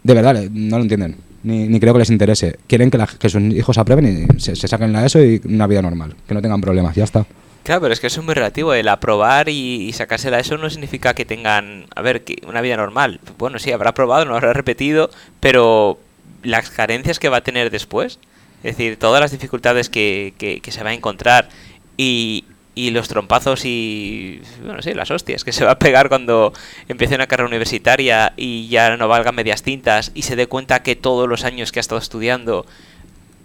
de 0.04 0.14
verdad, 0.16 0.36
eh, 0.44 0.50
no 0.52 0.78
lo 0.78 0.84
entienden, 0.84 1.16
ni, 1.44 1.80
creo 1.80 1.94
que 1.94 2.00
les 2.00 2.10
interese. 2.10 2.58
Quieren 2.66 2.90
que, 2.90 2.98
la- 2.98 3.06
sus 3.08 3.36
hijos 3.36 3.78
aprueben 3.78 4.28
y 4.36 4.40
se, 4.40 4.56
saquen 4.56 4.94
la 4.94 5.06
ESO 5.06 5.24
y 5.24 5.42
una 5.46 5.68
vida 5.68 5.82
normal, 5.84 6.16
que 6.28 6.34
no 6.34 6.42
tengan 6.42 6.60
problemas, 6.60 6.96
ya 6.96 7.04
está. 7.04 7.26
Claro, 7.64 7.82
pero 7.82 7.94
es 7.94 8.00
que 8.00 8.08
eso 8.08 8.22
es 8.22 8.26
muy 8.26 8.34
relativo. 8.34 8.74
El 8.74 8.88
aprobar 8.88 9.50
y, 9.50 9.88
y 9.88 9.94
sacársela 9.94 10.40
eso 10.40 10.58
no 10.58 10.70
significa 10.70 11.14
que 11.14 11.26
tengan, 11.26 11.86
a 11.96 12.02
ver, 12.02 12.24
que 12.24 12.38
una 12.48 12.62
vida 12.62 12.78
normal. 12.78 13.20
Bueno, 13.38 13.60
sí, 13.60 13.72
habrá 13.74 13.90
aprobado, 13.90 14.24
no 14.26 14.36
habrá 14.36 14.54
repetido, 14.54 15.10
pero 15.42 16.00
las 16.44 16.70
carencias 16.70 17.20
que 17.20 17.30
va 17.30 17.38
a 17.38 17.42
tener 17.44 17.70
después, 17.72 18.20
es 18.64 18.78
decir, 18.78 18.98
todas 18.98 19.22
las 19.22 19.32
dificultades 19.32 19.90
que, 19.90 20.34
que- 20.38 20.60
que 20.62 20.72
se 20.72 20.84
va 20.84 20.90
a 20.92 20.94
encontrar 20.94 21.50
y, 21.98 22.46
y 22.76 22.92
los 22.92 23.08
trompazos 23.08 23.66
y, 23.66 24.42
bueno, 24.64 24.82
sí, 24.82 24.94
las 24.94 25.10
hostias 25.12 25.44
que 25.44 25.52
se 25.52 25.66
va 25.66 25.72
a 25.72 25.80
pegar 25.80 26.10
cuando 26.10 26.54
empiece 26.88 27.16
una 27.16 27.28
carrera 27.28 27.48
universitaria 27.48 28.34
y 28.38 28.68
ya 28.68 28.98
no 28.98 29.08
valga 29.08 29.32
medias 29.32 29.64
tintas 29.64 30.12
y 30.14 30.24
se 30.24 30.36
dé 30.36 30.48
cuenta 30.48 30.84
que 30.84 30.96
todos 30.96 31.28
los 31.28 31.44
años 31.44 31.72
que 31.72 31.80
ha 31.80 31.82
estado 31.82 32.00
estudiando 32.00 32.66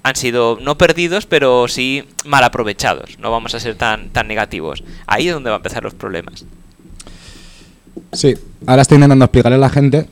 han 0.04 0.16
sido 0.16 0.58
no 0.60 0.76
perdidos, 0.76 1.26
pero 1.26 1.68
sí 1.68 2.04
mal 2.24 2.42
aprovechados. 2.44 3.18
No 3.20 3.30
vamos 3.30 3.54
a 3.54 3.60
ser 3.60 3.76
tan, 3.76 4.10
tan 4.10 4.26
negativos. 4.28 4.82
Ahí 5.06 5.28
es 5.28 5.34
donde 5.34 5.50
van 5.50 5.58
a 5.58 5.60
empezar 5.60 5.84
los 5.84 5.94
problemas. 5.94 6.44
Sí, 8.12 8.34
ahora 8.66 8.82
estoy 8.82 8.96
intentando 8.96 9.24
explicarle 9.24 9.56
a 9.56 9.60
la 9.60 9.70
gente 9.70 10.08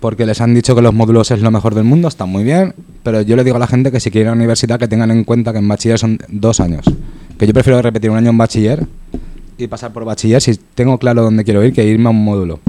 porque 0.00 0.26
les 0.26 0.40
han 0.40 0.54
dicho 0.54 0.74
que 0.74 0.82
los 0.82 0.94
módulos 0.94 1.30
es 1.30 1.40
lo 1.40 1.50
mejor 1.50 1.74
del 1.74 1.84
mundo, 1.84 2.08
está 2.08 2.26
muy 2.26 2.44
bien, 2.44 2.74
pero 3.02 3.22
yo 3.22 3.36
le 3.36 3.44
digo 3.44 3.56
a 3.56 3.58
la 3.58 3.66
gente 3.66 3.90
que 3.90 4.00
si 4.00 4.10
quieren 4.10 4.26
ir 4.26 4.28
a 4.28 4.32
la 4.32 4.36
universidad 4.36 4.78
que 4.78 4.88
tengan 4.88 5.10
en 5.10 5.24
cuenta 5.24 5.52
que 5.52 5.58
en 5.58 5.68
bachiller 5.68 5.98
son 5.98 6.18
dos 6.28 6.60
años. 6.60 6.84
Que 7.38 7.46
yo 7.46 7.52
prefiero 7.52 7.80
repetir 7.82 8.10
un 8.10 8.16
año 8.16 8.30
en 8.30 8.38
bachiller 8.38 8.86
y 9.58 9.66
pasar 9.66 9.92
por 9.92 10.04
bachiller 10.04 10.40
si 10.40 10.56
tengo 10.74 10.98
claro 10.98 11.22
dónde 11.22 11.44
quiero 11.44 11.64
ir 11.64 11.72
que 11.72 11.84
irme 11.84 12.06
a 12.06 12.10
un 12.10 12.24
módulo. 12.24 12.60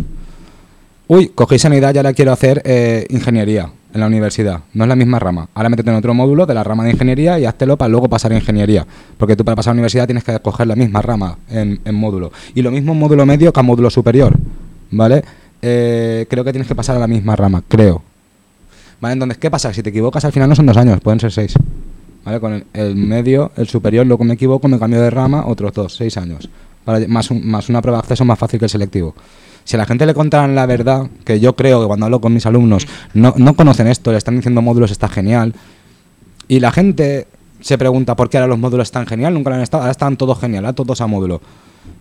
Uy, 1.07 1.31
cogí 1.35 1.59
sanidad 1.59 1.93
y 1.93 1.97
ahora 1.97 2.13
quiero 2.13 2.31
hacer 2.31 2.61
eh, 2.65 3.05
ingeniería 3.09 3.69
en 3.93 3.99
la 3.99 4.07
universidad. 4.07 4.61
No 4.73 4.85
es 4.85 4.87
la 4.87 4.95
misma 4.95 5.19
rama. 5.19 5.49
Ahora 5.53 5.69
métete 5.69 5.89
en 5.89 5.97
otro 5.97 6.13
módulo 6.13 6.45
de 6.45 6.53
la 6.53 6.63
rama 6.63 6.83
de 6.85 6.91
ingeniería 6.91 7.37
y 7.39 7.45
háztelo 7.45 7.77
para 7.77 7.89
luego 7.89 8.09
pasar 8.09 8.31
a 8.31 8.35
ingeniería. 8.35 8.87
Porque 9.17 9.35
tú 9.35 9.43
para 9.43 9.55
pasar 9.55 9.71
a 9.71 9.73
la 9.73 9.79
universidad 9.79 10.05
tienes 10.05 10.23
que 10.23 10.39
coger 10.39 10.67
la 10.67 10.75
misma 10.75 11.01
rama 11.01 11.37
en, 11.49 11.79
en 11.83 11.95
módulo. 11.95 12.31
Y 12.55 12.61
lo 12.61 12.71
mismo 12.71 12.93
en 12.93 12.99
módulo 12.99 13.25
medio 13.25 13.51
que 13.51 13.59
a 13.59 13.63
módulo 13.63 13.89
superior. 13.89 14.33
¿Vale? 14.91 15.23
Eh, 15.65 16.25
creo 16.29 16.43
que 16.43 16.51
tienes 16.51 16.67
que 16.67 16.75
pasar 16.75 16.97
a 16.97 16.99
la 16.99 17.07
misma 17.07 17.35
rama, 17.37 17.63
creo. 17.65 18.03
¿Vale? 18.99 19.13
Entonces, 19.13 19.37
¿qué 19.37 19.49
pasa? 19.49 19.73
Si 19.73 19.81
te 19.81 19.89
equivocas 19.91 20.23
al 20.25 20.33
final 20.33 20.49
no 20.49 20.55
son 20.55 20.65
dos 20.65 20.75
años, 20.75 20.99
pueden 20.99 21.19
ser 21.21 21.31
seis. 21.31 21.53
¿Vale? 22.25 22.39
Con 22.41 22.53
el, 22.53 22.65
el 22.73 22.95
medio, 22.95 23.51
el 23.55 23.67
superior, 23.67 24.05
luego 24.05 24.23
me 24.25 24.33
equivoco, 24.33 24.67
me 24.67 24.77
cambio 24.77 25.01
de 25.01 25.09
rama, 25.09 25.45
otros 25.47 25.71
dos, 25.73 25.95
seis 25.95 26.17
años. 26.17 26.49
Para, 26.83 26.99
más, 27.07 27.31
un- 27.31 27.47
más 27.47 27.69
una 27.69 27.81
prueba 27.81 27.97
de 27.99 28.01
acceso 28.01 28.25
más 28.25 28.37
fácil 28.37 28.59
que 28.59 28.65
el 28.65 28.69
selectivo. 28.69 29.15
Si 29.63 29.77
a 29.77 29.79
la 29.79 29.85
gente 29.85 30.05
le 30.05 30.13
contaran 30.13 30.53
la 30.53 30.65
verdad, 30.65 31.07
que 31.23 31.39
yo 31.39 31.55
creo 31.55 31.79
que 31.81 31.87
cuando 31.87 32.05
hablo 32.07 32.19
con 32.19 32.33
mis 32.33 32.45
alumnos 32.45 32.85
no, 33.13 33.33
no 33.37 33.53
conocen 33.55 33.87
esto, 33.87 34.11
le 34.11 34.17
están 34.17 34.35
diciendo 34.35 34.61
módulos 34.61 34.91
está 34.91 35.07
genial, 35.07 35.53
y 36.49 36.59
la 36.59 36.71
gente 36.73 37.27
se 37.61 37.77
pregunta 37.77 38.17
por 38.17 38.29
qué 38.29 38.37
ahora 38.37 38.47
los 38.49 38.59
módulos 38.59 38.89
están 38.89 39.05
genial, 39.07 39.33
nunca 39.33 39.49
lo 39.51 39.55
han 39.55 39.61
estado, 39.61 39.83
ahora 39.83 39.91
están 39.91 40.17
todos 40.17 40.37
genial, 40.41 40.65
ahora 40.65 40.75
todos 40.75 40.99
a 40.99 41.07
módulo. 41.07 41.39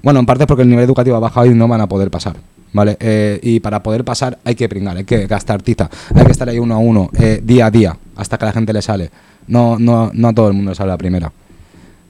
Bueno, 0.02 0.18
en 0.18 0.26
parte 0.26 0.44
porque 0.48 0.62
el 0.64 0.68
nivel 0.70 0.84
educativo 0.84 1.14
ha 1.16 1.20
bajado 1.20 1.46
y 1.46 1.54
no 1.54 1.68
van 1.68 1.80
a 1.80 1.86
poder 1.88 2.10
pasar, 2.10 2.34
¿vale? 2.72 2.96
Eh, 3.00 3.38
y 3.42 3.60
para 3.60 3.82
poder 3.82 4.04
pasar 4.04 4.38
hay 4.44 4.54
que 4.54 4.68
pringar, 4.68 4.96
hay 4.96 5.04
que 5.04 5.26
gastar 5.26 5.62
tiza, 5.62 5.90
hay 6.14 6.24
que 6.24 6.32
estar 6.32 6.48
ahí 6.48 6.58
uno 6.58 6.74
a 6.74 6.78
uno, 6.78 7.10
eh, 7.18 7.40
día 7.42 7.66
a 7.66 7.70
día, 7.70 7.96
hasta 8.16 8.38
que 8.38 8.44
la 8.44 8.52
gente 8.52 8.72
le 8.72 8.82
sale. 8.82 9.10
No, 9.48 9.78
no, 9.78 10.10
no 10.14 10.28
a 10.28 10.32
todo 10.32 10.48
el 10.48 10.54
mundo 10.54 10.70
le 10.70 10.74
sale 10.74 10.90
la 10.90 10.98
primera. 10.98 11.32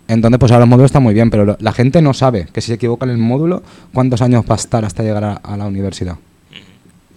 Entonces, 0.08 0.38
pues 0.38 0.52
ahora 0.52 0.60
los 0.60 0.68
módulos 0.68 0.90
están 0.90 1.02
muy 1.02 1.14
bien, 1.14 1.30
pero 1.30 1.56
la 1.58 1.72
gente 1.72 2.02
no 2.02 2.12
sabe 2.12 2.46
que 2.52 2.60
si 2.60 2.68
se 2.68 2.74
equivoca 2.74 3.04
en 3.06 3.12
el 3.12 3.18
módulo, 3.18 3.62
cuántos 3.94 4.20
años 4.20 4.44
va 4.48 4.54
a 4.54 4.58
estar 4.58 4.84
hasta 4.84 5.02
llegar 5.02 5.40
a, 5.42 5.56
la 5.56 5.64
universidad. 5.64 6.16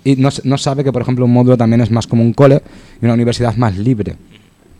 Y 0.03 0.15
no, 0.15 0.29
no 0.43 0.57
sabe 0.57 0.83
que, 0.83 0.93
por 0.93 1.01
ejemplo, 1.01 1.25
un 1.25 1.33
módulo 1.33 1.57
también 1.57 1.81
es 1.81 1.91
más 1.91 2.07
como 2.07 2.21
un 2.21 2.31
cole 2.31 2.61
y 3.01 3.05
una 3.05 3.15
universidad 3.15 3.51
es 3.51 3.57
más 3.57 3.75
libre. 3.75 4.15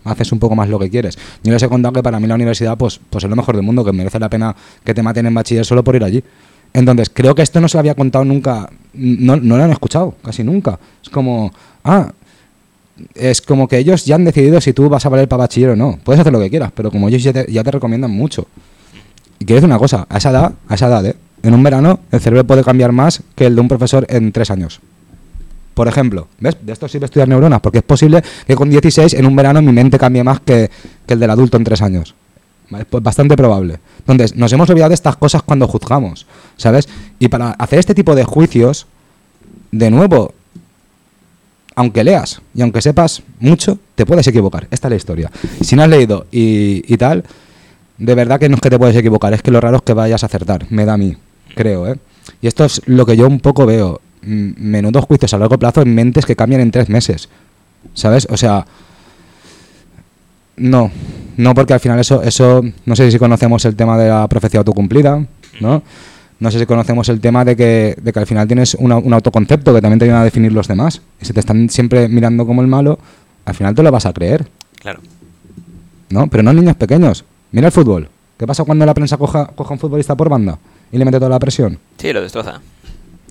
Haces 0.05 0.31
un 0.31 0.39
poco 0.39 0.55
más 0.55 0.69
lo 0.69 0.77
que 0.77 0.89
quieres. 0.89 1.17
Yo 1.43 1.51
les 1.51 1.61
he 1.63 1.67
contado 1.67 1.93
que 1.93 2.03
para 2.03 2.19
mí 2.19 2.27
la 2.27 2.35
universidad 2.35 2.77
pues, 2.77 3.01
pues 3.09 3.23
es 3.23 3.29
lo 3.29 3.35
mejor 3.35 3.55
del 3.55 3.65
mundo, 3.65 3.83
que 3.83 3.91
merece 3.91 4.19
la 4.19 4.29
pena 4.29 4.55
que 4.83 4.93
te 4.93 5.01
maten 5.01 5.25
en 5.25 5.33
bachiller 5.33 5.65
solo 5.65 5.83
por 5.83 5.95
ir 5.95 6.03
allí. 6.03 6.23
Entonces, 6.75 7.09
creo 7.09 7.33
que 7.33 7.41
esto 7.41 7.61
no 7.61 7.69
se 7.69 7.77
lo 7.77 7.79
había 7.79 7.95
contado 7.95 8.25
nunca, 8.25 8.69
no, 8.93 9.37
no 9.37 9.55
lo 9.55 9.63
han 9.63 9.71
escuchado, 9.71 10.13
casi 10.21 10.43
nunca. 10.43 10.77
Es 11.01 11.09
como, 11.09 11.53
ah, 11.85 12.11
es 13.13 13.41
como 13.41 13.69
que 13.69 13.77
ellos 13.77 14.03
ya 14.03 14.15
han 14.15 14.25
decidido 14.25 14.59
si 14.59 14.73
tú 14.73 14.89
vas 14.89 15.05
a 15.05 15.09
valer 15.09 15.29
para 15.29 15.43
bachiller 15.43 15.69
o 15.69 15.75
no. 15.77 15.97
Puedes 16.03 16.19
hacer 16.19 16.33
lo 16.33 16.39
que 16.41 16.49
quieras, 16.49 16.73
pero 16.75 16.91
como 16.91 17.07
ellos 17.07 17.23
ya 17.23 17.31
te, 17.63 17.71
recomiendan 17.71 18.11
mucho. 18.11 18.47
Y 19.39 19.45
quiero 19.45 19.61
decir 19.61 19.69
una 19.69 19.79
cosa, 19.79 20.05
a 20.09 20.17
esa 20.17 20.31
edad, 20.31 20.53
a 20.67 20.75
esa 20.75 20.87
edad, 20.87 21.05
¿eh? 21.05 21.15
en 21.43 21.53
un 21.53 21.63
verano, 21.63 22.01
el 22.11 22.19
cerebro 22.19 22.45
puede 22.45 22.61
cambiar 22.61 22.91
más 22.91 23.23
que 23.35 23.45
el 23.45 23.55
de 23.55 23.61
un 23.61 23.69
profesor 23.69 24.05
en 24.09 24.33
tres 24.33 24.51
años. 24.51 24.81
Por 25.75 25.87
ejemplo, 25.87 26.27
¿ves? 26.39 26.57
De 26.61 26.73
esto 26.73 26.89
sirve 26.89 27.05
estudiar 27.05 27.29
neuronas, 27.29 27.61
porque 27.61 27.77
es 27.77 27.85
posible 27.85 28.21
que 28.45 28.55
con 28.55 28.69
16 28.69 29.13
en 29.13 29.25
un 29.25 29.35
verano 29.37 29.61
mi 29.61 29.71
mente 29.71 29.97
cambie 29.97 30.25
más 30.25 30.41
que, 30.41 30.69
que 31.07 31.13
el 31.13 31.21
del 31.21 31.29
adulto 31.29 31.55
en 31.55 31.63
tres 31.63 31.81
años. 31.81 32.15
Pues 32.69 33.03
bastante 33.03 33.35
probable. 33.35 33.79
Entonces, 33.99 34.35
nos 34.35 34.51
hemos 34.51 34.69
olvidado 34.69 34.89
de 34.89 34.95
estas 34.95 35.15
cosas 35.15 35.43
cuando 35.43 35.67
juzgamos, 35.67 36.25
¿sabes? 36.57 36.89
Y 37.19 37.27
para 37.27 37.51
hacer 37.51 37.79
este 37.79 37.93
tipo 37.93 38.15
de 38.15 38.23
juicios, 38.23 38.87
de 39.71 39.91
nuevo, 39.91 40.33
aunque 41.75 42.03
leas 42.03 42.41
y 42.53 42.61
aunque 42.61 42.81
sepas 42.81 43.21
mucho, 43.39 43.77
te 43.95 44.05
puedes 44.05 44.25
equivocar. 44.27 44.67
Esta 44.71 44.87
es 44.87 44.89
la 44.89 44.95
historia. 44.95 45.31
Si 45.61 45.75
no 45.75 45.83
has 45.83 45.89
leído 45.89 46.25
y, 46.31 46.83
y 46.91 46.97
tal, 46.97 47.23
de 47.97 48.15
verdad 48.15 48.39
que 48.39 48.49
no 48.49 48.55
es 48.55 48.61
que 48.61 48.69
te 48.69 48.79
puedes 48.79 48.95
equivocar, 48.95 49.33
es 49.33 49.41
que 49.41 49.51
lo 49.51 49.61
raro 49.61 49.77
es 49.77 49.83
que 49.83 49.93
vayas 49.93 50.23
a 50.23 50.25
acertar. 50.25 50.65
Me 50.69 50.85
da 50.85 50.93
a 50.93 50.97
mí, 50.97 51.15
creo, 51.55 51.87
¿eh? 51.87 51.97
Y 52.41 52.47
esto 52.47 52.65
es 52.65 52.81
lo 52.85 53.05
que 53.05 53.15
yo 53.15 53.27
un 53.27 53.39
poco 53.39 53.65
veo. 53.65 54.01
Menudos 54.21 55.05
juicios 55.05 55.33
a 55.33 55.37
largo 55.37 55.59
plazo 55.59 55.81
en 55.81 55.93
mentes 55.93 56.25
que 56.25 56.35
cambian 56.35 56.61
en 56.61 56.71
tres 56.71 56.89
meses. 56.89 57.29
¿Sabes? 57.93 58.27
O 58.31 58.37
sea, 58.37 58.65
no, 60.57 60.91
no 61.37 61.53
porque 61.53 61.73
al 61.73 61.79
final 61.79 61.99
eso, 61.99 62.21
eso, 62.23 62.61
no 62.85 62.95
sé 62.95 63.11
si 63.11 63.17
conocemos 63.19 63.63
el 63.65 63.75
tema 63.75 63.97
de 63.97 64.09
la 64.09 64.27
profecía 64.27 64.59
autocumplida, 64.59 65.25
¿no? 65.61 65.83
No 66.39 66.51
sé 66.51 66.59
si 66.59 66.65
conocemos 66.65 67.07
el 67.09 67.21
tema 67.21 67.45
de 67.45 67.55
que, 67.55 67.95
de 68.01 68.11
que 68.11 68.19
al 68.19 68.25
final 68.27 68.45
tienes 68.47 68.75
una- 68.75 68.97
un 68.97 69.13
autoconcepto 69.13 69.73
que 69.73 69.81
también 69.81 69.99
te 69.99 70.05
viene 70.05 70.19
a 70.19 70.23
definir 70.23 70.51
los 70.51 70.67
demás. 70.67 71.01
Y 71.21 71.25
si 71.25 71.31
te 71.33 71.39
están 71.39 71.69
siempre 71.69 72.09
mirando 72.09 72.45
como 72.45 72.61
el 72.61 72.67
malo, 72.67 72.99
al 73.45 73.55
final 73.55 73.73
te 73.73 73.81
lo 73.83 73.91
vas 73.91 74.05
a 74.05 74.11
creer, 74.13 74.45
Claro. 74.81 74.99
¿no? 76.09 76.27
Pero 76.27 76.43
no 76.43 76.53
niños 76.53 76.75
pequeños. 76.75 77.23
Mira 77.51 77.67
el 77.67 77.71
fútbol. 77.71 78.09
¿Qué 78.37 78.45
pasa 78.45 78.65
cuando 78.65 78.85
la 78.85 78.93
prensa 78.93 79.15
coja, 79.17 79.47
coja 79.55 79.69
a 79.69 79.73
un 79.73 79.79
futbolista 79.79 80.13
por 80.15 80.27
banda 80.27 80.57
y 80.91 80.97
le 80.97 81.05
mete 81.05 81.17
toda 81.19 81.29
la 81.29 81.39
presión? 81.39 81.79
Sí, 81.97 82.11
lo 82.11 82.21
destroza. 82.21 82.59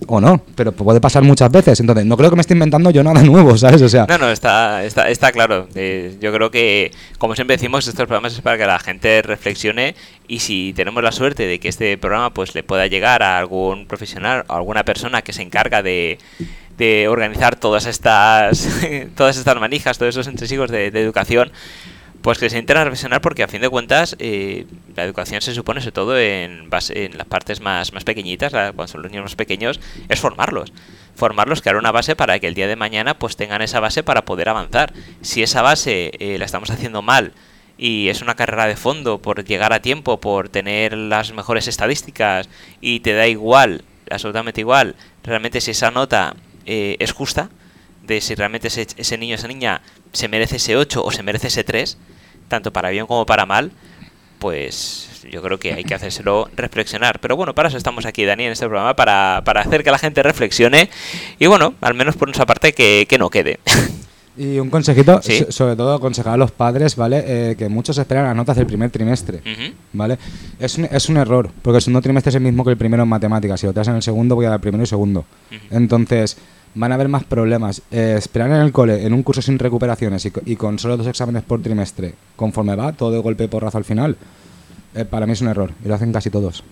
O 0.09 0.21
no, 0.21 0.43
pero 0.55 0.73
puede 0.73 1.01
pasar 1.01 1.23
muchas 1.23 1.51
veces. 1.51 1.81
Entonces, 1.81 2.05
no 2.05 2.17
creo 2.17 2.31
que 2.31 2.37
me 2.37 2.40
esté 2.43 2.55
inventando 2.55 2.90
yo 2.90 3.03
nada 3.03 3.23
nuevo, 3.25 3.57
¿sabes? 3.57 3.83
O 3.83 3.88
sea, 3.88 4.07
No, 4.09 4.19
no, 4.19 4.31
está, 4.31 4.85
está, 4.85 5.09
está 5.09 5.33
claro. 5.33 5.69
Eh, 5.75 6.17
yo 6.21 6.33
creo 6.33 6.51
que, 6.51 6.93
como 7.19 7.35
siempre 7.35 7.57
decimos, 7.57 7.87
estos 7.87 8.07
programas 8.07 8.35
es 8.35 8.40
para 8.40 8.59
que 8.59 8.67
la 8.67 8.79
gente 8.79 9.23
reflexione 9.23 9.95
y 10.27 10.40
si 10.40 10.73
tenemos 10.75 11.03
la 11.03 11.12
suerte 11.12 11.47
de 11.47 11.59
que 11.59 11.69
este 11.69 11.99
programa 11.99 12.33
pues 12.33 12.55
le 12.55 12.62
pueda 12.62 12.87
llegar 12.87 13.23
a 13.23 13.38
algún 13.38 13.87
profesional 13.87 14.45
o 14.49 14.55
alguna 14.55 14.85
persona 14.85 15.23
que 15.23 15.33
se 15.33 15.43
encarga 15.43 15.83
de, 15.83 16.19
de 16.79 17.09
organizar 17.09 17.57
todas 17.57 17.87
estas 17.87 18.69
todas 19.17 19.37
estas 19.37 19.59
manijas, 19.61 19.99
todos 19.99 20.14
esos 20.14 20.27
entresijos 20.27 20.71
de, 20.71 20.90
de 20.90 21.01
educación, 21.03 21.53
pues 22.25 22.39
que 22.39 22.49
se 22.49 22.57
intenten 22.57 22.79
a 22.79 22.85
reflexionar 22.85 23.21
porque 23.21 23.43
a 23.43 23.49
fin 23.49 23.61
de 23.61 23.69
cuentas 23.69 24.17
eh, 24.19 24.65
la 24.97 25.05
educación 25.05 25.43
se 25.43 25.53
supone 25.53 25.83
sobre 25.83 25.93
todo 25.93 26.19
en, 26.19 26.71
base, 26.71 27.05
en 27.05 27.19
las 27.19 27.27
partes 27.27 27.61
más, 27.61 27.93
más 27.93 28.03
pequeñitas, 28.03 28.51
cuando 28.51 28.89
son 28.89 29.03
los 29.03 29.11
niños 29.11 29.25
más 29.25 29.37
pequeños, 29.37 29.79
es 30.09 30.21
formarlos. 30.21 30.73
Formarlos, 31.17 31.61
crear 31.61 31.77
una 31.77 31.93
base 31.93 32.17
para 32.17 32.39
que 32.39 32.47
el 32.47 32.55
día 32.55 32.67
de 32.67 32.77
mañana 32.77 33.19
pues 33.19 33.37
tengan 33.37 33.61
esa 33.61 33.79
base 33.79 34.03
para 34.03 34.25
poder 34.25 34.49
avanzar. 34.49 34.95
Si 35.21 35.43
esa 35.43 35.61
base 35.61 36.13
eh, 36.19 36.39
la 36.39 36.47
estamos 36.47 36.71
haciendo 36.71 37.03
mal 37.03 37.35
y 37.77 38.09
es 38.09 38.23
una 38.23 38.37
carrera 38.37 38.65
de 38.69 38.77
fondo 38.77 39.21
por 39.21 39.45
llegar 39.45 39.75
a 39.75 39.83
tiempo, 39.83 40.19
por 40.19 40.49
tener 40.49 40.97
las 40.97 41.35
mejores 41.35 41.69
estadísticas 41.69 42.49
y 42.81 43.01
te 43.01 43.13
da 43.13 43.27
igual, 43.27 43.85
absolutamente 44.11 44.63
igual, 44.63 44.97
realmente 45.25 45.61
si 45.61 45.73
esa 45.73 45.91
nota 45.91 46.37
eh, 46.65 46.97
es 47.01 47.13
justa, 47.13 47.51
de 48.03 48.23
si 48.23 48.35
realmente 48.35 48.69
ese, 48.69 48.87
ese 48.97 49.19
niño 49.19 49.35
o 49.35 49.37
esa 49.37 49.49
niña 49.49 49.83
se 50.13 50.29
merece 50.29 50.57
ese 50.57 50.77
8 50.77 51.05
o 51.05 51.11
se 51.11 51.23
merece 51.23 51.49
ese 51.49 51.65
3, 51.65 51.99
tanto 52.49 52.73
para 52.73 52.91
bien 52.91 53.07
como 53.07 53.27
para 53.27 53.47
mal, 53.47 53.73
pues 54.39 55.09
yo 55.31 55.41
creo 55.43 55.59
que 55.59 55.73
hay 55.73 55.85
que 55.85 55.95
hacérselo 55.95 56.51
reflexionar. 56.57 57.19
Pero 57.21 57.37
bueno, 57.37 57.55
para 57.55 57.69
eso 57.69 57.79
estamos 57.79 58.05
aquí, 58.07 58.25
Dani, 58.25 58.45
en 58.45 58.53
este 58.53 58.67
programa, 58.67 58.95
para, 58.95 59.43
para 59.45 59.63
hacer 59.63 59.83
que 59.83 59.91
la 59.91 59.99
gente 59.99 60.23
reflexione 60.23 60.91
y 61.39 61.47
bueno, 61.47 61.75
al 61.81 61.95
menos 61.95 62.17
por 62.17 62.29
nuestra 62.29 62.47
parte 62.47 62.73
que, 62.73 63.07
que 63.09 63.19
no 63.19 63.31
quede. 63.31 63.59
Y 64.37 64.59
un 64.59 64.69
consejito, 64.69 65.21
Sí. 65.23 65.47
sobre 65.49 65.77
todo 65.77 65.95
aconsejar 65.95 66.35
a 66.35 66.37
los 66.37 66.51
padres, 66.51 66.97
¿vale? 66.97 67.23
Eh, 67.27 67.57
que 67.57 67.69
muchos 67.69 67.97
esperan 67.99 68.25
las 68.25 68.37
notas 68.37 68.57
del 68.57 68.67
primer 68.67 68.91
trimestre. 68.91 69.41
¿vale? 69.93 70.19
Es 70.59 70.77
un, 70.77 70.87
es 70.87 71.09
un 71.09 71.17
error, 71.17 71.51
porque 71.63 71.77
el 71.77 71.83
segundo 71.83 72.03
trimestre 72.03 72.31
es 72.31 72.35
el 72.35 72.43
mismo 72.43 72.65
que 72.65 72.71
el 72.73 72.77
primero 72.77 73.05
en 73.05 73.09
matemáticas. 73.09 73.61
Si 73.61 73.67
lo 73.67 73.73
traes 73.73 73.89
en 73.89 73.95
el 73.97 74.03
segundo, 74.03 74.35
voy 74.35 74.47
a 74.47 74.51
dar 74.51 74.61
primero 74.61 74.83
y 74.83 74.87
segundo. 74.87 75.25
Entonces, 75.71 76.37
van 76.75 76.93
a 76.93 76.95
haber 76.97 77.09
más 77.09 77.25
problemas. 77.25 77.83
Eh, 77.91 78.17
esperar 78.19 78.51
en 78.51 78.57
el 78.57 78.73
cole, 78.73 79.07
en 79.07 79.13
un 79.13 79.23
curso 79.23 79.43
sin 79.43 79.59
recuperaciones 79.59 80.25
y, 80.27 80.33
y 80.47 80.57
con 80.57 80.79
solo 80.79 80.97
dos 80.97 81.07
exámenes 81.07 81.43
por 81.43 81.63
trimestre, 81.63 82.15
conforme 82.37 82.77
va, 82.77 82.93
todo 82.93 83.11
de 83.11 83.19
golpe 83.19 83.49
porrazo 83.49 83.79
al 83.79 83.85
final, 83.85 84.17
eh, 84.95 85.05
para 85.05 85.27
mí 85.27 85.33
es 85.33 85.41
un 85.41 85.49
error. 85.49 85.73
Y 85.85 85.89
lo 85.89 85.95
hacen 85.95 86.13
casi 86.13 86.31
todos. 86.31 86.65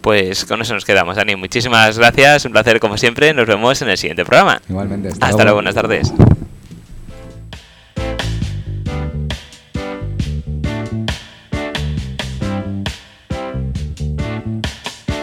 Pues 0.00 0.44
con 0.44 0.60
eso 0.60 0.74
nos 0.74 0.84
quedamos, 0.84 1.16
Dani. 1.16 1.36
Muchísimas 1.36 1.98
gracias, 1.98 2.44
un 2.44 2.52
placer 2.52 2.80
como 2.80 2.96
siempre. 2.96 3.34
Nos 3.34 3.46
vemos 3.46 3.80
en 3.82 3.88
el 3.88 3.98
siguiente 3.98 4.24
programa. 4.24 4.60
Igualmente. 4.68 5.08
Hasta 5.20 5.42
luego, 5.42 5.54
buenas 5.54 5.74
tardes. 5.74 6.12